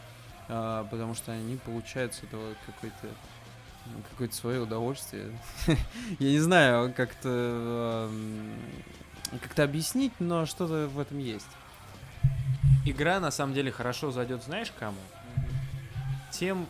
э, 0.51 0.85
потому 0.91 1.15
что 1.15 1.31
они 1.31 1.55
получают 1.57 2.13
с 2.13 2.23
этого 2.23 2.53
какое-то 2.65 3.07
ну, 3.87 3.93
какое-то 4.11 4.35
свое 4.35 4.59
удовольствие. 4.61 5.31
Я 6.19 6.29
не 6.29 6.39
знаю, 6.39 6.93
как-то 6.93 8.09
как-то 9.41 9.63
объяснить, 9.63 10.13
но 10.19 10.45
что-то 10.45 10.87
в 10.87 10.99
этом 10.99 11.17
есть. 11.19 11.47
Игра 12.85 13.19
на 13.19 13.31
самом 13.31 13.53
деле 13.53 13.71
хорошо 13.71 14.11
зайдет, 14.11 14.43
знаешь 14.43 14.71
кому? 14.77 14.97
Тем, 16.31 16.67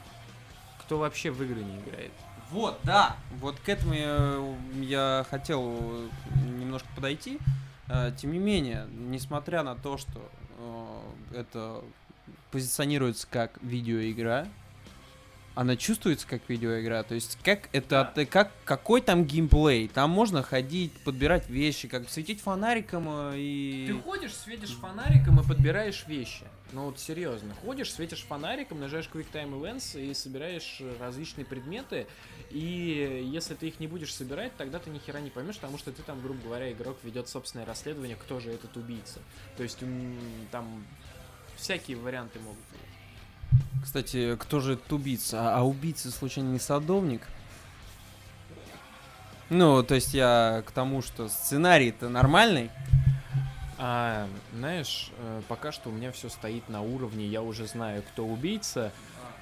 кто 0.79 0.99
вообще 0.99 1.31
в 1.31 1.41
игры 1.41 1.63
не 1.63 1.79
играет. 1.79 2.11
Вот, 2.51 2.79
да. 2.83 3.15
Вот 3.39 3.59
к 3.59 3.69
этому 3.69 3.93
я, 3.93 4.55
я 4.81 5.25
хотел 5.29 6.09
немножко 6.35 6.87
подойти. 6.95 7.39
Э, 7.87 8.11
Тем 8.17 8.33
не 8.33 8.39
менее, 8.39 8.87
несмотря 8.91 9.63
на 9.63 9.75
то, 9.75 9.97
что 9.97 10.29
э, 10.57 11.39
это 11.39 11.81
позиционируется 12.51 13.27
как 13.29 13.57
видеоигра, 13.61 14.47
она 15.53 15.75
чувствуется 15.75 16.25
как 16.27 16.41
видеоигра. 16.47 17.03
То 17.03 17.15
есть 17.15 17.37
как 17.43 17.69
это, 17.73 18.01
от- 18.01 18.29
как 18.29 18.51
какой 18.63 19.01
там 19.01 19.25
геймплей? 19.25 19.87
Там 19.89 20.09
можно 20.09 20.43
ходить, 20.43 20.93
подбирать 21.03 21.49
вещи, 21.49 21.87
как 21.87 22.09
светить 22.09 22.41
фонариком 22.41 23.05
э, 23.09 23.33
и. 23.37 23.85
Ты 23.87 23.99
ходишь, 23.99 24.33
светишь 24.33 24.71
фонариком 24.71 25.39
и 25.39 25.47
подбираешь 25.47 26.05
вещи. 26.07 26.45
Ну 26.73 26.85
вот 26.85 26.99
серьезно, 26.99 27.53
ходишь, 27.65 27.91
светишь 27.91 28.21
фонариком, 28.21 28.79
нажимаешь 28.79 29.09
Quick 29.13 29.27
Time 29.33 29.59
Events 29.59 30.01
и 30.01 30.13
собираешь 30.13 30.81
различные 31.01 31.43
предметы. 31.43 32.07
И 32.49 33.27
если 33.29 33.55
ты 33.55 33.67
их 33.67 33.81
не 33.81 33.87
будешь 33.87 34.13
собирать, 34.13 34.55
тогда 34.55 34.79
ты 34.79 34.89
ни 34.89 34.99
хера 34.99 35.19
не 35.19 35.29
поймешь, 35.31 35.57
потому 35.57 35.77
что 35.77 35.91
ты 35.91 36.01
там, 36.01 36.21
грубо 36.21 36.41
говоря, 36.43 36.71
игрок 36.71 36.97
ведет 37.03 37.27
собственное 37.27 37.65
расследование, 37.65 38.15
кто 38.15 38.39
же 38.39 38.51
этот 38.51 38.77
убийца. 38.77 39.19
То 39.57 39.63
есть 39.63 39.79
там 40.49 40.85
всякие 41.61 41.97
варианты 41.97 42.39
могут 42.39 42.57
быть. 42.71 43.83
Кстати, 43.83 44.35
кто 44.37 44.59
же 44.59 44.73
этот 44.73 44.91
убийца? 44.93 45.41
А, 45.41 45.59
а 45.59 45.63
убийца 45.63 46.11
случайно 46.11 46.49
не 46.49 46.59
садовник? 46.59 47.21
Ну, 49.49 49.83
то 49.83 49.95
есть 49.95 50.13
я 50.13 50.63
к 50.65 50.71
тому, 50.71 51.01
что 51.01 51.27
сценарий-то 51.27 52.09
нормальный. 52.09 52.69
А, 53.77 54.27
знаешь, 54.53 55.11
э, 55.17 55.41
пока 55.47 55.71
что 55.71 55.89
у 55.89 55.91
меня 55.91 56.11
все 56.11 56.29
стоит 56.29 56.69
на 56.69 56.81
уровне, 56.81 57.25
я 57.25 57.41
уже 57.41 57.67
знаю, 57.67 58.03
кто 58.03 58.25
убийца. 58.25 58.91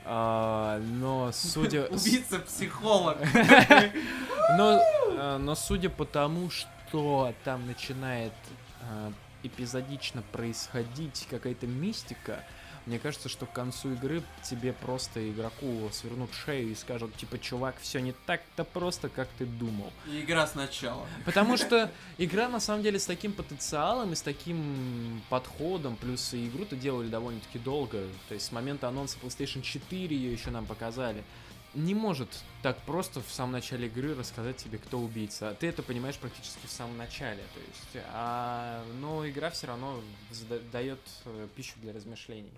А, 0.05 0.79
но 0.79 1.31
судя... 1.33 1.85
Убийца-психолог. 1.91 3.17
Но, 4.57 4.81
э, 4.81 5.37
но 5.37 5.53
судя 5.53 5.91
по 5.91 6.05
тому, 6.05 6.49
что 6.49 7.35
там 7.43 7.67
начинает 7.67 8.33
э, 8.81 9.11
эпизодично 9.43 10.23
происходить 10.31 11.27
какая-то 11.29 11.67
мистика, 11.67 12.43
мне 12.85 12.97
кажется, 12.97 13.29
что 13.29 13.45
к 13.45 13.53
концу 13.53 13.93
игры 13.93 14.23
тебе 14.41 14.73
просто 14.73 15.29
игроку 15.29 15.89
свернут 15.91 16.33
шею 16.33 16.71
и 16.71 16.75
скажут, 16.75 17.15
типа, 17.15 17.37
чувак, 17.37 17.75
все 17.79 17.99
не 17.99 18.13
так-то 18.25 18.63
просто, 18.63 19.09
как 19.09 19.27
ты 19.37 19.45
думал. 19.45 19.91
И 20.07 20.21
игра 20.21 20.47
сначала. 20.47 21.05
Потому 21.25 21.57
что 21.57 21.91
игра, 22.17 22.49
на 22.49 22.59
самом 22.59 22.81
деле, 22.81 22.97
с 22.97 23.05
таким 23.05 23.33
потенциалом 23.33 24.13
и 24.13 24.15
с 24.15 24.21
таким 24.21 25.21
подходом, 25.29 25.97
плюс 25.97 26.33
и 26.33 26.47
игру-то 26.47 26.75
делали 26.75 27.09
довольно-таки 27.09 27.59
долго, 27.59 28.01
то 28.27 28.33
есть 28.33 28.47
с 28.47 28.51
момента 28.51 28.87
анонса 28.87 29.17
PlayStation 29.21 29.61
4 29.61 30.15
ее 30.15 30.31
еще 30.31 30.49
нам 30.49 30.65
показали, 30.65 31.23
не 31.73 31.93
может 31.93 32.29
так 32.61 32.77
просто 32.79 33.21
в 33.21 33.31
самом 33.31 33.53
начале 33.53 33.87
игры 33.87 34.15
рассказать 34.15 34.57
тебе, 34.57 34.77
кто 34.77 34.99
убийца. 34.99 35.49
А 35.49 35.53
Ты 35.53 35.67
это 35.67 35.83
понимаешь 35.83 36.17
практически 36.17 36.65
в 36.65 36.71
самом 36.71 36.97
начале. 36.97 37.41
То 37.53 37.59
есть, 37.59 38.05
а, 38.13 38.83
но 38.99 39.27
игра 39.27 39.49
все 39.49 39.67
равно 39.67 39.99
дает 40.71 40.99
э, 41.25 41.47
пищу 41.55 41.75
для 41.81 41.93
размышлений. 41.93 42.51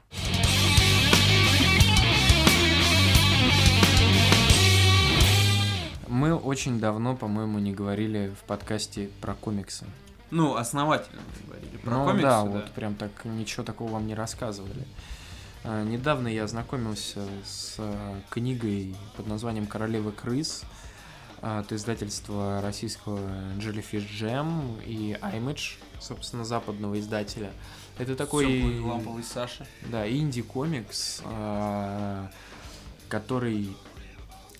Мы 6.08 6.36
очень 6.36 6.80
давно, 6.80 7.16
по-моему, 7.16 7.60
не 7.60 7.74
говорили 7.74 8.36
в 8.40 8.44
подкасте 8.44 9.10
про 9.22 9.34
комиксы. 9.34 9.86
Ну, 10.30 10.56
основательно 10.56 11.22
мы 11.22 11.48
говорили. 11.48 11.78
Про 11.78 11.98
ну 11.98 12.06
комиксы, 12.06 12.24
да, 12.24 12.44
да. 12.44 12.50
вот 12.50 12.72
прям 12.72 12.96
так 12.96 13.12
ничего 13.26 13.64
такого 13.64 13.92
вам 13.92 14.08
не 14.08 14.16
рассказывали. 14.16 14.86
А, 14.86 15.21
Недавно 15.64 16.28
я 16.28 16.46
ознакомился 16.46 17.24
с 17.46 17.76
а, 17.78 18.20
книгой 18.32 18.96
под 19.16 19.28
названием 19.28 19.68
«Королева 19.68 20.10
крыс» 20.12 20.64
от 21.42 21.72
издательства 21.72 22.62
российского 22.62 23.20
Jellyfish 23.58 24.08
Jam 24.20 24.84
и 24.86 25.18
Image, 25.22 25.78
собственно, 26.00 26.46
западного 26.46 27.00
издателя. 27.00 27.52
Это 28.00 28.16
такой... 28.16 28.80
Ламповый 28.80 29.24
Саша. 29.24 29.68
Да, 29.90 30.10
инди-комикс, 30.10 31.22
а, 31.26 32.32
который 33.08 33.76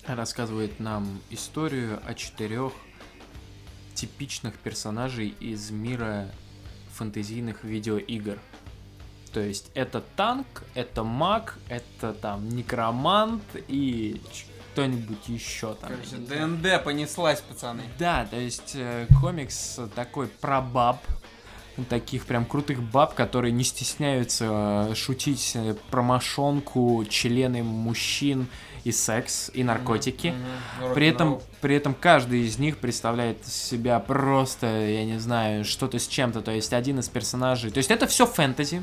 рассказывает 0.06 0.78
нам 0.78 1.20
историю 1.30 2.00
о 2.06 2.14
четырех 2.14 2.72
типичных 3.94 4.54
персонажей 4.54 5.34
из 5.40 5.70
мира 5.70 6.28
фэнтезийных 6.92 7.64
видеоигр. 7.64 8.38
То 9.32 9.40
есть 9.40 9.70
это 9.74 10.02
танк, 10.16 10.64
это 10.74 11.04
маг, 11.04 11.58
это 11.68 12.12
там 12.12 12.48
некромант 12.48 13.42
и 13.68 14.20
кто-нибудь 14.72 15.28
еще 15.28 15.74
там. 15.74 15.90
Короче. 15.90 16.16
ДНД 16.16 16.82
понеслась, 16.84 17.40
пацаны. 17.40 17.82
Да, 17.98 18.26
то 18.30 18.36
есть 18.36 18.72
э, 18.74 19.06
комикс 19.20 19.78
такой 19.94 20.28
про 20.28 20.60
баб, 20.60 20.98
таких 21.88 22.26
прям 22.26 22.44
крутых 22.44 22.82
баб, 22.82 23.14
которые 23.14 23.52
не 23.52 23.64
стесняются 23.64 24.88
э, 24.90 24.94
шутить 24.94 25.52
э, 25.54 25.74
про 25.90 26.02
мошонку, 26.02 27.04
члены 27.08 27.62
мужчин 27.62 28.48
и 28.84 28.92
секс, 28.92 29.50
и 29.54 29.62
наркотики. 29.62 30.34
При 30.94 31.06
этом, 31.06 31.40
при 31.60 31.76
этом 31.76 31.94
каждый 31.94 32.42
из 32.42 32.58
них 32.58 32.78
представляет 32.78 33.46
себя 33.46 33.98
просто, 34.00 34.66
я 34.66 35.04
не 35.04 35.18
знаю, 35.18 35.64
что-то 35.64 35.98
с 35.98 36.08
чем-то. 36.08 36.42
То 36.42 36.50
есть 36.50 36.72
один 36.72 36.98
из 36.98 37.08
персонажей... 37.08 37.70
То 37.70 37.78
есть 37.78 37.90
это 37.90 38.06
все 38.06 38.26
фэнтези. 38.26 38.82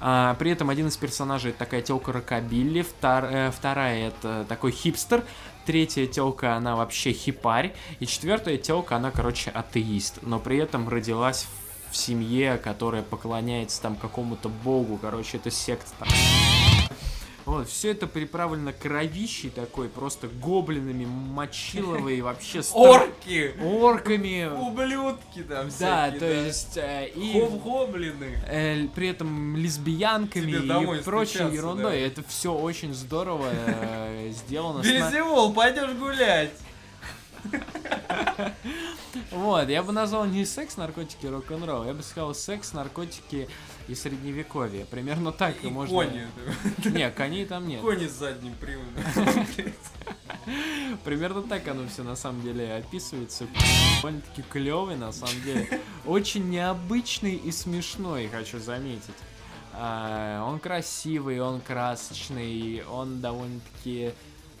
А, 0.00 0.34
при 0.34 0.50
этом 0.50 0.70
один 0.70 0.88
из 0.88 0.96
персонажей 0.96 1.50
это 1.50 1.60
такая 1.60 1.80
телка 1.80 2.12
Рокобилли, 2.12 2.82
втор- 2.82 3.28
э, 3.30 3.50
вторая 3.52 4.08
это 4.08 4.44
такой 4.48 4.72
хипстер, 4.72 5.24
третья 5.64 6.08
телка 6.08 6.56
она 6.56 6.74
вообще 6.74 7.12
хипарь, 7.12 7.72
и 8.00 8.06
четвертая 8.06 8.56
телка 8.56 8.96
она, 8.96 9.12
короче, 9.12 9.50
атеист, 9.50 10.18
но 10.22 10.40
при 10.40 10.58
этом 10.58 10.88
родилась 10.88 11.44
в 11.44 11.61
семье, 11.96 12.58
которая 12.58 13.02
поклоняется 13.02 13.80
там 13.82 13.96
какому-то 13.96 14.48
богу, 14.48 14.98
короче, 15.00 15.36
это 15.38 15.50
секта 15.50 15.90
там. 15.98 16.08
Вот, 17.44 17.68
все 17.68 17.90
это 17.90 18.06
приправлено 18.06 18.72
кровищей 18.72 19.50
такой, 19.50 19.88
просто 19.88 20.28
гоблинами, 20.28 21.04
мочиловой, 21.04 22.20
вообще... 22.22 22.60
стра- 22.60 22.74
Орки! 22.74 23.54
Орками. 23.60 24.48
Ублюдки 24.48 25.42
там 25.42 25.66
Да, 25.66 25.70
всякие, 26.10 26.20
то 26.20 26.32
есть... 26.32 26.76
э, 26.76 27.08
и... 27.16 27.32
Хоб-гоблины. 27.40 28.38
Э, 28.46 28.86
при 28.94 29.08
этом 29.08 29.56
лесбиянками 29.56 30.52
и 30.52 31.02
прочей 31.02 31.52
ерундой. 31.52 32.00
да. 32.00 32.06
Это 32.06 32.22
все 32.28 32.54
очень 32.54 32.94
здорово 32.94 33.48
э, 33.50 34.30
сделано. 34.30 34.80
Вельзевул, 34.82 35.52
пойдешь 35.52 35.90
гулять. 35.96 36.52
Вот, 39.30 39.68
я 39.68 39.82
бы 39.82 39.92
назвал 39.92 40.24
не 40.26 40.44
секс, 40.44 40.76
наркотики, 40.76 41.26
рок-н-ролл, 41.26 41.84
я 41.84 41.94
бы 41.94 42.02
сказал 42.02 42.34
секс, 42.34 42.72
наркотики 42.72 43.48
и 43.88 43.94
средневековье. 43.94 44.84
Примерно 44.86 45.32
так 45.32 45.62
И 45.62 45.68
можно. 45.68 45.94
кони. 45.94 46.26
Не, 46.84 47.10
коней 47.10 47.44
там 47.44 47.68
нет. 47.68 47.80
Кони 47.80 48.06
с 48.06 48.12
задним 48.12 48.54
приводом. 48.54 49.46
Примерно 51.04 51.42
так 51.42 51.66
оно 51.68 51.86
все 51.88 52.02
на 52.02 52.16
самом 52.16 52.42
деле 52.42 52.74
описывается. 52.74 53.46
Довольно-таки 53.96 54.42
клевый, 54.42 54.96
на 54.96 55.12
самом 55.12 55.40
деле. 55.42 55.80
Очень 56.04 56.48
необычный 56.50 57.34
и 57.34 57.52
смешной, 57.52 58.28
хочу 58.28 58.58
заметить. 58.58 59.14
А, 59.74 60.44
он 60.46 60.58
красивый, 60.58 61.40
он 61.40 61.60
красочный, 61.60 62.84
он 62.90 63.20
довольно-таки 63.20 64.12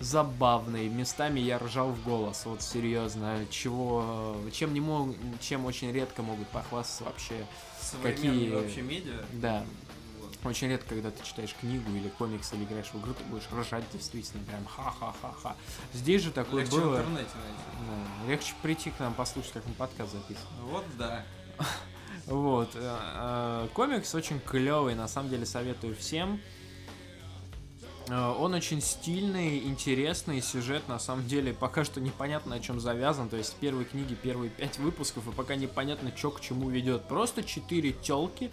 забавный. 0.02 0.88
Местами 0.88 1.40
я 1.40 1.58
ржал 1.58 1.90
в 1.92 2.02
голос, 2.04 2.44
вот 2.44 2.60
серьезно. 2.62 3.46
Чего, 3.50 4.36
чем 4.52 4.74
не 4.74 4.80
мог, 4.80 5.14
чем 5.40 5.64
очень 5.64 5.92
редко 5.92 6.22
могут 6.22 6.48
похвастаться 6.48 7.04
вообще. 7.04 7.46
Современные 7.80 8.50
Какие- 8.50 8.50
вообще 8.54 8.82
медиа. 8.82 9.24
Да, 9.32 9.64
Вот. 10.20 10.36
очень 10.44 10.68
редко, 10.68 10.88
когда 10.90 11.10
ты 11.10 11.22
читаешь 11.24 11.54
книгу 11.60 11.90
или 11.92 12.08
комикс, 12.08 12.52
или 12.52 12.64
играешь 12.64 12.88
в 12.92 13.00
игру, 13.00 13.14
ты 13.14 13.24
будешь 13.24 13.44
ржать 13.52 13.84
действительно 13.92 14.42
прям 14.44 14.64
ха-ха-ха-ха. 14.66 15.56
Здесь 15.92 16.22
же 16.22 16.30
такое 16.32 16.62
Легче 16.62 16.76
в 16.76 16.80
было. 16.80 16.96
интернете 16.98 17.30
найти. 17.34 17.62
Да, 18.24 18.30
легче 18.30 18.54
прийти 18.62 18.90
к 18.90 18.98
нам 19.00 19.14
послушать, 19.14 19.52
как 19.52 19.66
мы 19.66 19.74
подкаст 19.74 20.12
записываем. 20.12 20.66
Вот 20.70 20.84
да. 20.98 21.24
Вот. 22.26 22.70
э, 22.74 22.98
э, 23.14 23.68
Комикс 23.74 24.14
очень 24.14 24.38
клевый, 24.38 24.94
на 24.94 25.08
самом 25.08 25.28
деле 25.30 25.44
советую 25.46 25.96
всем. 25.96 26.40
Э, 28.08 28.34
Он 28.38 28.54
очень 28.54 28.80
стильный, 28.80 29.58
интересный, 29.58 30.40
сюжет 30.40 30.88
на 30.88 30.98
самом 30.98 31.26
деле 31.26 31.52
пока 31.52 31.84
что 31.84 32.00
непонятно, 32.00 32.56
на 32.56 32.60
чем 32.60 32.80
завязан. 32.80 33.28
То 33.28 33.36
есть 33.36 33.52
в 33.52 33.56
первой 33.56 33.84
книге 33.84 34.14
первые 34.14 34.50
пять 34.50 34.78
выпусков, 34.78 35.26
и 35.28 35.32
пока 35.32 35.54
непонятно, 35.56 36.12
что 36.16 36.30
к 36.30 36.40
чему 36.40 36.70
ведет. 36.70 37.04
Просто 37.04 37.42
четыре 37.42 37.92
телки, 37.92 38.50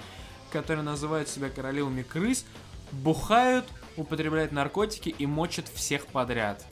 которые 0.51 0.83
называют 0.83 1.29
себя 1.29 1.49
королевами 1.49 2.03
крыс, 2.03 2.45
бухают, 2.91 3.65
употребляют 3.97 4.51
наркотики 4.51 5.09
и 5.09 5.25
мочат 5.25 5.67
всех 5.67 6.07
подряд. 6.07 6.65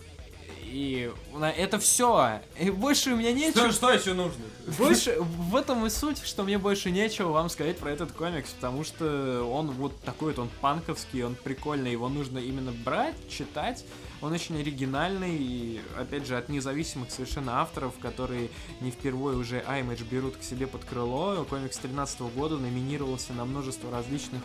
И 0.70 1.12
это 1.56 1.80
все. 1.80 2.42
И 2.60 2.70
больше 2.70 3.12
у 3.14 3.16
меня 3.16 3.32
нечего. 3.32 3.72
Что, 3.72 3.72
что 3.72 3.92
еще 3.92 4.14
нужно? 4.14 4.44
Больше 4.78 5.18
в 5.20 5.56
этом 5.56 5.86
и 5.86 5.90
суть, 5.90 6.22
что 6.24 6.44
мне 6.44 6.58
больше 6.58 6.92
нечего 6.92 7.32
вам 7.32 7.50
сказать 7.50 7.78
про 7.78 7.92
этот 7.92 8.12
комикс, 8.12 8.52
потому 8.52 8.84
что 8.84 9.44
он 9.44 9.72
вот 9.72 9.98
такой 10.02 10.34
вот, 10.34 10.40
он 10.40 10.50
панковский, 10.62 11.24
он 11.24 11.36
прикольный, 11.36 11.92
его 11.92 12.10
нужно 12.10 12.40
именно 12.40 12.72
брать, 12.72 13.16
читать. 13.30 13.86
Он 14.22 14.34
очень 14.34 14.60
оригинальный, 14.60 15.36
и, 15.38 15.80
опять 15.98 16.26
же, 16.26 16.38
от 16.38 16.50
независимых 16.50 17.12
совершенно 17.12 17.62
авторов, 17.62 17.94
которые 18.00 18.50
не 18.82 18.90
впервые 18.90 19.38
уже 19.38 19.60
Image 19.60 20.04
берут 20.10 20.38
к 20.38 20.44
себе 20.44 20.66
под 20.66 20.84
крыло. 20.86 21.46
Комикс 21.50 21.78
13 21.78 22.22
года 22.36 22.58
номинировался 22.58 23.34
на 23.34 23.46
множество 23.46 23.92
различных 23.92 24.42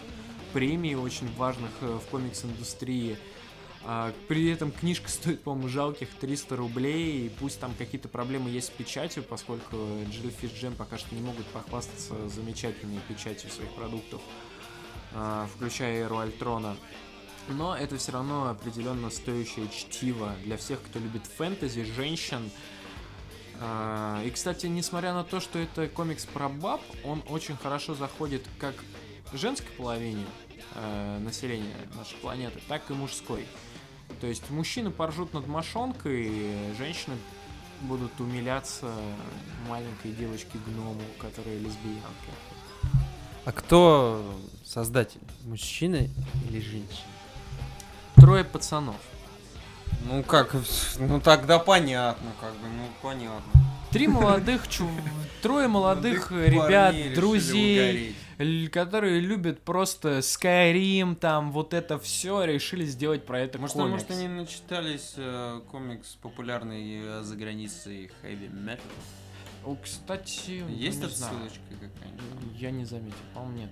премий, 0.52 0.94
очень 0.94 1.34
важных 1.36 1.70
э, 1.80 1.86
в 1.86 2.10
комикс-индустрии. 2.10 3.16
А, 3.84 4.12
при 4.28 4.50
этом 4.50 4.70
книжка 4.70 5.08
стоит, 5.10 5.42
по-моему, 5.42 5.68
жалких 5.68 6.08
300 6.20 6.56
рублей, 6.56 7.26
и 7.26 7.28
пусть 7.28 7.60
там 7.60 7.74
какие-то 7.76 8.08
проблемы 8.08 8.50
есть 8.50 8.68
с 8.68 8.70
печатью, 8.70 9.22
поскольку 9.22 9.76
Jellyfish 9.76 10.60
Jam 10.60 10.74
пока 10.76 10.98
что 10.98 11.14
не 11.14 11.20
могут 11.20 11.46
похвастаться 11.46 12.28
замечательной 12.28 13.00
печатью 13.08 13.50
своих 13.50 13.72
продуктов, 13.74 14.20
а, 15.12 15.48
включая 15.54 16.04
Эру 16.04 16.18
Альтрона. 16.18 16.76
Но 17.48 17.76
это 17.76 17.96
все 17.96 18.12
равно 18.12 18.48
определенно 18.48 19.10
стоящее 19.10 19.68
чтиво 19.68 20.32
для 20.44 20.56
всех, 20.56 20.80
кто 20.82 21.00
любит 21.00 21.26
фэнтези, 21.26 21.84
женщин. 21.84 22.50
А, 23.60 24.22
И, 24.24 24.30
кстати, 24.30 24.66
несмотря 24.66 25.12
на 25.12 25.24
то, 25.24 25.40
что 25.40 25.58
это 25.58 25.88
комикс 25.88 26.24
про 26.24 26.48
баб, 26.48 26.80
он 27.04 27.22
очень 27.28 27.56
хорошо 27.56 27.94
заходит 27.94 28.44
как 28.58 28.74
женской 29.32 29.70
половине 29.76 30.24
э, 30.74 31.18
населения 31.18 31.74
нашей 31.96 32.16
планеты, 32.16 32.60
так 32.68 32.88
и 32.90 32.94
мужской. 32.94 33.46
То 34.20 34.26
есть 34.26 34.50
мужчины 34.50 34.90
поржут 34.90 35.34
над 35.34 35.46
мошонкой, 35.46 36.54
женщины 36.78 37.16
будут 37.82 38.20
умиляться 38.20 38.92
маленькой 39.68 40.12
девочке-гному, 40.12 41.00
которая 41.18 41.58
лесбиянка. 41.58 42.32
А 43.44 43.52
кто 43.52 44.40
создатель? 44.64 45.20
Мужчина 45.44 46.08
или 46.48 46.60
женщина? 46.60 47.08
Трое 48.14 48.44
пацанов. 48.44 48.96
Ну 50.04 50.22
как, 50.22 50.54
ну 50.98 51.20
тогда 51.20 51.58
понятно, 51.58 52.32
как 52.40 52.52
бы, 52.52 52.68
ну 52.68 52.86
понятно. 53.00 53.52
Три 53.90 54.08
молодых 54.08 54.68
чув... 54.68 54.90
Трое 55.42 55.66
молодых 55.68 56.30
Молодых 56.30 56.52
ребят, 56.52 57.14
друзей, 57.14 58.16
которые 58.72 59.20
любят 59.20 59.62
просто 59.62 60.18
Skyrim, 60.18 61.14
там 61.16 61.52
вот 61.52 61.74
это 61.74 61.98
все, 61.98 62.44
решили 62.44 62.84
сделать 62.84 63.24
про 63.24 63.40
это 63.40 63.58
Может, 63.58 63.76
комикс. 63.76 63.92
может 63.92 64.10
они 64.10 64.28
начитались 64.28 65.14
э, 65.16 65.60
комикс 65.70 66.16
популярный 66.22 67.00
э, 67.02 67.22
за 67.22 67.36
границей 67.36 68.10
Heavy 68.22 68.50
Metal? 68.50 68.80
О, 69.64 69.76
кстати, 69.76 70.64
Есть 70.68 71.02
отсылочка 71.04 71.60
какая-нибудь? 71.70 72.60
Я 72.60 72.70
не 72.70 72.84
заметил, 72.84 73.16
по-моему, 73.32 73.58
нет. 73.58 73.70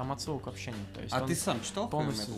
Там 0.00 0.12
отсылок 0.12 0.46
вообще 0.46 0.70
нет. 0.70 0.94
То 0.94 1.02
есть 1.02 1.12
А 1.12 1.20
ты 1.20 1.34
сам 1.34 1.60
читал 1.62 1.86
полностью, 1.86 2.32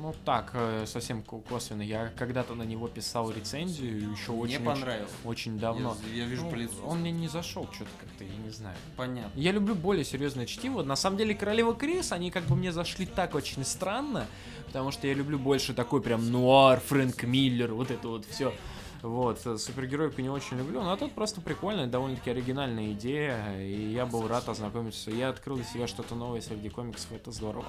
ну 0.00 0.14
так, 0.24 0.52
э, 0.54 0.86
совсем 0.86 1.22
ко- 1.22 1.40
косвенно. 1.40 1.82
Я 1.82 2.10
когда-то 2.16 2.54
на 2.54 2.62
него 2.62 2.88
писал 2.88 3.30
рецензию, 3.30 4.12
еще 4.12 4.32
Мне 4.32 4.40
очень, 4.56 4.64
понравилось. 4.64 5.10
очень 5.22 5.58
давно. 5.58 5.94
Я, 6.10 6.22
я 6.22 6.24
вижу 6.24 6.44
Ну, 6.44 6.50
по 6.50 6.54
лицу. 6.54 6.74
Он 6.86 7.00
мне 7.00 7.10
не 7.10 7.28
зашел 7.28 7.68
что-то 7.70 7.90
как-то, 8.00 8.24
я 8.24 8.34
не 8.42 8.48
знаю. 8.48 8.74
Понятно. 8.96 9.38
Я 9.38 9.52
люблю 9.52 9.74
более 9.74 10.06
серьезное 10.06 10.46
чтиво. 10.46 10.82
На 10.82 10.96
самом 10.96 11.18
деле, 11.18 11.34
Королева 11.34 11.74
Крис, 11.74 12.12
они 12.12 12.30
как 12.30 12.44
бы 12.44 12.56
мне 12.56 12.72
зашли 12.72 13.04
так 13.04 13.34
очень 13.34 13.62
странно, 13.66 14.26
потому 14.64 14.90
что 14.90 15.06
я 15.06 15.12
люблю 15.12 15.38
больше 15.38 15.74
такой 15.74 16.00
прям 16.00 16.32
нуар, 16.32 16.80
Фрэнк 16.80 17.24
Миллер, 17.24 17.74
вот 17.74 17.90
это 17.90 18.08
вот 18.08 18.24
все. 18.24 18.54
Вот, 19.02 19.44
э, 19.44 19.58
супергероику 19.58 20.20
не 20.20 20.30
очень 20.30 20.56
люблю, 20.56 20.80
но 20.80 20.96
тут 20.96 21.12
просто 21.12 21.40
прикольная, 21.40 21.88
довольно-таки 21.88 22.30
оригинальная 22.30 22.92
идея, 22.92 23.58
и 23.60 23.92
я 23.92 24.06
был 24.06 24.28
рад 24.28 24.48
ознакомиться. 24.48 25.10
Я 25.10 25.30
открыл 25.30 25.56
для 25.56 25.64
себя 25.64 25.88
что-то 25.88 26.14
новое 26.14 26.40
среди 26.40 26.68
комиксов, 26.68 27.10
это 27.10 27.32
здорово. 27.32 27.66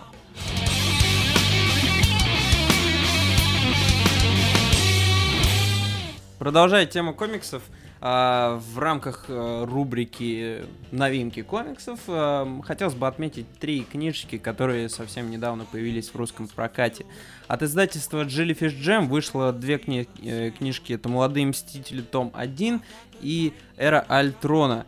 Продолжая 6.37 6.85
тему 6.85 7.15
комиксов, 7.15 7.63
в 8.05 8.79
рамках 8.79 9.25
э, 9.29 9.63
рубрики 9.63 10.65
новинки 10.91 11.41
комиксов 11.41 12.01
э, 12.07 12.59
хотелось 12.65 12.95
бы 12.95 13.07
отметить 13.07 13.45
три 13.59 13.83
книжки, 13.83 14.37
которые 14.37 14.89
совсем 14.89 15.31
недавно 15.31 15.63
появились 15.63 16.09
в 16.09 16.15
русском 16.17 16.49
прокате. 16.49 17.05
От 17.47 17.63
издательства 17.63 18.25
Jellyfish 18.25 18.77
Jam 18.77 19.07
вышло 19.07 19.53
две 19.53 19.75
кни- 19.77 20.09
э, 20.21 20.51
книжки. 20.51 20.91
Это 20.91 21.07
«Молодые 21.07 21.45
мстители. 21.45 22.01
Том 22.01 22.33
1» 22.35 22.81
и 23.21 23.53
«Эра 23.77 24.03
Альтрона». 24.09 24.85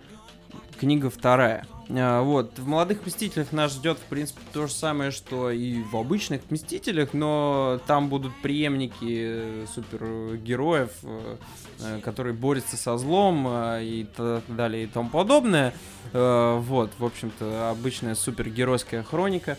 Книга 0.78 1.10
вторая. 1.10 1.66
А, 1.90 2.22
Вот, 2.24 2.58
в 2.58 2.68
«Молодых 2.68 3.06
мстителях» 3.06 3.52
нас 3.52 3.74
ждет, 3.74 3.98
в 3.98 4.04
принципе, 4.04 4.42
то 4.54 4.68
же 4.68 4.74
самое, 4.74 5.12
что 5.12 5.52
и 5.52 5.82
в 5.84 5.96
обычных 5.96 6.42
мстителях, 6.50 7.14
но 7.14 7.80
там 7.86 8.10
будут 8.10 8.34
преемники 8.42 8.96
э, 9.04 9.66
супергероев, 9.74 10.92
э, 11.04 11.38
э, 11.82 12.00
которые 12.02 12.34
борются 12.34 12.78
со 12.78 12.98
злом 12.98 13.48
и 13.48 14.08
так 14.16 14.44
далее 14.48 14.86
и 14.86 14.88
тому 14.88 15.10
подобное. 15.10 15.74
Вот, 16.14 16.92
в 16.98 17.06
общем-то, 17.06 17.70
обычная 17.70 18.16
супергеройская 18.16 19.04
хроника. 19.04 19.58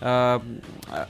А, 0.00 0.40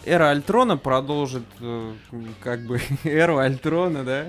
Эра 0.07 0.31
Альтрона 0.31 0.79
продолжит 0.79 1.45
э, 1.61 1.93
как 2.41 2.61
бы 2.63 2.81
эру 3.05 3.39
Альтрона, 3.39 4.03
да? 4.03 4.27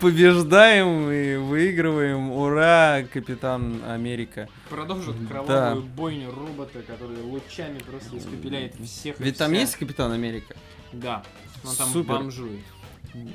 Побеждаем 0.00 1.10
и 1.10 1.36
выигрываем. 1.36 2.30
Ура, 2.30 3.04
Капитан 3.10 3.80
Америка. 3.88 4.48
Продолжит 4.68 5.16
кровавую 5.28 5.82
бойню 5.82 6.30
робота, 6.30 6.80
который 6.82 7.22
лучами 7.22 7.78
просто 7.78 8.18
испепеляет 8.18 8.74
всех. 8.84 9.18
Ведь 9.18 9.38
там 9.38 9.52
есть 9.52 9.76
Капитан 9.76 10.12
Америка? 10.12 10.54
Да, 10.92 11.22
он 11.64 11.74
там 11.74 11.88
Супер. 11.88 12.14
бомжует. 12.14 12.64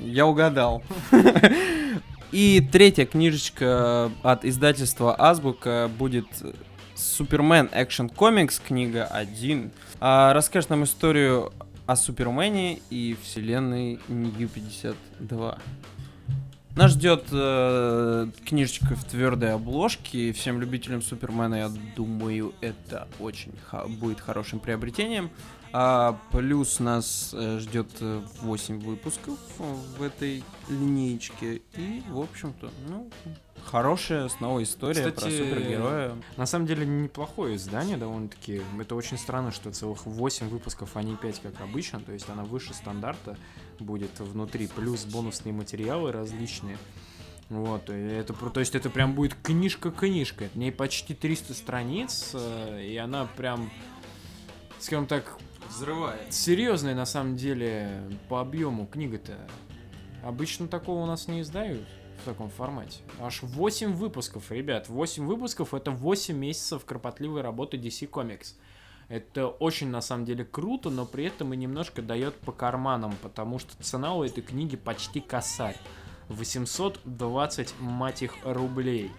Я 0.00 0.26
угадал. 0.26 0.82
И 2.32 2.66
третья 2.72 3.04
книжечка 3.04 4.10
от 4.22 4.44
издательства 4.46 5.14
Азбука 5.18 5.90
будет 5.98 6.26
Супермен 7.02 7.68
Action 7.72 8.08
Comics, 8.14 8.60
книга 8.64 9.04
1. 9.06 9.70
А, 10.00 10.32
расскажет 10.32 10.70
нам 10.70 10.84
историю 10.84 11.52
о 11.86 11.96
Супермене 11.96 12.78
и 12.90 13.16
вселенной 13.22 13.98
Нью-52. 14.08 15.58
Нас 16.76 16.92
ждет 16.92 17.24
э, 17.32 18.28
книжечка 18.46 18.94
в 18.94 19.04
твердой 19.04 19.52
обложке. 19.52 20.30
И 20.30 20.32
Всем 20.32 20.60
любителям 20.60 21.02
Супермена, 21.02 21.56
я 21.56 21.70
думаю, 21.96 22.54
это 22.60 23.08
очень 23.18 23.52
ха- 23.66 23.86
будет 23.88 24.20
хорошим 24.20 24.58
приобретением. 24.60 25.28
А, 25.74 26.18
плюс 26.30 26.78
нас 26.80 27.30
э, 27.34 27.58
ждет 27.58 27.88
8 28.00 28.78
выпусков 28.80 29.38
э, 29.58 29.74
в 29.98 30.02
этой 30.02 30.44
линейке. 30.72 31.62
И, 31.76 32.02
в 32.08 32.20
общем-то, 32.20 32.70
ну, 32.88 33.08
хорошая 33.64 34.28
снова 34.28 34.62
история 34.62 35.02
про 35.02 35.12
Кстати, 35.12 35.38
супергероя. 35.38 36.16
На 36.36 36.46
самом 36.46 36.66
деле 36.66 36.86
неплохое 36.86 37.56
издание 37.56 37.96
довольно-таки. 37.96 38.62
Это 38.80 38.94
очень 38.94 39.18
странно, 39.18 39.52
что 39.52 39.70
целых 39.70 40.06
8 40.06 40.48
выпусков, 40.48 40.96
а 40.96 41.02
не 41.02 41.16
5, 41.16 41.40
как 41.42 41.60
обычно. 41.60 42.00
То 42.00 42.12
есть 42.12 42.28
она 42.28 42.44
выше 42.44 42.74
стандарта 42.74 43.36
будет 43.78 44.18
внутри. 44.18 44.66
Плюс 44.66 45.04
бонусные 45.04 45.52
материалы 45.52 46.12
различные. 46.12 46.78
Вот, 47.48 47.90
это, 47.90 48.32
про- 48.32 48.48
то 48.48 48.60
есть 48.60 48.74
это 48.74 48.88
прям 48.88 49.14
будет 49.14 49.34
книжка-книжка. 49.42 50.48
В 50.54 50.56
ней 50.56 50.72
почти 50.72 51.12
300 51.14 51.52
страниц, 51.52 52.30
э, 52.32 52.82
и 52.86 52.96
она 52.96 53.26
прям, 53.36 53.70
скажем 54.78 55.06
так, 55.06 55.36
Взрывает. 55.68 56.32
серьезная 56.32 56.94
на 56.94 57.04
самом 57.04 57.36
деле 57.36 58.04
по 58.30 58.40
объему 58.40 58.86
книга-то. 58.86 59.36
Обычно 60.22 60.68
такого 60.68 61.02
у 61.02 61.06
нас 61.06 61.28
не 61.28 61.40
издают 61.40 61.86
в 62.22 62.24
таком 62.24 62.48
формате. 62.48 63.00
Аж 63.20 63.42
8 63.42 63.92
выпусков, 63.92 64.50
ребят. 64.52 64.88
8 64.88 65.26
выпусков 65.26 65.74
это 65.74 65.90
8 65.90 66.36
месяцев 66.36 66.84
кропотливой 66.84 67.42
работы 67.42 67.76
DC 67.76 68.08
Comics. 68.08 68.54
Это 69.08 69.48
очень 69.48 69.88
на 69.88 70.00
самом 70.00 70.24
деле 70.24 70.44
круто, 70.44 70.88
но 70.88 71.04
при 71.04 71.24
этом 71.24 71.52
и 71.52 71.56
немножко 71.56 72.00
дает 72.00 72.34
по 72.36 72.52
карманам, 72.52 73.14
потому 73.22 73.58
что 73.58 73.76
цена 73.82 74.14
у 74.14 74.22
этой 74.22 74.42
книги 74.42 74.76
почти 74.76 75.20
косарь. 75.20 75.76
820, 76.28 77.74
мать 77.80 78.22
их, 78.22 78.34
рублей. 78.44 79.10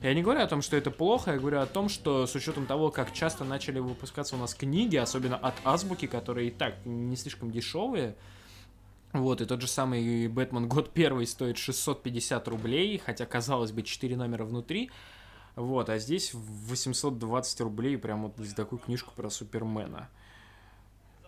Я 0.00 0.14
не 0.14 0.22
говорю 0.22 0.40
о 0.40 0.46
том, 0.46 0.62
что 0.62 0.76
это 0.76 0.90
плохо, 0.90 1.32
я 1.32 1.38
говорю 1.38 1.60
о 1.60 1.66
том, 1.66 1.88
что 1.88 2.26
с 2.26 2.34
учетом 2.34 2.66
того, 2.66 2.90
как 2.90 3.12
часто 3.12 3.44
начали 3.44 3.78
выпускаться 3.80 4.36
у 4.36 4.38
нас 4.38 4.54
книги, 4.54 4.96
особенно 4.96 5.36
от 5.36 5.54
Азбуки, 5.64 6.06
которые 6.06 6.48
и 6.48 6.50
так 6.50 6.74
не 6.84 7.16
слишком 7.16 7.50
дешевые, 7.50 8.16
вот, 9.14 9.40
и 9.40 9.46
тот 9.46 9.60
же 9.60 9.68
самый 9.68 10.28
Бэтмен 10.28 10.68
год 10.68 10.92
первый 10.92 11.26
стоит 11.26 11.56
650 11.56 12.48
рублей, 12.48 12.98
хотя, 12.98 13.24
казалось 13.26 13.70
бы, 13.70 13.82
4 13.82 14.16
номера 14.16 14.44
внутри, 14.44 14.90
вот, 15.54 15.88
а 15.88 15.98
здесь 15.98 16.34
820 16.34 17.60
рублей 17.60 17.96
прям 17.96 18.24
вот 18.24 18.36
за 18.36 18.54
такую 18.56 18.80
книжку 18.80 19.12
про 19.14 19.30
Супермена. 19.30 20.10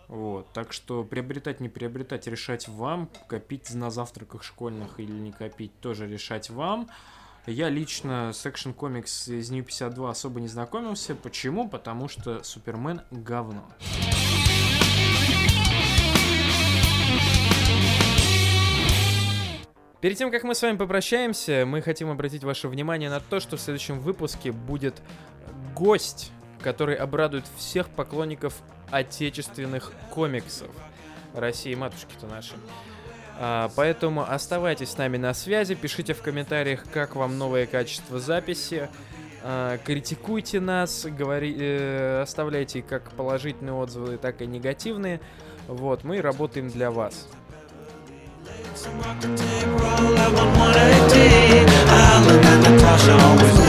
Вот, 0.09 0.51
так 0.53 0.73
что 0.73 1.03
приобретать, 1.03 1.61
не 1.61 1.69
приобретать, 1.69 2.27
решать 2.27 2.67
вам. 2.67 3.09
Копить 3.27 3.73
на 3.73 3.89
завтраках 3.89 4.43
школьных 4.43 4.99
или 4.99 5.11
не 5.11 5.31
копить, 5.31 5.71
тоже 5.79 6.07
решать 6.07 6.49
вам. 6.49 6.89
Я 7.45 7.69
лично 7.69 8.33
с 8.33 8.45
Action 8.45 8.75
Comics 8.75 9.33
из 9.33 9.49
New 9.49 9.63
52 9.63 10.09
особо 10.09 10.41
не 10.41 10.49
знакомился. 10.49 11.15
Почему? 11.15 11.69
Потому 11.69 12.09
что 12.09 12.43
Супермен 12.43 13.01
говно. 13.11 13.65
Перед 19.99 20.15
тем, 20.15 20.29
как 20.29 20.43
мы 20.43 20.53
с 20.53 20.61
вами 20.61 20.77
попрощаемся, 20.77 21.65
мы 21.65 21.81
хотим 21.81 22.11
обратить 22.11 22.43
ваше 22.43 22.67
внимание 22.67 23.09
на 23.09 23.19
то, 23.19 23.39
что 23.39 23.57
в 23.57 23.59
следующем 23.59 23.99
выпуске 23.99 24.51
будет 24.51 25.01
гость, 25.75 26.31
который 26.61 26.95
обрадует 26.95 27.45
всех 27.57 27.89
поклонников 27.89 28.53
отечественных 28.91 29.91
комиксов. 30.11 30.69
России 31.33 31.73
матушки-то 31.73 32.27
наши. 32.27 32.53
А, 33.39 33.71
поэтому 33.75 34.21
оставайтесь 34.21 34.91
с 34.91 34.97
нами 34.97 35.17
на 35.17 35.33
связи, 35.33 35.73
пишите 35.73 36.13
в 36.13 36.21
комментариях, 36.21 36.83
как 36.93 37.15
вам 37.15 37.39
новое 37.39 37.65
качество 37.65 38.19
записи, 38.19 38.89
а, 39.43 39.79
критикуйте 39.79 40.59
нас, 40.59 41.05
говори, 41.05 41.55
э, 41.57 42.21
оставляйте 42.21 42.83
как 42.83 43.11
положительные 43.11 43.73
отзывы, 43.73 44.17
так 44.17 44.41
и 44.43 44.47
негативные. 44.47 45.21
Вот, 45.67 46.03
мы 46.03 46.21
работаем 46.21 46.69
для 46.69 46.91
вас. 46.91 47.27
So 48.77 48.91
rock 48.91 49.19
the 49.21 49.27
roll 49.29 50.17
up 50.19 50.37
on 50.37 50.59
180. 50.59 51.65
I 51.89 52.25
look 52.27 52.45
at 52.45 52.59
Natasha, 52.61 53.11
always 53.11 53.66